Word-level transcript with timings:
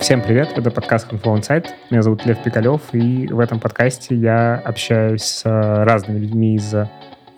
Всем 0.00 0.22
привет, 0.22 0.56
это 0.56 0.70
подкаст 0.70 1.12
Info 1.12 1.38
Insight. 1.38 1.66
Меня 1.90 2.00
зовут 2.00 2.24
Лев 2.24 2.42
Пикалев, 2.42 2.80
и 2.94 3.26
в 3.26 3.38
этом 3.38 3.60
подкасте 3.60 4.14
я 4.14 4.56
общаюсь 4.56 5.22
с 5.22 5.44
разными 5.44 6.18
людьми 6.18 6.54
из 6.54 6.74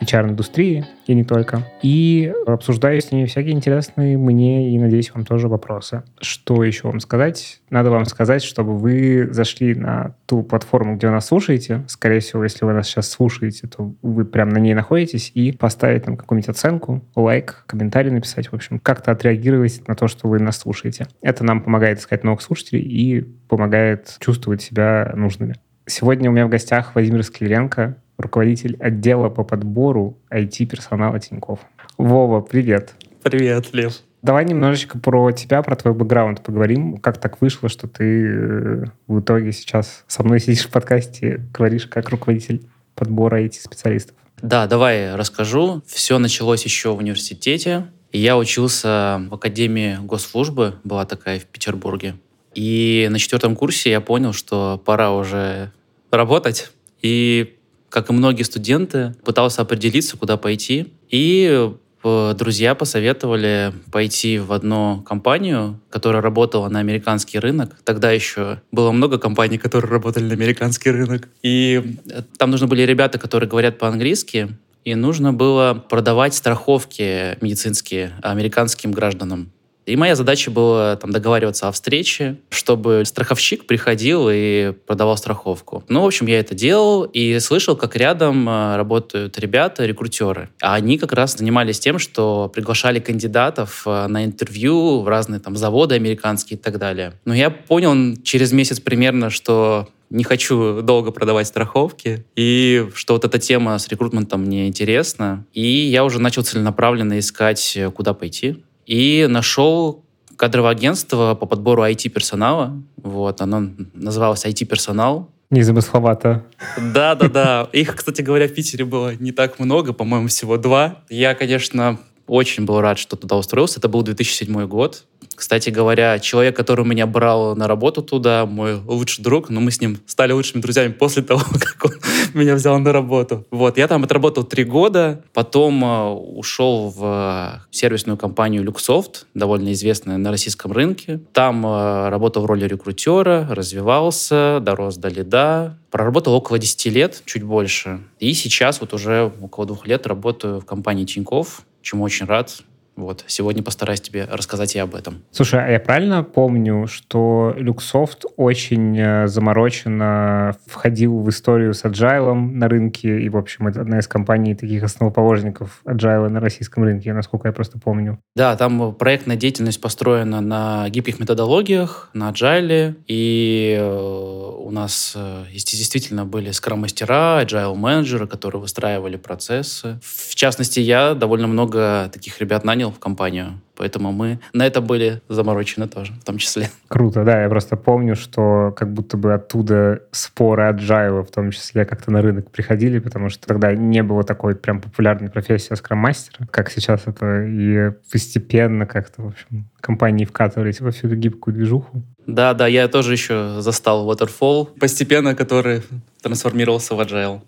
HR-индустрии, 0.03 0.87
и 1.07 1.15
не 1.15 1.25
только. 1.25 1.67
И 1.83 2.33
обсуждаю 2.47 3.01
с 3.01 3.11
ними 3.11 3.27
всякие 3.27 3.53
интересные 3.53 4.17
мне 4.17 4.75
и, 4.75 4.79
надеюсь, 4.79 5.13
вам 5.15 5.25
тоже 5.25 5.49
вопросы. 5.49 6.03
Что 6.21 6.63
еще 6.65 6.89
вам 6.89 7.01
сказать? 7.01 7.61
Надо 7.71 7.91
вам 7.91 8.05
сказать, 8.05 8.43
чтобы 8.43 8.77
вы 8.77 9.29
зашли 9.33 9.75
на 9.75 10.15
ту 10.27 10.43
платформу, 10.43 10.97
где 10.97 11.09
вы 11.09 11.15
нас 11.15 11.27
слушаете. 11.27 11.85
Скорее 11.89 12.21
всего, 12.21 12.45
если 12.45 12.65
вы 12.65 12.73
нас 12.73 12.87
сейчас 12.87 13.11
слушаете, 13.11 13.67
то 13.67 13.95
вы 14.03 14.25
прям 14.25 14.49
на 14.51 14.59
ней 14.59 14.75
находитесь, 14.75 15.31
и 15.35 15.53
поставить 15.53 16.05
там 16.05 16.17
какую-нибудь 16.17 16.51
оценку, 16.51 17.05
лайк, 17.15 17.65
комментарий 17.67 18.11
написать, 18.11 18.49
в 18.49 18.55
общем, 18.55 18.79
как-то 18.79 19.11
отреагировать 19.13 19.87
на 19.89 19.95
то, 19.95 20.09
что 20.09 20.29
вы 20.29 20.39
нас 20.39 20.59
слушаете. 20.59 21.07
Это 21.21 21.45
нам 21.45 21.63
помогает 21.63 21.99
искать 21.99 22.25
новых 22.25 22.43
слушателей 22.43 22.83
и 22.83 23.21
помогает 23.21 24.17
чувствовать 24.21 24.63
себя 24.63 25.13
нужными. 25.15 25.57
Сегодня 25.87 26.31
у 26.31 26.33
меня 26.33 26.47
в 26.47 26.51
гостях 26.51 26.95
Владимир 26.95 27.25
Скляренко, 27.25 27.97
руководитель 28.23 28.77
отдела 28.81 29.29
по 29.29 29.45
подбору 29.45 30.17
IT-персонала 30.31 31.19
Тиньков. 31.21 31.61
Вова, 31.99 32.41
привет. 32.41 32.95
Привет, 33.23 33.73
Лев. 33.73 34.01
Давай 34.23 34.45
немножечко 34.45 34.99
про 34.99 35.33
тебя, 35.33 35.63
про 35.63 35.75
твой 35.75 35.95
бэкграунд 35.95 36.43
поговорим. 36.43 36.99
Как 36.99 37.19
так 37.19 37.41
вышло, 37.41 37.69
что 37.69 37.89
ты 37.89 38.27
э, 38.27 38.85
в 39.09 39.21
итоге 39.21 39.51
сейчас 39.53 40.05
со 40.07 40.23
мной 40.23 40.39
сидишь 40.39 40.67
в 40.67 40.71
подкасте, 40.71 41.45
говоришь 41.53 41.87
как 41.87 42.09
руководитель 42.09 42.63
подбора 42.95 43.43
IT-специалистов? 43.43 44.15
Да, 44.41 44.67
давай 44.69 45.15
расскажу. 45.17 45.83
Все 45.87 46.19
началось 46.19 46.65
еще 46.65 46.95
в 46.95 46.99
университете. 46.99 47.89
Я 48.13 48.39
учился 48.39 49.23
в 49.29 49.35
Академии 49.35 49.99
госслужбы, 50.03 50.75
была 50.85 51.05
такая 51.05 51.41
в 51.41 51.47
Петербурге. 51.47 52.15
И 52.55 53.09
на 53.11 53.19
четвертом 53.19 53.57
курсе 53.57 53.91
я 53.91 54.01
понял, 54.01 54.33
что 54.33 54.81
пора 54.85 55.13
уже 55.13 55.73
работать. 56.11 56.71
И 57.01 57.57
как 57.93 58.09
и 58.11 58.13
многие 58.13 58.43
студенты, 58.43 59.15
пытался 59.25 59.63
определиться, 59.63 60.17
куда 60.17 60.37
пойти. 60.37 60.93
И 61.11 61.71
э, 62.03 62.35
друзья 62.37 62.75
посоветовали 62.75 63.73
пойти 63.93 64.39
в 64.39 64.53
одну 64.53 65.03
компанию, 65.03 65.79
которая 65.91 66.23
работала 66.23 66.69
на 66.69 66.81
американский 66.81 67.39
рынок. 67.39 67.77
Тогда 67.85 68.11
еще 68.11 68.63
было 68.73 68.91
много 68.93 69.19
компаний, 69.19 69.59
которые 69.59 69.91
работали 69.91 70.25
на 70.25 70.33
американский 70.33 70.91
рынок. 70.91 71.29
И 71.43 71.99
э, 72.07 72.23
там 72.39 72.51
нужны 72.51 72.67
были 72.67 72.83
ребята, 72.83 73.19
которые 73.19 73.49
говорят 73.49 73.79
по-английски, 73.79 74.57
и 74.85 74.95
нужно 74.95 75.33
было 75.33 75.75
продавать 75.75 76.35
страховки 76.35 77.37
медицинские 77.43 78.13
американским 78.23 78.91
гражданам. 78.91 79.53
И 79.87 79.97
моя 79.97 80.15
задача 80.15 80.51
была 80.51 80.97
там 80.97 81.11
договариваться 81.11 81.69
о 81.69 81.73
встрече, 81.73 82.39
чтобы 82.51 83.03
страховщик 83.05 83.67
приходил 83.67 84.29
и 84.31 84.73
продавал 84.87 85.17
страховку. 85.17 85.85
Ну, 85.89 86.03
в 86.03 86.07
общем, 86.07 86.27
я 86.27 86.39
это 86.39 86.55
делал 86.55 87.05
и 87.05 87.39
слышал, 87.41 87.77
как 87.77 87.97
рядом 87.97 88.49
э, 88.49 88.77
работают 88.77 89.39
ребята, 89.39 89.85
рекрутеры. 89.85 90.51
А 90.61 90.75
они 90.75 90.99
как 90.99 91.13
раз 91.13 91.37
занимались 91.37 91.81
тем, 91.81 91.99
что 91.99 92.51
приглашали 92.55 93.01
кандидатов 93.01 93.83
э, 93.87 94.07
на 94.07 94.25
интервью 94.25 95.01
в 95.01 95.09
разные 95.09 95.41
там 95.41 95.57
заводы 95.57 95.97
американские 95.97 96.59
и 96.59 96.61
так 96.61 96.79
далее. 96.79 97.15
Но 97.25 97.35
я 97.35 97.51
понял 97.51 98.17
через 98.23 98.53
месяц 98.53 98.81
примерно, 98.81 99.31
что 99.31 99.89
не 100.11 100.25
хочу 100.25 100.83
долго 100.83 101.11
продавать 101.11 101.47
страховки, 101.47 102.25
и 102.37 102.87
что 102.95 103.15
вот 103.15 103.25
эта 103.25 103.39
тема 103.39 103.79
с 103.79 103.89
рекрутментом 103.89 104.43
мне 104.43 104.69
интересна. 104.69 105.47
И 105.55 105.67
я 105.67 106.05
уже 106.05 106.21
начал 106.21 106.43
целенаправленно 106.43 107.19
искать, 107.19 107.77
э, 107.77 107.91
куда 107.91 108.15
пойти 108.15 108.63
и 108.87 109.27
нашел 109.29 110.05
кадровое 110.37 110.73
агентство 110.73 111.35
по 111.35 111.47
подбору 111.47 111.85
IT-персонала. 111.85 112.83
Вот, 112.97 113.41
оно 113.41 113.71
называлось 113.95 114.45
IT-персонал. 114.45 115.31
Незамысловато. 115.51 116.47
Да-да-да. 116.95 117.69
Их, 117.73 117.95
кстати 117.95 118.23
говоря, 118.23 118.49
в 118.49 118.55
Питере 118.55 118.85
было 118.85 119.15
не 119.15 119.33
так 119.33 119.59
много, 119.59 119.93
по-моему, 119.93 120.29
всего 120.29 120.57
два. 120.57 121.05
Я, 121.11 121.35
конечно, 121.35 121.99
очень 122.33 122.65
был 122.65 122.81
рад, 122.81 122.99
что 122.99 123.15
туда 123.17 123.37
устроился. 123.37 123.79
Это 123.79 123.89
был 123.89 124.03
2007 124.03 124.67
год. 124.67 125.05
Кстати 125.35 125.69
говоря, 125.69 126.19
человек, 126.19 126.57
который 126.57 126.87
меня 126.87 127.07
брал 127.07 127.55
на 127.55 127.69
работу 127.69 128.03
туда, 128.03 128.47
мой 128.47 128.77
лучший 128.77 129.23
друг, 129.23 129.51
но 129.51 129.61
мы 129.61 129.71
с 129.71 129.83
ним 129.83 129.99
стали 130.07 130.33
лучшими 130.33 130.63
друзьями 130.63 130.93
после 130.93 131.23
того, 131.31 131.43
как 131.61 131.85
он 131.85 131.93
меня 132.33 132.55
взял 132.55 132.79
на 132.79 132.91
работу. 132.91 133.47
Вот, 133.51 133.77
я 133.77 133.87
там 133.87 134.05
отработал 134.05 134.45
три 134.45 134.65
года, 134.65 135.23
потом 135.35 135.85
э, 135.85 136.09
ушел 136.09 136.89
в 136.89 137.61
сервисную 137.71 138.17
компанию 138.17 138.65
Luxoft, 138.65 139.27
довольно 139.35 139.71
известная 139.75 140.17
на 140.17 140.31
российском 140.31 140.73
рынке. 140.73 141.21
Там 141.35 141.67
э, 141.67 142.09
работал 142.09 142.45
в 142.45 142.47
роли 142.47 142.65
рекрутера, 142.65 143.47
развивался, 143.51 144.59
дорос 144.63 144.97
до 144.97 145.09
лида, 145.09 145.79
проработал 145.91 146.33
около 146.33 146.59
10 146.59 146.87
лет, 146.87 147.23
чуть 147.27 147.43
больше. 147.43 148.01
И 148.21 148.33
сейчас 148.33 148.81
вот 148.81 148.95
уже 148.95 149.31
около 149.43 149.67
двух 149.67 149.87
лет 149.87 150.07
работаю 150.07 150.61
в 150.61 150.65
компании 150.65 151.05
Тинькофф, 151.05 151.63
чему 151.83 152.05
очень 152.05 152.27
рад. 152.27 152.63
Вот, 152.95 153.25
сегодня 153.27 153.63
постараюсь 153.63 154.01
тебе 154.03 154.27
рассказать 154.31 154.77
и 154.77 154.79
об 154.79 154.95
этом. 154.95 155.23
Слушай, 155.31 155.65
а 155.65 155.71
я 155.71 155.81
правильно 155.81 156.23
помню, 156.23 156.87
что 156.87 157.55
Люксофт 157.57 158.27
очень 158.37 158.99
э, 158.99 159.27
замороченно 159.27 160.55
входил 160.67 161.21
в 161.21 161.29
историю 161.31 161.73
с 161.73 161.85
Agile 161.85 162.35
на 162.35 162.69
рынке, 162.69 163.21
и, 163.21 163.29
в 163.31 163.37
общем, 163.37 163.69
это 163.69 163.81
одна 163.81 163.99
из 163.99 164.07
компаний 164.07 164.55
таких 164.55 164.83
основоположников 164.83 165.81
Agile 165.87 166.29
на 166.29 166.41
российском 166.41 166.85
рынке, 166.85 167.15
насколько 167.15 167.49
я 167.49 167.53
просто 167.53 167.79
помню. 167.79 168.19
Да, 168.37 168.57
там 168.57 168.95
проектная 168.95 169.37
деятельность 169.37 169.81
построена 169.81 170.41
на 170.43 170.89
гибких 170.91 171.19
методологиях, 171.19 172.11
на 172.13 172.31
Agile, 172.31 172.97
и 173.07 173.77
э, 173.79 174.53
у 174.59 174.71
нас 174.71 175.15
э, 175.17 175.45
действительно 175.51 176.27
были 176.27 176.51
скрам-мастера, 176.51 177.43
Agile-менеджеры, 177.43 178.27
которые 178.27 178.61
выстраивали 178.61 179.17
процессы. 179.17 179.99
В 180.03 180.35
частности, 180.35 180.81
я 180.81 181.15
довольно 181.15 181.47
много 181.47 182.11
таких 182.13 182.41
ребят 182.41 182.65
нанял 182.65 182.82
в 182.91 182.99
компанию. 182.99 183.61
Поэтому 183.77 184.13
мы 184.13 184.39
на 184.53 184.67
это 184.67 184.81
были 184.81 185.23
заморочены 185.29 185.89
тоже, 185.89 186.13
в 186.13 186.25
том 186.25 186.39
числе. 186.39 186.71
Круто, 186.89 187.25
да. 187.25 187.43
Я 187.43 187.49
просто 187.49 187.77
помню, 187.77 188.15
что 188.17 188.73
как 188.77 188.93
будто 188.93 189.17
бы 189.17 189.35
оттуда 189.35 190.03
споры 190.13 190.71
agile 190.71 191.23
в 191.25 191.31
том 191.31 191.51
числе 191.51 191.85
как-то 191.85 192.11
на 192.13 192.23
рынок 192.23 192.51
приходили, 192.51 192.99
потому 192.99 193.29
что 193.29 193.47
тогда 193.47 193.75
не 193.75 194.03
было 194.03 194.25
такой 194.25 194.55
прям 194.55 194.81
популярной 194.81 195.31
профессии 195.31 195.75
скрам-мастера, 195.75 196.47
как 196.51 196.71
сейчас 196.71 197.03
это. 197.07 197.45
И 197.45 197.93
постепенно 198.11 198.87
как-то, 198.87 199.23
в 199.23 199.27
общем, 199.29 199.69
компании 199.81 200.25
вкатывались 200.25 200.81
во 200.81 200.91
всю 200.91 201.09
эту 201.09 201.17
гибкую 201.17 201.55
движуху. 201.55 202.03
Да, 202.27 202.55
да, 202.55 202.67
я 202.67 202.87
тоже 202.89 203.13
еще 203.13 203.61
застал 203.61 204.11
Waterfall, 204.11 204.79
постепенно 204.79 205.35
который 205.35 205.83
трансформировался 206.23 206.95
в 206.95 207.01
agile. 207.01 207.41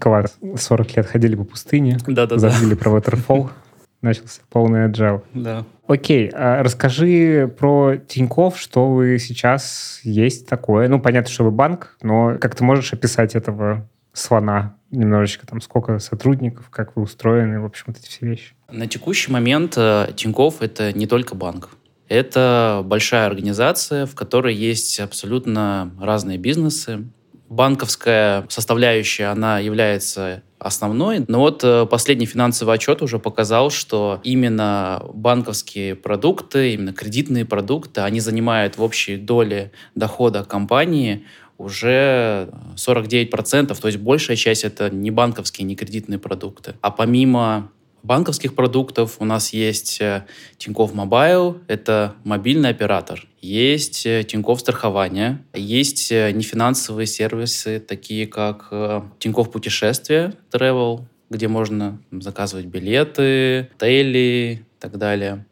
Класс. 0.00 0.36
40 0.56 0.96
лет 0.96 1.06
ходили 1.06 1.36
по 1.36 1.44
пустыне, 1.44 1.98
да, 2.06 2.26
да, 2.26 2.38
забыли 2.38 2.74
да. 2.74 2.76
про 2.76 2.98
Waterfall 2.98 3.50
начался 4.02 4.40
полный 4.50 4.88
agile. 4.88 5.22
Да. 5.34 5.64
Окей, 5.86 6.30
а 6.34 6.62
расскажи 6.62 7.52
про 7.58 7.96
Тиньков, 7.96 8.58
что 8.58 8.92
вы 8.92 9.18
сейчас 9.18 10.00
есть 10.02 10.48
такое. 10.48 10.88
Ну, 10.88 11.00
понятно, 11.00 11.30
что 11.30 11.44
вы 11.44 11.50
банк, 11.50 11.96
но 12.02 12.38
как 12.40 12.54
ты 12.54 12.64
можешь 12.64 12.92
описать 12.92 13.34
этого 13.34 13.88
слона 14.12 14.76
немножечко, 14.90 15.46
там, 15.46 15.60
сколько 15.60 15.98
сотрудников, 15.98 16.70
как 16.70 16.96
вы 16.96 17.02
устроены, 17.02 17.60
в 17.60 17.64
общем, 17.64 17.84
вот 17.88 17.98
эти 17.98 18.08
все 18.08 18.26
вещи? 18.26 18.54
На 18.70 18.86
текущий 18.86 19.30
момент 19.30 19.74
э, 19.76 20.08
Тиньков— 20.16 20.56
это 20.62 20.92
не 20.92 21.06
только 21.06 21.34
банк. 21.34 21.70
Это 22.08 22.82
большая 22.84 23.26
организация, 23.26 24.06
в 24.06 24.14
которой 24.14 24.54
есть 24.54 25.00
абсолютно 25.00 25.92
разные 26.00 26.38
бизнесы. 26.38 27.08
Банковская 27.48 28.44
составляющая, 28.48 29.26
она 29.26 29.58
является 29.58 30.42
основной. 30.58 31.24
Но 31.28 31.40
вот 31.40 31.62
э, 31.64 31.86
последний 31.86 32.26
финансовый 32.26 32.74
отчет 32.74 33.02
уже 33.02 33.18
показал, 33.18 33.70
что 33.70 34.20
именно 34.24 35.02
банковские 35.12 35.94
продукты, 35.94 36.74
именно 36.74 36.92
кредитные 36.92 37.44
продукты, 37.44 38.00
они 38.00 38.20
занимают 38.20 38.78
в 38.78 38.82
общей 38.82 39.16
доле 39.16 39.72
дохода 39.94 40.44
компании 40.44 41.24
уже 41.58 42.50
49%, 42.76 43.80
то 43.80 43.86
есть 43.86 43.98
большая 43.98 44.36
часть 44.36 44.64
это 44.64 44.90
не 44.90 45.10
банковские, 45.10 45.66
не 45.66 45.74
кредитные 45.74 46.18
продукты. 46.18 46.74
А 46.80 46.90
помимо 46.90 47.70
банковских 48.02 48.54
продуктов 48.54 49.16
у 49.18 49.24
нас 49.24 49.52
есть 49.52 50.00
э, 50.00 50.26
Тинькофф 50.58 50.94
Мобайл, 50.94 51.58
это 51.66 52.14
мобильный 52.24 52.70
оператор. 52.70 53.26
Есть 53.40 54.06
э, 54.06 54.24
Тинькофф 54.24 54.60
страхование, 54.60 55.44
есть 55.54 56.10
э, 56.12 56.30
нефинансовые 56.30 57.06
сервисы, 57.06 57.80
такие 57.80 58.26
как 58.26 58.72
Тинькофф 59.18 59.50
путешествия, 59.50 60.34
Travel, 60.50 61.02
где 61.30 61.48
можно 61.48 62.00
заказывать 62.12 62.66
билеты, 62.66 63.70
отели 63.76 64.60
и 64.60 64.64
так 64.78 64.98
далее. 64.98 65.44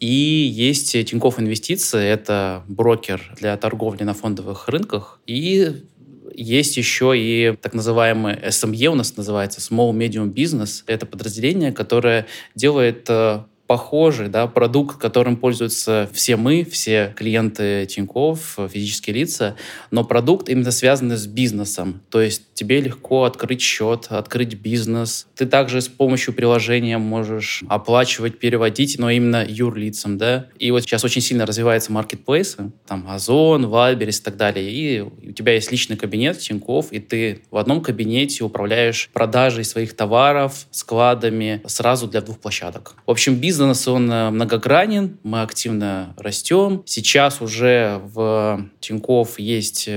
И 0.00 0.06
есть 0.06 0.92
Тинькофф 0.92 1.40
Инвестиции, 1.40 2.04
это 2.04 2.62
брокер 2.68 3.34
для 3.38 3.56
торговли 3.56 4.04
на 4.04 4.12
фондовых 4.12 4.68
рынках. 4.68 5.20
И 5.26 5.84
есть 6.34 6.76
еще 6.76 7.12
и 7.16 7.56
так 7.60 7.74
называемый 7.74 8.34
SME 8.34 8.86
у 8.86 8.94
нас 8.94 9.16
называется, 9.16 9.60
Small 9.60 9.92
Medium 9.92 10.32
Business. 10.32 10.82
Это 10.86 11.06
подразделение, 11.06 11.72
которое 11.72 12.26
делает 12.54 13.06
э, 13.08 13.44
похожий 13.72 14.28
да, 14.28 14.46
продукт, 14.48 14.98
которым 14.98 15.38
пользуются 15.38 16.06
все 16.12 16.36
мы, 16.36 16.62
все 16.62 17.14
клиенты 17.16 17.86
Тинькофф, 17.86 18.58
физические 18.70 19.16
лица, 19.16 19.56
но 19.90 20.04
продукт 20.04 20.50
именно 20.50 20.70
связанный 20.70 21.16
с 21.16 21.26
бизнесом. 21.26 22.02
То 22.10 22.20
есть 22.20 22.52
тебе 22.52 22.82
легко 22.82 23.24
открыть 23.24 23.62
счет, 23.62 24.08
открыть 24.10 24.56
бизнес. 24.56 25.26
Ты 25.34 25.46
также 25.46 25.80
с 25.80 25.88
помощью 25.88 26.34
приложения 26.34 26.98
можешь 26.98 27.64
оплачивать, 27.66 28.38
переводить, 28.38 28.98
но 28.98 29.08
именно 29.08 29.42
юрлицам. 29.48 30.18
Да? 30.18 30.48
И 30.58 30.70
вот 30.70 30.82
сейчас 30.82 31.02
очень 31.02 31.22
сильно 31.22 31.46
развиваются 31.46 31.92
маркетплейсы, 31.92 32.72
там 32.86 33.06
Озон, 33.08 33.68
Вайберис 33.68 34.20
и 34.20 34.22
так 34.22 34.36
далее. 34.36 34.70
И 34.70 35.00
у 35.00 35.32
тебя 35.32 35.54
есть 35.54 35.72
личный 35.72 35.96
кабинет 35.96 36.40
Тинькофф, 36.40 36.92
и 36.92 36.98
ты 36.98 37.40
в 37.50 37.56
одном 37.56 37.80
кабинете 37.80 38.44
управляешь 38.44 39.08
продажей 39.14 39.64
своих 39.64 39.96
товаров, 39.96 40.66
складами 40.70 41.62
сразу 41.64 42.06
для 42.06 42.20
двух 42.20 42.38
площадок. 42.38 42.96
В 43.06 43.10
общем, 43.10 43.36
бизнес, 43.36 43.61
он 43.62 44.10
э, 44.10 44.30
многогранен, 44.30 45.18
мы 45.22 45.42
активно 45.42 46.14
растем. 46.16 46.82
Сейчас 46.86 47.40
уже 47.40 48.00
в 48.04 48.68
Тинькофф 48.80 49.38
есть 49.38 49.88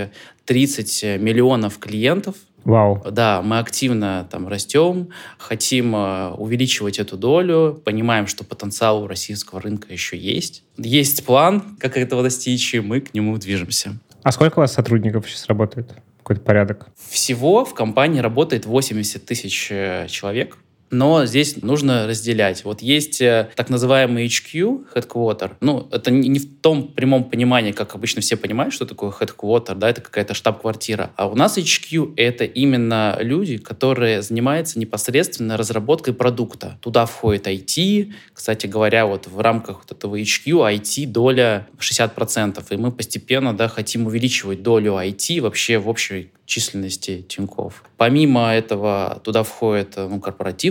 30 0.45 1.19
миллионов 1.19 1.79
клиентов, 1.79 2.35
Вау. 2.65 3.03
Да, 3.11 3.43
мы 3.43 3.59
активно 3.59 4.27
там 4.31 4.47
растем, 4.47 5.09
хотим 5.37 5.95
э, 5.95 6.31
увеличивать 6.31 6.97
эту 6.97 7.15
долю, 7.15 7.79
понимаем, 7.85 8.25
что 8.25 8.43
потенциал 8.43 9.03
у 9.03 9.07
российского 9.07 9.61
рынка 9.61 9.93
еще 9.93 10.17
есть. 10.17 10.63
Есть 10.75 11.23
план, 11.25 11.77
как 11.79 11.95
этого 11.95 12.23
достичь, 12.23 12.73
и 12.73 12.79
мы 12.79 13.01
к 13.01 13.13
нему 13.13 13.37
движемся. 13.37 13.99
А 14.23 14.31
сколько 14.31 14.57
у 14.57 14.61
вас 14.61 14.73
сотрудников 14.73 15.29
сейчас 15.29 15.45
работает? 15.45 15.93
Какой-то 16.17 16.41
порядок? 16.41 16.87
Всего 17.07 17.65
в 17.65 17.75
компании 17.75 18.19
работает 18.19 18.65
80 18.65 19.23
тысяч 19.23 19.67
э, 19.69 20.07
человек. 20.09 20.57
Но 20.91 21.25
здесь 21.25 21.61
нужно 21.61 22.07
разделять. 22.07 22.63
Вот 22.63 22.81
есть 22.81 23.19
э, 23.21 23.49
так 23.55 23.69
называемый 23.69 24.27
HQ, 24.27 24.93
headquarter. 24.93 25.53
Ну, 25.59 25.87
это 25.91 26.11
не 26.11 26.39
в 26.39 26.61
том 26.61 26.87
прямом 26.87 27.23
понимании, 27.25 27.71
как 27.71 27.95
обычно 27.95 28.21
все 28.21 28.37
понимают, 28.37 28.73
что 28.73 28.85
такое 28.85 29.11
headquarter, 29.11 29.75
да, 29.75 29.89
это 29.89 30.01
какая-то 30.01 30.33
штаб-квартира. 30.33 31.11
А 31.15 31.27
у 31.27 31.35
нас 31.35 31.57
HQ— 31.57 32.13
это 32.17 32.45
именно 32.45 33.17
люди, 33.19 33.57
которые 33.57 34.21
занимаются 34.21 34.79
непосредственно 34.79 35.57
разработкой 35.57 36.13
продукта. 36.13 36.77
Туда 36.81 37.05
входит 37.05 37.47
IT. 37.47 38.13
Кстати 38.33 38.67
говоря, 38.67 39.05
вот 39.05 39.27
в 39.27 39.39
рамках 39.39 39.79
вот 39.79 39.91
этого 39.91 40.19
HQ 40.19 40.45
IT 40.45 41.07
доля 41.07 41.67
60%. 41.79 42.63
И 42.69 42.77
мы 42.77 42.91
постепенно, 42.91 43.55
да, 43.55 43.67
хотим 43.67 44.07
увеличивать 44.07 44.61
долю 44.61 44.93
IT 44.93 45.41
вообще 45.41 45.77
в 45.77 45.89
общей 45.89 46.31
численности 46.45 47.25
Тиньков. 47.27 47.83
Помимо 47.97 48.53
этого 48.53 49.19
туда 49.23 49.43
входят 49.43 49.95
ну, 49.97 50.19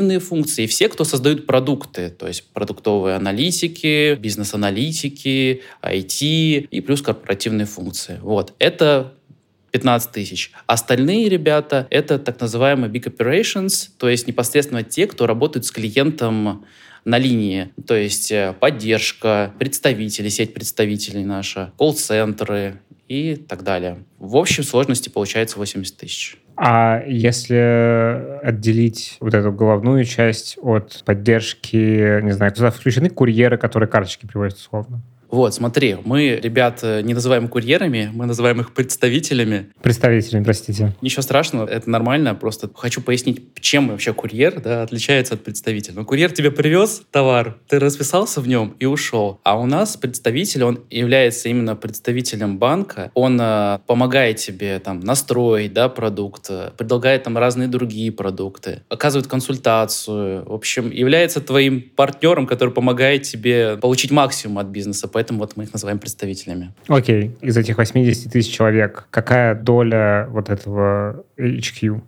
корпоративные 0.04 0.20
функции, 0.20 0.66
все, 0.66 0.88
кто 0.88 1.04
создают 1.04 1.46
продукты, 1.46 2.10
то 2.10 2.26
есть 2.26 2.44
продуктовые 2.52 3.16
аналитики, 3.16 4.14
бизнес-аналитики, 4.14 5.62
IT 5.82 6.68
и 6.70 6.80
плюс 6.80 7.02
корпоративные 7.02 7.66
функции. 7.66 8.18
Вот. 8.22 8.52
Это 8.58 9.14
15 9.72 10.12
тысяч. 10.12 10.52
Остальные 10.66 11.28
ребята— 11.28 11.86
это 11.90 12.18
так 12.18 12.40
называемые 12.40 12.92
big 12.92 13.04
operations, 13.04 13.88
то 13.98 14.08
есть 14.08 14.28
непосредственно 14.28 14.82
те, 14.82 15.06
кто 15.06 15.26
работают 15.26 15.64
с 15.64 15.70
клиентом 15.70 16.64
на 17.04 17.18
линии, 17.18 17.68
то 17.86 17.94
есть 17.94 18.32
э, 18.32 18.54
поддержка, 18.58 19.52
представители, 19.58 20.30
сеть 20.30 20.54
представителей 20.54 21.24
наша, 21.24 21.72
колл-центры 21.76 22.80
и 23.08 23.36
так 23.36 23.62
далее. 23.62 24.04
В 24.18 24.36
общей 24.36 24.62
сложности 24.62 25.08
получается 25.08 25.58
80 25.58 25.96
тысяч. 25.96 26.38
А 26.56 27.02
если 27.06 28.38
отделить 28.44 29.16
вот 29.20 29.34
эту 29.34 29.52
головную 29.52 30.04
часть 30.04 30.56
от 30.62 31.02
поддержки, 31.04 32.22
не 32.22 32.32
знаю, 32.32 32.52
туда 32.52 32.70
включены 32.70 33.10
курьеры, 33.10 33.58
которые 33.58 33.88
карточки 33.88 34.26
привозят 34.26 34.58
условно? 34.58 35.02
Вот, 35.34 35.52
смотри, 35.52 35.96
мы 36.04 36.38
ребят 36.40 36.78
э, 36.84 37.00
не 37.02 37.12
называем 37.12 37.48
курьерами, 37.48 38.08
мы 38.14 38.26
называем 38.26 38.60
их 38.60 38.72
представителями. 38.72 39.72
Представителями, 39.82 40.44
простите. 40.44 40.94
Ничего 41.00 41.22
страшного, 41.22 41.66
это 41.66 41.90
нормально, 41.90 42.36
просто 42.36 42.70
хочу 42.72 43.02
пояснить, 43.02 43.42
чем 43.60 43.88
вообще 43.88 44.14
курьер 44.14 44.60
да, 44.60 44.84
отличается 44.84 45.34
от 45.34 45.42
представителя. 45.42 45.94
Ну, 45.96 46.04
курьер 46.04 46.30
тебе 46.30 46.52
привез 46.52 47.02
товар, 47.10 47.58
ты 47.66 47.80
расписался 47.80 48.40
в 48.40 48.46
нем 48.46 48.76
и 48.78 48.86
ушел. 48.86 49.40
А 49.42 49.58
у 49.58 49.66
нас 49.66 49.96
представитель, 49.96 50.62
он 50.62 50.84
является 50.88 51.48
именно 51.48 51.74
представителем 51.74 52.58
банка, 52.58 53.10
он 53.14 53.36
э, 53.40 53.80
помогает 53.88 54.36
тебе 54.36 54.78
там 54.78 55.00
настроить 55.00 55.72
да, 55.72 55.88
продукт, 55.88 56.46
э, 56.48 56.70
предлагает 56.78 57.24
там 57.24 57.36
разные 57.36 57.66
другие 57.66 58.12
продукты, 58.12 58.82
оказывает 58.88 59.26
консультацию, 59.26 60.48
в 60.48 60.52
общем, 60.52 60.92
является 60.92 61.40
твоим 61.40 61.82
партнером, 61.96 62.46
который 62.46 62.72
помогает 62.72 63.22
тебе 63.22 63.78
получить 63.78 64.12
максимум 64.12 64.58
от 64.58 64.68
бизнеса. 64.68 65.08
Поэтому 65.08 65.23
поэтому 65.24 65.38
вот 65.38 65.56
мы 65.56 65.64
их 65.64 65.72
называем 65.72 65.98
представителями. 65.98 66.72
Окей. 66.86 67.28
Okay. 67.28 67.48
Из 67.48 67.56
этих 67.56 67.78
80 67.78 68.30
тысяч 68.30 68.52
человек, 68.52 69.06
какая 69.10 69.54
доля 69.54 70.26
вот 70.30 70.50
этого 70.50 71.24
HQ? 71.38 72.02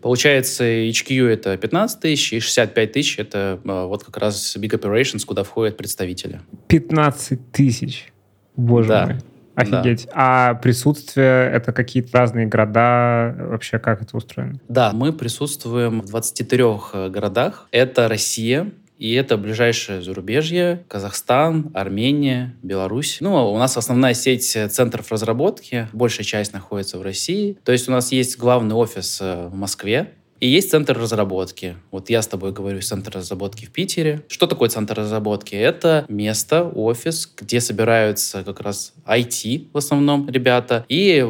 Получается, 0.00 0.64
HQ 0.64 1.28
это 1.28 1.58
15 1.58 2.00
тысяч, 2.00 2.32
и 2.32 2.40
65 2.40 2.92
тысяч 2.92 3.18
это 3.18 3.60
а, 3.66 3.84
вот 3.84 4.02
как 4.02 4.16
раз 4.16 4.56
Big 4.56 4.70
Operations, 4.70 5.26
куда 5.26 5.42
входят 5.44 5.76
представители. 5.76 6.40
15 6.68 7.52
тысяч? 7.52 8.10
Боже 8.56 8.88
да. 8.88 9.06
мой. 9.06 9.16
Офигеть. 9.56 10.06
Да. 10.06 10.12
А 10.14 10.54
присутствие— 10.54 11.50
это 11.52 11.74
какие-то 11.74 12.16
разные 12.16 12.46
города? 12.46 13.36
Вообще 13.38 13.78
как 13.78 14.00
это 14.00 14.16
устроено? 14.16 14.58
Да, 14.68 14.92
мы 14.94 15.12
присутствуем 15.12 16.00
в 16.00 16.06
23 16.06 16.62
э, 16.94 17.08
городах. 17.10 17.68
Это 17.70 18.08
Россия, 18.08 18.70
и 19.00 19.14
это 19.14 19.38
ближайшее 19.38 20.02
зарубежье, 20.02 20.84
Казахстан, 20.86 21.70
Армения, 21.72 22.54
Беларусь. 22.62 23.16
Ну, 23.20 23.50
у 23.50 23.56
нас 23.56 23.78
основная 23.78 24.12
сеть 24.12 24.54
э, 24.54 24.68
центров 24.68 25.10
разработки, 25.10 25.88
большая 25.94 26.26
часть 26.26 26.52
находится 26.52 26.98
в 26.98 27.02
России. 27.02 27.56
То 27.64 27.72
есть 27.72 27.88
у 27.88 27.92
нас 27.92 28.12
есть 28.12 28.36
главный 28.36 28.74
офис 28.74 29.18
э, 29.22 29.48
в 29.48 29.54
Москве, 29.54 30.12
и 30.40 30.48
есть 30.48 30.70
центр 30.70 30.98
разработки. 30.98 31.76
Вот 31.90 32.10
я 32.10 32.22
с 32.22 32.26
тобой 32.26 32.52
говорю, 32.52 32.80
центр 32.80 33.12
разработки 33.16 33.66
в 33.66 33.70
Питере. 33.70 34.22
Что 34.28 34.46
такое 34.46 34.68
центр 34.68 34.94
разработки? 34.94 35.54
Это 35.54 36.06
место, 36.08 36.64
офис, 36.64 37.30
где 37.36 37.60
собираются 37.60 38.42
как 38.42 38.60
раз 38.60 38.92
IT 39.06 39.68
в 39.72 39.76
основном 39.76 40.28
ребята. 40.28 40.84
И 40.88 41.22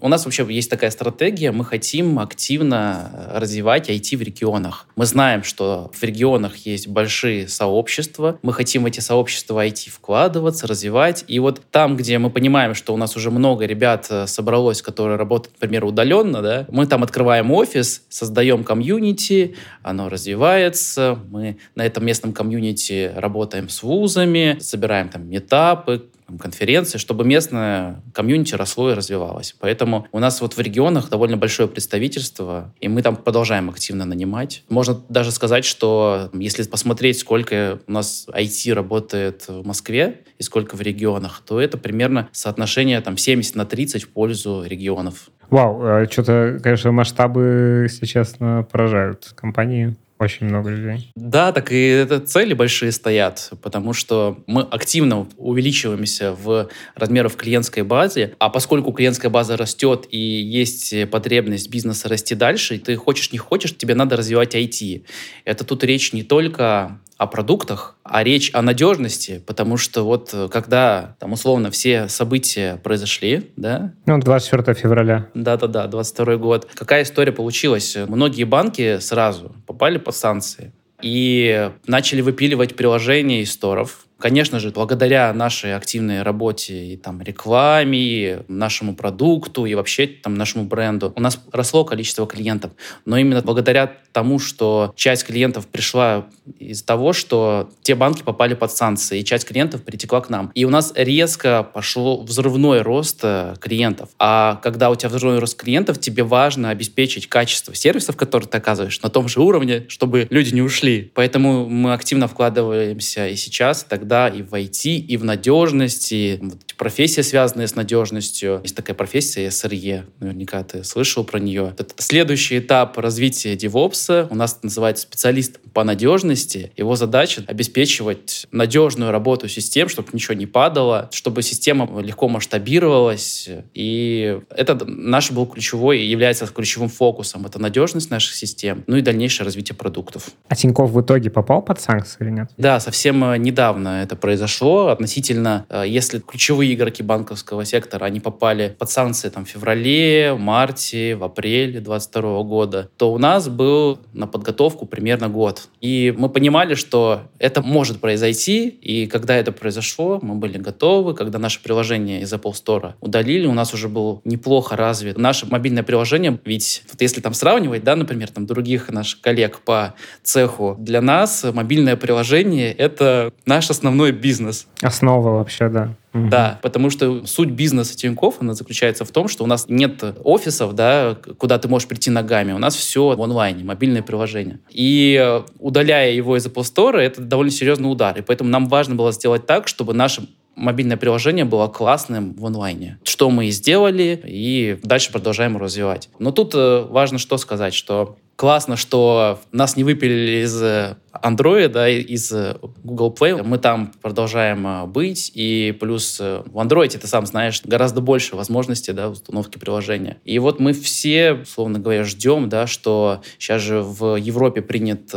у 0.00 0.08
нас 0.08 0.24
вообще 0.24 0.46
есть 0.48 0.70
такая 0.70 0.90
стратегия, 0.90 1.52
мы 1.52 1.64
хотим 1.64 2.18
активно 2.18 3.30
развивать 3.34 3.90
IT 3.90 4.16
в 4.16 4.22
регионах. 4.22 4.86
Мы 4.96 5.04
знаем, 5.06 5.42
что 5.42 5.90
в 5.92 6.02
регионах 6.02 6.56
есть 6.56 6.88
большие 6.88 7.48
сообщества, 7.48 8.38
мы 8.42 8.52
хотим 8.52 8.84
в 8.84 8.86
эти 8.86 9.00
сообщества 9.00 9.66
IT 9.66 9.90
вкладываться, 9.90 10.66
развивать. 10.66 11.24
И 11.28 11.38
вот 11.38 11.60
там, 11.70 11.96
где 11.96 12.18
мы 12.18 12.30
понимаем, 12.30 12.74
что 12.74 12.94
у 12.94 12.96
нас 12.96 13.16
уже 13.16 13.30
много 13.30 13.66
ребят 13.66 14.06
э, 14.10 14.26
собралось, 14.26 14.80
которые 14.80 15.16
работают, 15.16 15.56
например, 15.60 15.84
удаленно, 15.84 16.40
да, 16.42 16.66
мы 16.70 16.86
там 16.86 17.02
открываем 17.02 17.50
офис, 17.50 18.02
создаем 18.08 18.53
создаем 18.54 18.64
комьюнити, 18.64 19.54
оно 19.82 20.08
развивается, 20.08 21.18
мы 21.30 21.56
на 21.74 21.84
этом 21.84 22.06
местном 22.06 22.32
комьюнити 22.32 23.12
работаем 23.16 23.68
с 23.68 23.82
вузами, 23.82 24.58
собираем 24.60 25.08
там 25.08 25.28
метапы, 25.28 26.04
конференции, 26.38 26.98
чтобы 26.98 27.24
местное 27.24 28.02
комьюнити 28.14 28.54
росло 28.54 28.90
и 28.90 28.94
развивалось. 28.94 29.54
Поэтому 29.60 30.06
у 30.10 30.18
нас 30.18 30.40
вот 30.40 30.56
в 30.56 30.60
регионах 30.60 31.10
довольно 31.10 31.36
большое 31.36 31.68
представительство, 31.68 32.72
и 32.80 32.88
мы 32.88 33.02
там 33.02 33.16
продолжаем 33.16 33.68
активно 33.68 34.04
нанимать. 34.04 34.62
Можно 34.68 35.00
даже 35.08 35.32
сказать, 35.32 35.64
что 35.64 36.30
если 36.32 36.62
посмотреть, 36.62 37.18
сколько 37.18 37.78
у 37.86 37.92
нас 37.92 38.26
IT 38.28 38.72
работает 38.72 39.44
в 39.48 39.66
Москве 39.66 40.22
и 40.38 40.42
сколько 40.42 40.76
в 40.76 40.80
регионах, 40.80 41.42
то 41.46 41.60
это 41.60 41.76
примерно 41.76 42.28
соотношение 42.32 43.00
там 43.00 43.16
70 43.16 43.54
на 43.56 43.66
30 43.66 44.04
в 44.04 44.08
пользу 44.08 44.64
регионов. 44.66 45.28
Вау, 45.54 45.80
а 45.84 46.06
что-то, 46.10 46.58
конечно, 46.60 46.90
масштабы, 46.90 47.86
честно, 48.02 48.66
поражают 48.68 49.30
компании. 49.36 49.94
Очень 50.18 50.46
много 50.46 50.70
людей. 50.70 51.12
Да, 51.14 51.52
так 51.52 51.70
и 51.70 51.86
это 51.86 52.18
цели 52.18 52.54
большие 52.54 52.90
стоят, 52.90 53.52
потому 53.62 53.92
что 53.92 54.38
мы 54.48 54.62
активно 54.62 55.28
увеличиваемся 55.36 56.32
в 56.32 56.68
размерах 56.96 57.36
клиентской 57.36 57.84
базы, 57.84 58.34
а 58.40 58.48
поскольку 58.48 58.90
клиентская 58.90 59.30
база 59.30 59.56
растет 59.56 60.06
и 60.10 60.18
есть 60.18 61.08
потребность 61.10 61.70
бизнеса 61.70 62.08
расти 62.08 62.34
дальше, 62.34 62.78
ты 62.78 62.96
хочешь 62.96 63.30
не 63.30 63.38
хочешь, 63.38 63.76
тебе 63.76 63.94
надо 63.94 64.16
развивать 64.16 64.56
IT. 64.56 65.04
Это 65.44 65.64
тут 65.64 65.84
речь 65.84 66.12
не 66.12 66.24
только 66.24 66.98
о 67.16 67.26
продуктах, 67.26 67.96
а 68.02 68.24
речь 68.24 68.50
о 68.52 68.62
надежности, 68.62 69.42
потому 69.46 69.76
что 69.76 70.04
вот 70.04 70.30
э, 70.32 70.48
когда 70.50 71.16
там 71.20 71.32
условно 71.32 71.70
все 71.70 72.08
события 72.08 72.76
произошли, 72.82 73.50
да? 73.56 73.92
Ну, 74.06 74.18
24 74.18 74.74
февраля. 74.74 75.28
Да-да-да, 75.34 75.86
22 75.86 76.36
год. 76.36 76.68
Какая 76.74 77.02
история 77.04 77.32
получилась? 77.32 77.96
Многие 78.08 78.44
банки 78.44 78.98
сразу 78.98 79.54
попали 79.66 79.98
под 79.98 80.16
санкции 80.16 80.72
и 81.02 81.70
начали 81.86 82.20
выпиливать 82.20 82.76
приложения 82.76 83.42
из 83.42 83.52
сторов, 83.52 84.06
Конечно 84.18 84.58
же, 84.60 84.70
благодаря 84.70 85.32
нашей 85.32 85.74
активной 85.74 86.22
работе 86.22 86.92
и 86.92 86.96
там 86.96 87.20
рекламе, 87.20 87.98
и 87.98 88.38
нашему 88.48 88.94
продукту, 88.94 89.66
и 89.66 89.74
вообще 89.74 90.06
там 90.06 90.34
нашему 90.34 90.64
бренду, 90.64 91.12
у 91.16 91.20
нас 91.20 91.40
росло 91.52 91.84
количество 91.84 92.26
клиентов. 92.26 92.72
Но 93.04 93.18
именно 93.18 93.42
благодаря 93.42 93.92
тому, 94.12 94.38
что 94.38 94.92
часть 94.96 95.24
клиентов 95.24 95.66
пришла 95.66 96.26
из-за 96.58 96.86
того, 96.86 97.12
что 97.12 97.68
те 97.82 97.96
банки 97.96 98.22
попали 98.22 98.54
под 98.54 98.70
санкции, 98.70 99.20
и 99.20 99.24
часть 99.24 99.46
клиентов 99.46 99.82
перетекла 99.82 100.20
к 100.20 100.30
нам. 100.30 100.52
И 100.54 100.64
у 100.64 100.70
нас 100.70 100.92
резко 100.94 101.62
пошло 101.64 102.22
взрывной 102.22 102.82
рост 102.82 103.20
э, 103.24 103.56
клиентов. 103.60 104.10
А 104.18 104.60
когда 104.62 104.90
у 104.90 104.94
тебя 104.94 105.08
взрывной 105.08 105.40
рост 105.40 105.56
клиентов, 105.56 105.98
тебе 105.98 106.22
важно 106.22 106.70
обеспечить 106.70 107.28
качество 107.28 107.74
сервисов, 107.74 108.16
которые 108.16 108.48
ты 108.48 108.58
оказываешь, 108.58 109.02
на 109.02 109.10
том 109.10 109.26
же 109.26 109.40
уровне, 109.40 109.84
чтобы 109.88 110.28
люди 110.30 110.54
не 110.54 110.62
ушли. 110.62 111.10
Поэтому 111.14 111.68
мы 111.68 111.92
активно 111.92 112.28
вкладываемся 112.28 113.26
и 113.26 113.34
сейчас, 113.34 113.82
и 113.82 113.88
тогда 114.04 114.28
и 114.28 114.42
в 114.42 114.52
IT, 114.52 114.96
и 114.96 115.16
в 115.16 115.24
надежность, 115.24 116.12
и 116.12 116.38
вот 116.42 116.58
эти 116.62 116.74
профессии, 116.74 117.22
связанные 117.22 117.66
с 117.66 117.74
надежностью. 117.74 118.60
Есть 118.62 118.76
такая 118.76 118.94
профессия 118.94 119.46
SRE, 119.46 120.04
наверняка 120.20 120.62
ты 120.62 120.84
слышал 120.84 121.24
про 121.24 121.38
нее. 121.38 121.74
Это 121.78 121.86
следующий 121.96 122.58
этап 122.58 122.98
развития 122.98 123.54
DevOps. 123.54 124.28
У 124.30 124.34
нас 124.34 124.58
называется 124.62 125.04
специалист 125.04 125.58
по 125.72 125.84
надежности. 125.84 126.70
Его 126.76 126.96
задача 126.96 127.44
обеспечивать 127.46 128.46
надежную 128.52 129.10
работу 129.10 129.48
систем, 129.48 129.88
чтобы 129.88 130.08
ничего 130.12 130.34
не 130.34 130.46
падало, 130.46 131.08
чтобы 131.10 131.42
система 131.42 131.88
легко 132.02 132.28
масштабировалась. 132.28 133.48
И 133.72 134.38
это 134.50 134.84
наш 134.84 135.32
был 135.32 135.46
ключевой 135.46 136.00
и 136.00 136.06
является 136.06 136.46
ключевым 136.46 136.90
фокусом. 136.90 137.46
Это 137.46 137.58
надежность 137.58 138.10
наших 138.10 138.34
систем, 138.34 138.84
ну 138.86 138.96
и 138.96 139.00
дальнейшее 139.00 139.46
развитие 139.46 139.76
продуктов. 139.76 140.28
А 140.48 140.56
Тиньков 140.56 140.90
в 140.90 141.00
итоге 141.00 141.30
попал 141.30 141.62
под 141.62 141.80
санкции 141.80 142.18
или 142.20 142.30
нет? 142.30 142.50
Да, 142.58 142.80
совсем 142.80 143.24
э, 143.24 143.38
недавно 143.38 143.93
это 144.02 144.16
произошло. 144.16 144.88
Относительно, 144.88 145.66
э, 145.68 145.84
если 145.86 146.18
ключевые 146.18 146.74
игроки 146.74 147.02
банковского 147.02 147.64
сектора, 147.64 148.04
они 148.04 148.20
попали 148.20 148.74
под 148.78 148.90
санкции 148.90 149.28
там, 149.28 149.44
в 149.44 149.48
феврале, 149.48 150.32
в 150.32 150.38
марте, 150.38 151.16
в 151.16 151.24
апреле 151.24 151.80
2022 151.80 152.42
года, 152.42 152.90
то 152.96 153.12
у 153.12 153.18
нас 153.18 153.48
был 153.48 153.98
на 154.12 154.26
подготовку 154.26 154.86
примерно 154.86 155.28
год. 155.28 155.68
И 155.80 156.14
мы 156.16 156.28
понимали, 156.28 156.74
что 156.74 157.22
это 157.38 157.62
может 157.62 158.00
произойти, 158.00 158.68
и 158.68 159.06
когда 159.06 159.36
это 159.36 159.52
произошло, 159.52 160.18
мы 160.22 160.34
были 160.34 160.58
готовы. 160.58 161.14
Когда 161.14 161.38
наше 161.38 161.62
приложение 161.62 162.22
из 162.22 162.32
Apple 162.32 162.52
Store 162.52 162.94
удалили, 163.00 163.46
у 163.46 163.54
нас 163.54 163.74
уже 163.74 163.88
был 163.88 164.20
неплохо 164.24 164.76
развит 164.76 165.18
наше 165.18 165.46
мобильное 165.46 165.82
приложение. 165.82 166.38
Ведь 166.44 166.82
вот 166.90 167.00
если 167.00 167.20
там 167.20 167.34
сравнивать, 167.34 167.84
да, 167.84 167.96
например, 167.96 168.30
там 168.30 168.46
других 168.46 168.90
наших 168.90 169.20
коллег 169.20 169.60
по 169.60 169.94
цеху, 170.22 170.76
для 170.78 171.00
нас 171.00 171.44
мобильное 171.52 171.96
приложение— 171.96 172.72
это 172.78 173.32
наш 173.46 173.70
основной 173.70 173.83
бизнес. 174.12 174.66
Основа 174.82 175.30
вообще, 175.30 175.68
да. 175.68 175.94
Угу. 176.14 176.28
Да, 176.28 176.60
потому 176.62 176.90
что 176.90 177.26
суть 177.26 177.50
бизнеса 177.50 177.96
Тинькофф, 177.96 178.36
она 178.40 178.54
заключается 178.54 179.04
в 179.04 179.10
том, 179.10 179.28
что 179.28 179.42
у 179.44 179.46
нас 179.46 179.66
нет 179.68 180.02
офисов, 180.22 180.74
да, 180.74 181.16
куда 181.38 181.58
ты 181.58 181.68
можешь 181.68 181.88
прийти 181.88 182.10
ногами. 182.10 182.52
У 182.52 182.58
нас 182.58 182.76
все 182.76 183.16
в 183.16 183.22
онлайне, 183.22 183.64
мобильное 183.64 184.02
приложение. 184.02 184.60
И 184.70 185.20
э, 185.20 185.42
удаляя 185.58 186.12
его 186.12 186.36
из 186.36 186.46
Apple 186.46 186.62
Store, 186.62 186.98
это 186.98 187.20
довольно 187.20 187.50
серьезный 187.50 187.90
удар. 187.90 188.16
И 188.16 188.22
поэтому 188.22 188.48
нам 188.50 188.68
важно 188.68 188.94
было 188.94 189.10
сделать 189.10 189.46
так, 189.46 189.66
чтобы 189.66 189.92
наше 189.92 190.28
мобильное 190.56 190.96
приложение 190.96 191.44
было 191.44 191.66
классным 191.66 192.34
в 192.34 192.46
онлайне. 192.46 192.98
Что 193.04 193.30
мы 193.30 193.46
и 193.46 193.50
сделали, 193.50 194.20
и 194.24 194.78
дальше 194.82 195.12
продолжаем 195.12 195.56
развивать. 195.56 196.08
Но 196.18 196.30
тут 196.30 196.54
э, 196.54 196.86
важно 196.88 197.18
что 197.18 197.38
сказать, 197.38 197.74
что 197.74 198.16
классно, 198.36 198.76
что 198.76 199.40
нас 199.52 199.76
не 199.76 199.84
выпилили 199.84 200.44
из 200.44 200.60
э, 200.62 200.96
Android, 201.22 201.68
да, 201.68 201.88
из 201.88 202.32
э, 202.32 202.56
Google 202.82 203.14
Play. 203.18 203.42
Мы 203.42 203.58
там 203.58 203.92
продолжаем 204.02 204.66
э, 204.66 204.86
быть, 204.86 205.30
и 205.34 205.76
плюс 205.78 206.18
э, 206.20 206.42
в 206.46 206.58
Android, 206.58 206.96
ты 206.98 207.06
сам 207.06 207.26
знаешь, 207.26 207.62
гораздо 207.64 208.00
больше 208.00 208.36
возможностей, 208.36 208.92
да, 208.92 209.10
установки 209.10 209.58
приложения. 209.58 210.18
И 210.24 210.38
вот 210.38 210.60
мы 210.60 210.72
все, 210.72 211.34
условно 211.34 211.78
говоря, 211.78 212.04
ждем, 212.04 212.48
да, 212.48 212.66
что 212.66 213.22
сейчас 213.38 213.62
же 213.62 213.82
в 213.82 214.16
Европе 214.16 214.62
принят 214.62 215.10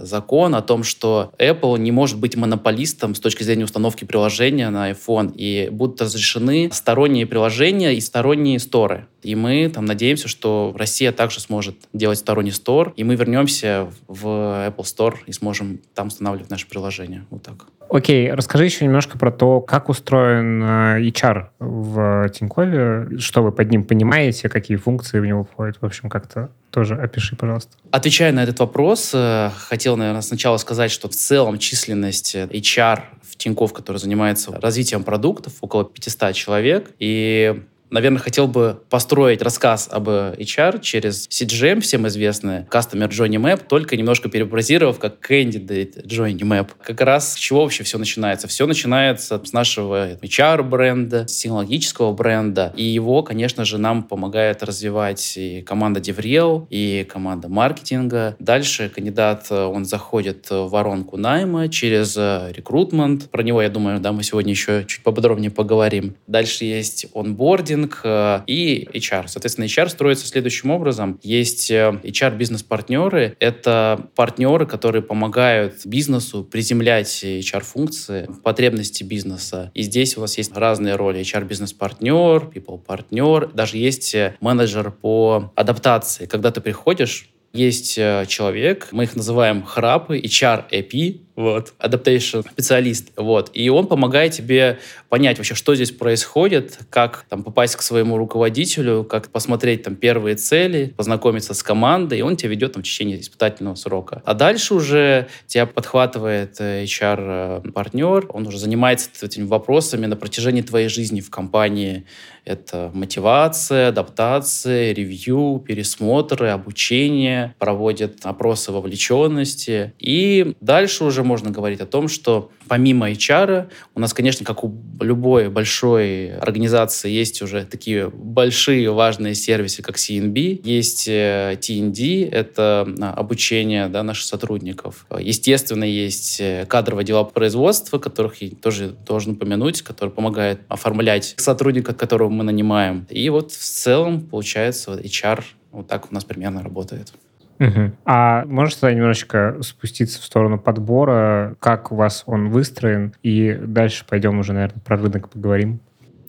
закон 0.00 0.54
о 0.54 0.62
том, 0.62 0.82
что 0.82 1.32
Apple 1.38 1.78
не 1.78 1.92
может 1.92 2.18
быть 2.18 2.36
монополистом 2.36 3.14
с 3.14 3.20
точки 3.20 3.42
зрения 3.42 3.64
установки 3.64 4.04
приложения 4.04 4.70
на 4.70 4.90
iPhone, 4.90 5.34
и 5.34 5.68
будут 5.70 6.00
разрешены 6.00 6.70
сторонние 6.72 7.26
приложения 7.26 7.94
и 7.94 8.00
сторонние 8.00 8.58
сторы. 8.58 9.06
И 9.22 9.34
мы 9.34 9.70
там 9.70 9.86
надеемся, 9.86 10.28
что 10.28 10.74
Россия 10.76 11.10
также 11.10 11.40
сможет 11.40 11.76
делать 11.92 12.18
сторонний 12.18 12.52
стор, 12.52 12.92
и 12.96 13.04
мы 13.04 13.16
вернемся 13.16 13.90
в 14.06 14.26
Apple 14.26 14.84
Store 14.84 15.16
сможем 15.34 15.80
там 15.94 16.08
устанавливать 16.08 16.50
наше 16.50 16.68
приложение. 16.68 17.26
Вот 17.30 17.42
так. 17.42 17.66
Окей, 17.90 18.32
расскажи 18.32 18.64
еще 18.64 18.84
немножко 18.84 19.18
про 19.18 19.30
то, 19.30 19.60
как 19.60 19.88
устроен 19.88 20.62
э, 20.62 21.00
HR 21.02 21.48
в 21.58 22.28
Тинькове, 22.30 23.18
что 23.18 23.42
вы 23.42 23.52
под 23.52 23.70
ним 23.70 23.84
понимаете, 23.84 24.48
какие 24.48 24.76
функции 24.76 25.20
в 25.20 25.26
него 25.26 25.44
входят. 25.44 25.76
В 25.80 25.84
общем, 25.84 26.08
как-то 26.08 26.50
тоже 26.70 26.96
опиши, 26.96 27.36
пожалуйста. 27.36 27.76
Отвечая 27.90 28.32
на 28.32 28.42
этот 28.42 28.58
вопрос, 28.58 29.12
э, 29.14 29.50
хотел, 29.56 29.96
наверное, 29.96 30.22
сначала 30.22 30.56
сказать, 30.56 30.90
что 30.90 31.08
в 31.08 31.12
целом 31.12 31.58
численность 31.58 32.34
HR 32.34 33.00
в 33.22 33.36
Тинькофф, 33.36 33.72
который 33.72 33.98
занимается 33.98 34.52
развитием 34.52 35.04
продуктов, 35.04 35.52
около 35.60 35.84
500 35.84 36.34
человек. 36.34 36.90
И 36.98 37.62
наверное, 37.90 38.18
хотел 38.18 38.48
бы 38.48 38.80
построить 38.90 39.42
рассказ 39.42 39.88
об 39.90 40.08
HR 40.08 40.80
через 40.80 41.28
CGM, 41.28 41.80
всем 41.80 42.06
известный, 42.08 42.62
Customer 42.62 43.08
Journey 43.08 43.40
Map, 43.40 43.62
только 43.68 43.96
немножко 43.96 44.28
перефразировав 44.28 44.98
как 44.98 45.18
Candidate 45.30 46.06
Journey 46.06 46.40
Map. 46.40 46.70
Как 46.82 47.00
раз 47.00 47.34
с 47.34 47.36
чего 47.36 47.62
вообще 47.62 47.84
все 47.84 47.98
начинается? 47.98 48.48
Все 48.48 48.66
начинается 48.66 49.40
с 49.44 49.52
нашего 49.52 50.14
HR-бренда, 50.14 51.26
технологического 51.26 52.12
бренда, 52.12 52.72
и 52.76 52.84
его, 52.84 53.22
конечно 53.22 53.64
же, 53.64 53.78
нам 53.78 54.02
помогает 54.02 54.62
развивать 54.62 55.34
и 55.36 55.62
команда 55.62 56.00
DevRel, 56.00 56.66
и 56.70 57.06
команда 57.08 57.48
маркетинга. 57.48 58.36
Дальше 58.38 58.88
кандидат, 58.88 59.50
он 59.50 59.84
заходит 59.84 60.50
в 60.50 60.68
воронку 60.68 61.16
найма 61.16 61.68
через 61.68 62.16
рекрутмент. 62.16 63.30
Про 63.30 63.42
него, 63.42 63.62
я 63.62 63.68
думаю, 63.68 64.00
да, 64.00 64.12
мы 64.12 64.22
сегодня 64.22 64.52
еще 64.52 64.84
чуть 64.86 65.02
поподробнее 65.02 65.50
поговорим. 65.50 66.16
Дальше 66.26 66.64
есть 66.64 67.06
онбординг, 67.14 67.73
маркетинг 67.74 68.00
э, 68.04 68.40
и 68.46 68.88
HR. 68.92 69.28
Соответственно, 69.28 69.66
HR 69.66 69.88
строится 69.88 70.26
следующим 70.26 70.70
образом. 70.70 71.18
Есть 71.22 71.70
э, 71.70 72.00
HR-бизнес-партнеры. 72.02 73.36
Это 73.40 74.08
партнеры, 74.14 74.66
которые 74.66 75.02
помогают 75.02 75.84
бизнесу 75.84 76.44
приземлять 76.44 77.24
HR-функции, 77.24 78.28
потребности 78.42 79.02
бизнеса. 79.02 79.70
И 79.74 79.82
здесь 79.82 80.16
у 80.16 80.20
вас 80.20 80.38
есть 80.38 80.56
разные 80.56 80.96
роли. 80.96 81.20
HR-бизнес-партнер, 81.20 82.50
people-партнер. 82.54 83.52
Даже 83.52 83.78
есть 83.78 84.14
э, 84.14 84.36
менеджер 84.40 84.90
по 84.90 85.52
адаптации. 85.56 86.26
Когда 86.26 86.50
ты 86.50 86.60
приходишь, 86.60 87.30
есть 87.52 87.94
человек, 87.94 88.88
мы 88.90 89.04
их 89.04 89.14
называем 89.14 89.62
храпы, 89.62 90.18
HR-AP, 90.18 91.20
вот, 91.36 91.74
adaptation 91.78 92.44
специалист, 92.48 93.10
вот, 93.16 93.50
и 93.54 93.68
он 93.68 93.86
помогает 93.86 94.32
тебе 94.32 94.78
понять 95.08 95.38
вообще, 95.38 95.54
что 95.54 95.74
здесь 95.74 95.90
происходит, 95.90 96.78
как 96.90 97.24
там 97.28 97.42
попасть 97.42 97.76
к 97.76 97.82
своему 97.82 98.16
руководителю, 98.18 99.04
как 99.04 99.30
посмотреть 99.30 99.82
там 99.82 99.96
первые 99.96 100.36
цели, 100.36 100.94
познакомиться 100.96 101.54
с 101.54 101.62
командой, 101.62 102.20
и 102.20 102.22
он 102.22 102.36
тебя 102.36 102.50
ведет 102.50 102.74
там 102.74 102.82
в 102.82 102.86
течение 102.86 103.20
испытательного 103.20 103.74
срока. 103.74 104.22
А 104.24 104.34
дальше 104.34 104.74
уже 104.74 105.28
тебя 105.46 105.66
подхватывает 105.66 106.60
HR-партнер, 106.60 108.24
э, 108.24 108.26
он 108.28 108.46
уже 108.46 108.58
занимается 108.58 109.10
этими 109.22 109.46
вопросами 109.46 110.06
на 110.06 110.16
протяжении 110.16 110.62
твоей 110.62 110.88
жизни 110.88 111.20
в 111.20 111.30
компании. 111.30 112.04
Это 112.44 112.90
мотивация, 112.92 113.88
адаптация, 113.88 114.92
ревью, 114.92 115.62
пересмотры, 115.66 116.48
обучение, 116.48 117.54
проводит 117.58 118.26
опросы 118.26 118.70
вовлеченности. 118.70 119.94
И 119.98 120.54
дальше 120.60 121.04
уже 121.04 121.23
можно 121.24 121.50
говорить 121.50 121.80
о 121.80 121.86
том, 121.86 122.08
что 122.08 122.50
помимо 122.68 123.10
HR, 123.10 123.68
у 123.94 124.00
нас, 124.00 124.14
конечно, 124.14 124.44
как 124.44 124.64
у 124.64 124.74
любой 125.00 125.48
большой 125.48 126.36
организации, 126.36 127.10
есть 127.10 127.42
уже 127.42 127.64
такие 127.64 128.08
большие 128.10 128.90
важные 128.92 129.34
сервисы, 129.34 129.82
как 129.82 129.96
CNB, 129.96 130.60
есть 130.64 131.08
э, 131.08 131.58
TND, 131.60 132.28
это 132.30 132.86
а, 133.00 133.12
обучение 133.12 133.88
да, 133.88 134.02
наших 134.02 134.24
сотрудников. 134.24 135.06
Естественно, 135.18 135.84
есть 135.84 136.40
э, 136.40 136.66
кадровое 136.66 137.04
дело 137.04 137.24
производства, 137.24 137.98
которых 137.98 138.42
я 138.42 138.50
тоже 138.50 138.88
должен 139.06 139.32
упомянуть, 139.32 139.82
который 139.82 140.10
помогает 140.10 140.60
оформлять 140.68 141.34
сотрудника, 141.36 141.94
которого 141.94 142.28
мы 142.28 142.44
нанимаем. 142.44 143.06
И 143.10 143.28
вот 143.30 143.52
в 143.52 143.62
целом, 143.62 144.22
получается, 144.22 144.92
HR 144.92 145.42
вот 145.72 145.88
так 145.88 146.10
у 146.10 146.14
нас 146.14 146.24
примерно 146.24 146.62
работает. 146.62 147.12
Угу. 147.58 147.92
А 148.04 148.44
можешь 148.46 148.74
тогда 148.76 148.94
немножечко 148.94 149.58
спуститься 149.62 150.20
в 150.20 150.24
сторону 150.24 150.58
подбора, 150.58 151.56
как 151.60 151.92
у 151.92 151.96
вас 151.96 152.24
он 152.26 152.50
выстроен, 152.50 153.14
и 153.22 153.52
дальше 153.54 154.04
пойдем 154.08 154.38
уже, 154.38 154.52
наверное, 154.52 154.80
про 154.80 154.96
рынок 154.96 155.28
поговорим. 155.28 155.80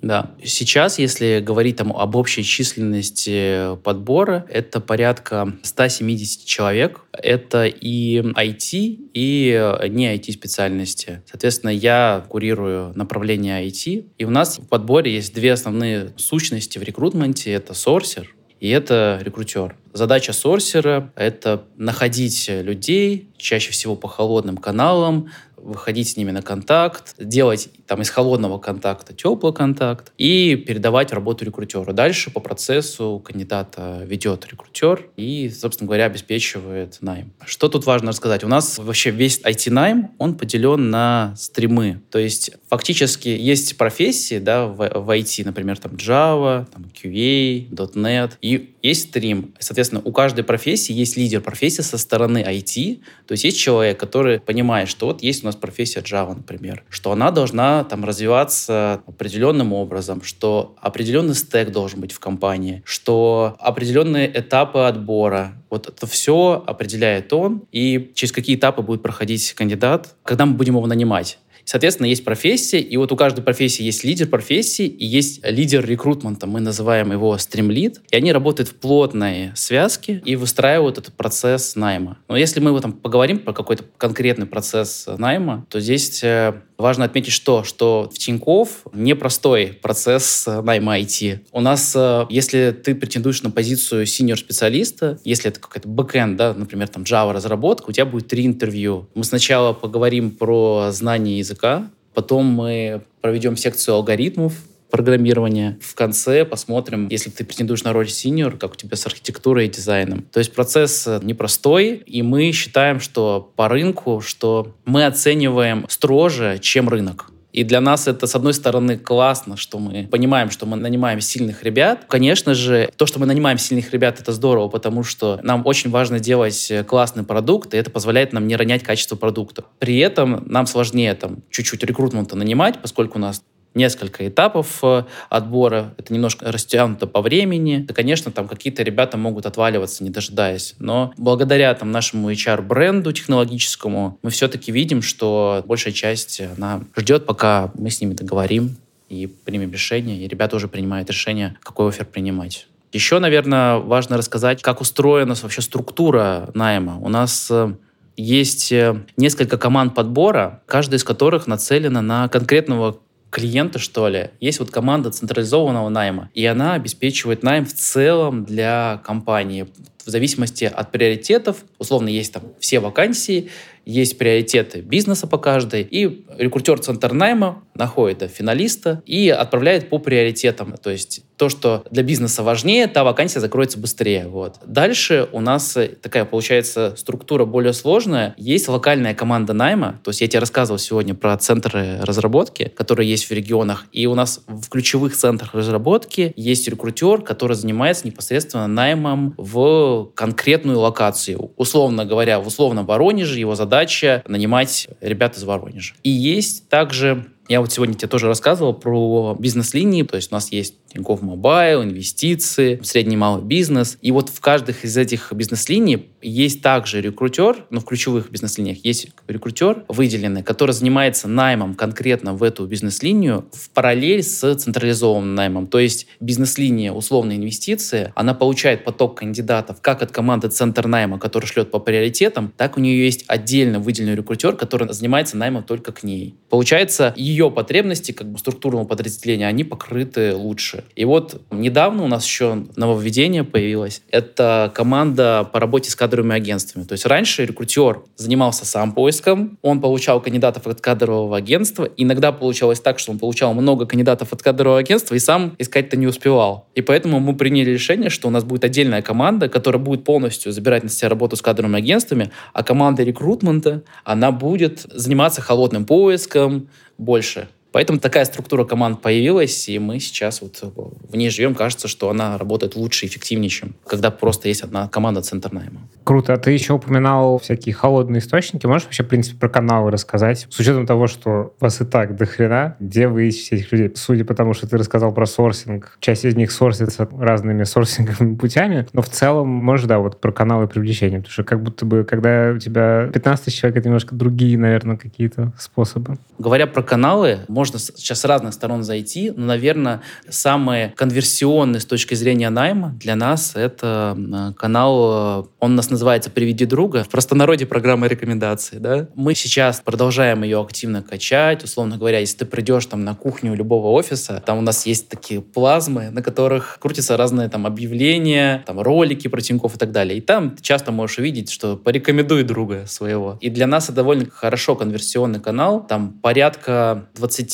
Да. 0.02 0.34
Сейчас, 0.44 1.00
если 1.00 1.42
говорить 1.44 1.78
там 1.78 1.92
об 1.92 2.16
общей 2.16 2.44
численности 2.44 3.76
подбора, 3.78 4.46
это 4.50 4.80
порядка 4.80 5.52
170 5.64 6.46
человек. 6.46 7.02
Это 7.12 7.66
и 7.66 8.20
IT, 8.20 9.10
и 9.14 9.80
не 9.90 10.16
IT-специальности. 10.16 11.24
Соответственно, 11.26 11.72
я 11.72 12.24
курирую 12.30 12.92
направление 12.94 13.66
IT. 13.66 14.06
И 14.20 14.26
у 14.26 14.30
нас 14.30 14.60
в 14.60 14.68
подборе 14.68 15.12
есть 15.12 15.34
две 15.34 15.54
основные 15.54 16.14
сущности 16.18 16.78
в 16.78 16.84
рекрутменте. 16.84 17.52
Это 17.52 17.74
сорсер 17.74 18.35
и 18.60 18.70
это 18.70 19.20
рекрутер. 19.22 19.76
Задача 19.94 20.34
сорсера— 20.34 21.12
это 21.16 21.64
находить 21.78 22.48
людей, 22.50 23.30
чаще 23.38 23.72
всего 23.72 23.96
по 23.96 24.08
холодным 24.08 24.58
каналам, 24.58 25.30
выходить 25.58 26.10
с 26.10 26.18
ними 26.18 26.32
на 26.32 26.42
контакт, 26.42 27.16
делать 27.18 27.70
там 27.88 28.02
из 28.02 28.10
холодного 28.10 28.58
контакта 28.58 29.14
теплый 29.14 29.54
контакт 29.54 30.12
и 30.18 30.56
передавать 30.56 31.12
работу 31.12 31.46
рекрутеру. 31.46 31.94
Дальше 31.94 32.32
по 32.32 32.40
процессу 32.40 33.22
кандидата 33.24 34.02
ведет 34.06 34.46
рекрутер 34.46 35.08
и, 35.16 35.50
собственно 35.50 35.88
говоря, 35.88 36.06
обеспечивает 36.06 36.98
найм. 37.02 37.34
Что 37.46 37.70
тут 37.70 37.86
важно 37.86 38.10
рассказать? 38.10 38.44
У 38.44 38.48
нас 38.48 38.78
вообще 38.78 39.12
весь 39.12 39.40
IT-найм, 39.42 40.12
он 40.18 40.36
поделен 40.36 40.90
на 40.90 41.34
стримы. 41.38 42.02
То 42.12 42.20
есть 42.20 42.52
фактически 42.70 43.30
есть 43.30 43.78
профессии 43.78 44.40
да, 44.40 44.68
в, 44.68 44.78
в 44.78 45.10
IT, 45.10 45.46
например, 45.46 45.78
там 45.78 45.94
Java, 45.94 46.68
там 46.72 46.86
QA, 46.94 47.70
.NET, 47.70 48.34
и 48.42 48.75
есть 48.86 49.10
стрим. 49.10 49.54
Соответственно, 49.60 50.02
у 50.04 50.12
каждой 50.12 50.44
профессии 50.44 50.94
есть 50.94 51.18
лидер 51.18 51.42
профессии 51.42 51.82
со 51.82 51.98
стороны 51.98 52.38
IT, 52.38 53.02
то 53.26 53.32
есть 53.32 53.44
есть 53.44 53.58
человек, 53.58 54.00
который 54.00 54.40
понимает, 54.40 54.90
что 54.90 55.08
вот 55.08 55.24
есть 55.24 55.44
у 55.44 55.48
нас 55.48 55.56
профессия 55.56 56.02
Java, 56.02 56.36
например, 56.36 56.84
что 56.90 57.12
она 57.12 57.32
должна 57.32 57.84
там 57.84 58.06
развиваться 58.06 59.02
определенным 59.08 59.74
образом, 59.74 60.22
что 60.22 60.76
определенный 60.82 61.36
стек 61.36 61.72
должен 61.72 62.00
быть 62.02 62.12
в 62.12 62.20
компании, 62.20 62.84
что 62.86 63.56
определенные 63.60 64.32
этапы 64.40 64.80
отбора, 64.80 65.54
вот 65.70 65.88
это 65.88 66.08
все 66.08 66.64
определяет 66.66 67.34
он, 67.34 67.64
и 67.72 68.12
через 68.14 68.32
какие 68.32 68.56
этапы 68.56 68.82
будет 68.82 69.02
проходить 69.02 69.54
кандидат, 69.54 70.16
когда 70.24 70.46
мы 70.46 70.54
будем 70.54 70.76
его 70.76 70.88
нанимать. 70.88 71.40
Соответственно, 71.66 72.08
есть 72.08 72.24
профессия, 72.24 72.80
и 72.80 72.96
вот 72.96 73.12
у 73.12 73.16
каждой 73.16 73.42
профессии 73.44 73.84
есть 73.84 74.04
лидер 74.04 74.28
профессии 74.28 74.86
и 74.86 75.06
есть 75.06 75.42
лидер 75.44 75.86
рекрутмента, 75.86 76.48
мы 76.48 76.62
называем 76.62 77.12
его 77.12 77.38
стримлид, 77.38 78.02
и 78.12 78.16
они 78.16 78.32
работают 78.32 78.70
в 78.70 78.76
плотной 78.76 79.52
связке 79.56 80.22
и 80.24 80.36
выстраивают 80.36 81.00
этот 81.00 81.14
процесс 81.16 81.76
найма. 81.76 82.18
Но 82.30 82.38
если 82.38 82.60
мы 82.60 82.72
вот 82.72 82.84
там 82.84 82.94
поговорим 82.94 83.40
про 83.40 83.52
какой-то 83.54 83.84
конкретный 83.98 84.46
процесс 84.46 85.08
найма, 85.18 85.66
то 85.70 85.80
здесь 85.80 86.24
э, 86.24 86.54
Важно 86.78 87.06
отметить 87.06 87.32
что? 87.32 87.64
Что 87.64 88.10
в 88.14 88.18
Тинькофф 88.18 88.84
непростой 88.94 89.78
процесс 89.82 90.46
найма 90.46 91.00
IT. 91.00 91.40
У 91.52 91.62
нас, 91.62 91.94
э, 91.96 92.26
если 92.30 92.72
ты 92.72 92.96
претендуешь 92.96 93.42
на 93.44 93.52
позицию 93.52 94.06
синьор-специалиста, 94.06 95.20
если 95.24 95.50
это 95.50 95.60
какой-то 95.60 95.88
бэкэнд, 95.88 96.36
да, 96.36 96.54
например, 96.54 96.88
там 96.90 97.04
Java 97.04 97.32
разработка, 97.32 97.90
у 97.90 97.92
тебя 97.92 98.06
будет 98.06 98.28
три 98.28 98.46
интервью. 98.46 99.08
Мы 99.16 99.24
сначала 99.24 99.74
поговорим 99.74 100.32
про 100.32 100.90
знание 100.92 101.38
языка, 101.38 101.90
потом 102.14 102.46
мы 102.46 103.04
проведем 103.22 103.56
секцию 103.56 103.96
алгоритмов, 103.96 104.54
программирования. 104.90 105.78
В 105.82 105.96
конце 105.96 106.46
посмотрим, 106.46 107.08
если 107.10 107.30
ты 107.30 107.44
претендуешь 107.44 107.84
на 107.84 107.94
роль 107.94 108.10
синьор, 108.10 108.58
как 108.58 108.74
у 108.74 108.76
тебя 108.76 108.96
с 108.96 109.06
архитектурой 109.06 109.68
и 109.68 109.70
дизайном. 109.70 110.24
То 110.32 110.40
есть 110.40 110.54
процесс 110.54 111.08
э, 111.08 111.20
непростой, 111.24 112.04
и 112.06 112.22
мы 112.22 112.52
считаем, 112.52 113.00
что 113.00 113.52
по 113.56 113.68
рынку, 113.68 114.22
что 114.22 114.76
мы 114.86 115.06
оцениваем 115.06 115.86
строже, 115.90 116.60
чем 116.62 116.90
рынок. 116.90 117.32
И 117.56 117.64
для 117.64 117.80
нас 117.80 118.06
это, 118.10 118.28
с 118.28 118.36
одной 118.36 118.54
стороны, 118.54 118.98
классно, 118.98 119.56
что 119.56 119.80
мы 119.80 120.10
понимаем, 120.12 120.50
что 120.52 120.66
мы 120.66 120.76
нанимаем 120.76 121.22
сильных 121.22 121.64
ребят. 121.64 122.04
Конечно 122.10 122.54
же, 122.54 122.90
то, 122.98 123.06
что 123.06 123.18
мы 123.18 123.26
нанимаем 123.26 123.58
сильных 123.58 123.94
ребят, 123.94 124.20
это 124.20 124.34
здорово, 124.34 124.68
потому 124.68 125.04
что 125.04 125.40
нам 125.42 125.62
очень 125.66 125.90
важно 125.90 126.20
делать 126.20 126.70
э, 126.70 126.84
классный 126.84 127.24
продукт, 127.24 127.74
и 127.74 127.78
это 127.78 127.90
позволяет 127.90 128.34
нам 128.34 128.46
не 128.46 128.58
ронять 128.58 128.84
качество 128.84 129.16
продукта. 129.16 129.64
При 129.80 130.00
этом 130.00 130.44
нам 130.48 130.68
сложнее 130.68 131.14
там 131.14 131.44
чуть-чуть 131.50 131.82
рекрутмента 131.86 132.36
нанимать, 132.36 132.82
поскольку 132.82 133.20
у 133.20 133.22
нас 133.22 133.42
несколько 133.76 134.28
этапов 134.28 134.80
э, 134.84 135.04
отбора, 135.30 135.94
это 135.98 136.14
немножко 136.14 136.52
растянуто 136.52 137.08
по 137.08 137.22
времени. 137.22 137.86
Да, 137.88 137.94
конечно, 137.94 138.32
там 138.32 138.48
какие-то 138.48 138.82
ребята 138.84 139.18
могут 139.18 139.46
отваливаться, 139.46 140.04
не 140.04 140.10
дожидаясь. 140.10 140.76
Но 140.80 141.14
благодаря 141.18 141.74
там 141.76 141.92
нашему 141.92 142.32
HR-бренду 142.32 143.12
технологическому 143.12 144.18
мы 144.24 144.30
все-таки 144.30 144.72
видим, 144.72 145.02
что 145.02 145.64
большая 145.68 145.94
часть, 145.94 146.42
она 146.58 146.82
ждет, 146.98 147.26
пока 147.26 147.72
мы 147.76 147.90
с 147.92 148.02
ними 148.02 148.14
договорим 148.14 148.78
и 149.10 149.28
примем 149.28 149.72
решение, 149.72 150.18
и 150.18 150.28
ребята 150.28 150.56
уже 150.56 150.68
принимают 150.68 151.10
решение, 151.10 151.58
какой 151.62 151.90
офер 151.90 152.06
принимать. 152.06 152.68
Еще, 152.92 153.20
наверное, 153.20 153.78
важно 153.78 154.18
рассказать, 154.18 154.62
как 154.62 154.80
устроена 154.80 155.36
вообще 155.36 155.62
структура 155.62 156.50
найма. 156.54 156.98
У 157.02 157.10
нас 157.10 157.50
э, 157.52 157.74
есть 158.16 158.72
э, 158.72 159.04
несколько 159.18 159.58
команд 159.58 159.94
подбора, 159.94 160.62
каждая 160.66 160.98
из 160.98 161.04
которых 161.04 161.46
нацелена 161.46 162.02
на 162.02 162.30
конкретного 162.30 162.98
клиента, 163.36 163.80
что 163.80 164.08
ли, 164.08 164.30
есть 164.40 164.60
вот 164.60 164.72
команда 164.72 165.12
централизованного 165.12 165.90
найма, 165.90 166.30
и 166.34 166.46
она 166.46 166.74
обеспечивает 166.76 167.44
найм 167.44 167.66
в 167.66 167.74
целом 167.74 168.46
для 168.46 169.02
компании 169.04 169.68
в 170.06 170.10
зависимости 170.10 170.64
от 170.64 170.92
приоритетов. 170.92 171.66
Условно, 171.78 172.08
есть 172.08 172.32
там 172.32 172.44
все 172.62 172.80
вакансии, 172.80 173.50
есть 173.86 174.18
приоритеты 174.18 174.80
бизнеса 174.80 175.28
по 175.28 175.38
каждой, 175.38 175.82
и 175.82 176.26
рекрутер 176.38 176.80
центр 176.80 177.12
найма 177.12 177.62
находит 177.74 178.32
финалиста 178.32 179.04
и 179.06 179.28
отправляет 179.28 179.90
по 179.90 180.00
приоритетам. 180.00 180.78
То 180.82 180.92
есть 180.92 181.24
то, 181.38 181.50
что 181.50 181.84
для 181.92 182.04
бизнеса 182.04 182.44
важнее, 182.44 182.88
та 182.88 183.04
вакансия 183.04 183.40
закроется 183.40 183.80
быстрее. 183.80 184.28
Вот. 184.28 184.56
Дальше 184.66 185.28
у 185.32 185.42
нас 185.42 185.78
такая 186.02 186.26
получается 186.26 186.94
структура 186.98 187.46
более 187.46 187.74
сложная. 187.74 188.34
Есть 188.38 188.68
локальная 188.68 189.14
команда 189.14 189.54
найма, 189.54 190.00
то 190.04 190.10
есть 190.10 190.22
я 190.22 190.28
тебе 190.28 190.40
рассказывал 190.40 190.80
сегодня 190.80 191.14
про 191.14 191.38
центры 191.38 192.00
разработки, 192.02 192.72
которые 192.76 193.10
есть 193.10 193.30
в 193.30 193.32
регионах, 193.32 193.86
и 193.92 194.06
у 194.08 194.16
нас 194.16 194.42
в 194.48 194.70
ключевых 194.70 195.16
центрах 195.16 195.54
разработки 195.54 196.34
есть 196.36 196.68
рекрутер, 196.68 197.22
который 197.22 197.56
занимается 197.56 198.08
непосредственно 198.08 198.68
наймом 198.68 199.34
в 199.38 200.12
конкретную 200.16 200.80
локацию. 200.80 201.52
Условно 201.58 202.06
говоря, 202.06 202.40
в 202.40 202.48
условном 202.48 202.86
Воронеже 202.86 203.40
его 203.40 203.56
задача 203.56 204.24
нанимать 204.28 204.88
ребят 205.02 205.38
из 205.38 205.44
Воронежа. 205.44 205.96
И 206.04 206.10
есть 206.10 206.70
также 206.70 207.26
я 207.48 207.62
вот 207.62 207.72
сегодня 207.72 207.94
тебе 207.94 208.08
тоже 208.08 208.28
рассказывал 208.28 208.74
про 208.74 209.36
бизнес-линии, 209.38 210.04
то 210.04 210.16
есть 210.16 210.32
у 210.32 210.36
нас 210.36 210.52
есть 210.52 210.76
Тинькофф 210.94 211.22
Мобайл, 211.22 211.84
инвестиции, 211.84 212.80
средний 212.84 213.18
малый 213.18 213.44
бизнес. 213.44 213.98
И 214.02 214.12
вот 214.12 214.30
в 214.30 214.40
каждых 214.40 214.84
из 214.84 214.98
этих 214.98 215.32
бизнес-линий 215.32 216.08
есть 216.30 216.62
также 216.62 217.02
рекрутер, 217.02 217.66
ну, 217.70 217.80
в 217.80 217.86
ключевых 217.86 218.32
бизнес-линиях 218.32 218.84
есть 218.84 219.08
рекрутер 219.28 219.86
выделенный, 219.88 220.44
который 220.44 220.72
занимается 220.72 221.28
наймом 221.28 221.76
конкретно 221.76 222.34
в 222.34 222.44
эту 222.44 222.66
бизнес-линию 222.66 223.46
в 223.52 223.70
параллель 223.70 224.24
с 224.24 224.56
централизованным 224.56 225.36
наймом. 225.36 225.68
То 225.68 225.80
есть 225.80 226.08
бизнес-линия 226.20 226.92
условной 226.92 227.36
инвестиции, 227.36 228.12
она 228.16 228.34
получает 228.34 228.84
поток 228.84 229.20
кандидатов 229.20 229.78
как 229.82 230.02
от 230.02 230.12
команды 230.12 230.50
центр 230.50 230.88
найма, 230.88 231.20
который 231.20 231.46
шлет 231.46 231.72
по 231.72 231.80
приоритетам, 231.80 232.54
так 232.58 232.78
у 232.78 232.82
нее 232.82 233.04
есть 233.06 233.26
отдельно 233.28 233.80
выделенный 233.80 234.16
рекрутер, 234.16 234.56
который 234.56 234.92
занимается 234.94 235.38
наймом 235.38 235.64
только 235.64 235.92
к 235.92 236.04
ней. 236.04 236.36
Получается, 236.50 237.14
ее 237.16 237.52
потребности 237.52 238.12
как 238.12 238.32
бы 238.32 238.38
структурного 238.40 238.86
подразделения, 238.86 239.48
они 239.48 239.64
покрыты 239.64 240.36
лучше. 240.36 240.86
И 240.96 241.06
вот 241.06 241.42
недавно 241.52 242.04
у 242.04 242.08
нас 242.08 242.26
еще 242.26 242.66
нововведение 242.76 243.44
появилось. 243.44 244.02
Это 244.10 244.72
команда 244.74 245.48
по 245.52 245.60
работе 245.60 245.92
с 245.92 245.96
кадровыми 246.16 246.36
агентствами. 246.36 246.86
То 246.86 246.94
есть 246.94 247.06
раньше 247.06 247.46
рекрутер 247.46 248.02
занимался 248.16 248.66
сам 248.66 248.94
поиском, 248.94 249.58
он 249.62 249.82
получал 249.82 250.22
кандидатов 250.22 250.66
от 250.68 250.80
кадрового 250.80 251.36
агентства. 251.36 251.90
Иногда 251.98 252.32
получалось 252.32 252.80
так, 252.80 253.00
что 253.00 253.12
он 253.12 253.20
получал 253.20 253.54
много 253.54 253.86
кандидатов 253.86 254.32
от 254.32 254.42
кадрового 254.42 254.80
агентства 254.80 255.16
и 255.16 255.20
сам 255.20 255.56
искать-то 255.60 255.98
не 255.98 256.08
успевал. 256.08 256.68
И 256.74 256.82
поэтому 256.82 257.20
мы 257.20 257.36
приняли 257.36 257.72
решение, 257.72 258.10
что 258.10 258.30
у 258.30 258.32
нас 258.32 258.44
будет 258.46 258.64
отдельная 258.64 259.02
команда, 259.02 259.50
которая 259.50 259.82
будет 259.82 260.06
полностью 260.06 260.52
забирать 260.54 260.84
на 260.84 260.90
себя 260.90 261.10
работу 261.10 261.36
с 261.36 261.42
кадровыми 261.42 261.78
агентствами, 261.78 262.32
а 262.54 262.64
команда 262.64 263.04
рекрутмента, 263.04 263.82
она 264.06 264.32
будет 264.32 264.86
заниматься 264.94 265.42
холодным 265.42 265.86
поиском 265.86 266.70
больше. 266.98 267.48
Поэтому 267.76 268.00
такая 268.00 268.24
структура 268.24 268.64
команд 268.64 269.02
появилась, 269.02 269.68
и 269.68 269.80
мы 269.80 270.00
сейчас 270.00 270.42
вот 270.42 270.62
в 270.64 271.18
ней 271.18 271.30
живем. 271.30 271.54
Кажется, 271.56 271.90
что 271.90 272.10
она 272.10 272.38
работает 272.38 272.78
лучше, 272.78 273.06
эффективнее, 273.06 273.50
чем 273.50 273.76
когда 273.86 274.12
просто 274.12 274.48
есть 274.48 274.62
одна 274.62 274.88
команда 274.88 275.22
центр 275.22 275.52
найма. 275.52 275.82
Круто. 276.06 276.32
А 276.32 276.38
ты 276.38 276.52
еще 276.52 276.72
упоминал 276.72 277.38
всякие 277.38 277.76
холодные 277.76 278.22
источники. 278.22 278.66
Можешь 278.66 278.86
вообще, 278.86 279.04
в 279.04 279.10
принципе, 279.10 279.38
про 279.38 279.50
каналы 279.50 279.92
рассказать? 279.92 280.48
С 280.50 280.58
учетом 280.58 280.86
того, 280.86 281.08
что 281.08 281.54
вас 281.60 281.82
и 281.82 281.84
так 281.84 282.16
до 282.16 282.26
хрена, 282.26 282.78
где 282.80 283.10
вы 283.10 283.28
ищете 283.28 283.58
этих 283.58 283.74
людей? 283.74 283.92
Судя 283.96 284.24
по 284.24 284.34
тому, 284.34 284.54
что 284.54 284.70
ты 284.70 284.78
рассказал 284.78 285.14
про 285.14 285.26
сорсинг, 285.26 285.98
часть 286.00 286.24
из 286.24 286.38
них 286.38 286.54
сорсится 286.54 287.10
разными 287.12 287.64
сорсинговыми 287.66 288.38
путями, 288.38 288.88
но 288.94 289.02
в 289.02 289.10
целом, 289.10 289.50
можешь, 289.50 289.86
да, 289.86 290.00
вот 290.00 290.22
про 290.22 290.32
каналы 290.32 290.70
привлечения. 290.70 291.18
Потому 291.18 291.34
что 291.34 291.44
как 291.44 291.62
будто 291.62 291.86
бы, 291.86 292.06
когда 292.06 292.54
у 292.56 292.58
тебя 292.58 293.10
15 293.14 293.44
тысяч 293.44 293.60
человек, 293.60 293.80
это 293.80 293.90
немножко 293.90 294.16
другие, 294.16 294.58
наверное, 294.58 294.96
какие-то 294.96 295.52
способы. 295.60 296.18
Говоря 296.40 296.68
про 296.68 296.82
каналы, 296.82 297.40
можно 297.50 297.65
можно 297.74 297.80
сейчас 297.98 298.22
с 298.22 298.26
разных 298.26 298.54
сторон 298.54 298.84
зайти, 298.84 299.32
но, 299.32 299.46
наверное, 299.46 300.02
самый 300.30 300.90
конверсионный 300.92 301.80
с 301.80 301.86
точки 301.86 302.14
зрения 302.14 302.50
найма 302.50 302.96
для 303.00 303.16
нас 303.16 303.54
это 303.56 304.16
э, 304.18 304.54
канал, 304.58 305.42
э, 305.42 305.48
он 305.60 305.72
у 305.72 305.76
нас 305.76 305.90
называется 305.90 306.30
«Приведи 306.30 306.66
друга», 306.66 307.04
в 307.04 307.10
простонародье 307.10 307.66
программа 307.66 308.08
рекомендаций. 308.08 308.80
Да? 308.80 309.08
Мы 309.16 309.34
сейчас 309.34 309.82
продолжаем 309.84 310.44
ее 310.44 310.62
активно 310.62 311.02
качать. 311.02 311.64
Условно 311.64 311.98
говоря, 311.98 312.20
если 312.20 312.38
ты 312.38 312.46
придешь 312.46 312.86
там 312.86 313.04
на 313.04 313.16
кухню 313.16 313.56
любого 313.56 313.88
офиса, 313.88 314.44
там 314.46 314.60
у 314.60 314.62
нас 314.62 314.86
есть 314.86 315.10
такие 315.10 315.42
плазмы, 315.42 316.10
на 316.12 316.22
которых 316.22 316.78
крутятся 316.80 317.18
разные 317.18 317.50
там 317.50 317.66
объявления, 317.66 318.64
там 318.68 318.80
ролики 318.80 319.28
про 319.28 319.42
Тинькофф 319.42 319.76
и 319.76 319.78
так 319.78 319.92
далее. 319.92 320.18
И 320.20 320.22
там 320.22 320.52
ты 320.52 320.62
часто 320.62 320.92
можешь 320.92 321.18
увидеть, 321.18 321.50
что 321.52 321.78
порекомендуй 321.78 322.44
друга 322.44 322.86
своего. 322.86 323.38
И 323.42 323.50
для 323.50 323.66
нас 323.66 323.86
это 323.86 323.94
довольно 323.94 324.30
хорошо 324.30 324.76
конверсионный 324.76 325.40
канал. 325.40 325.86
Там 325.88 326.14
порядка 326.14 327.08
20% 327.16 327.45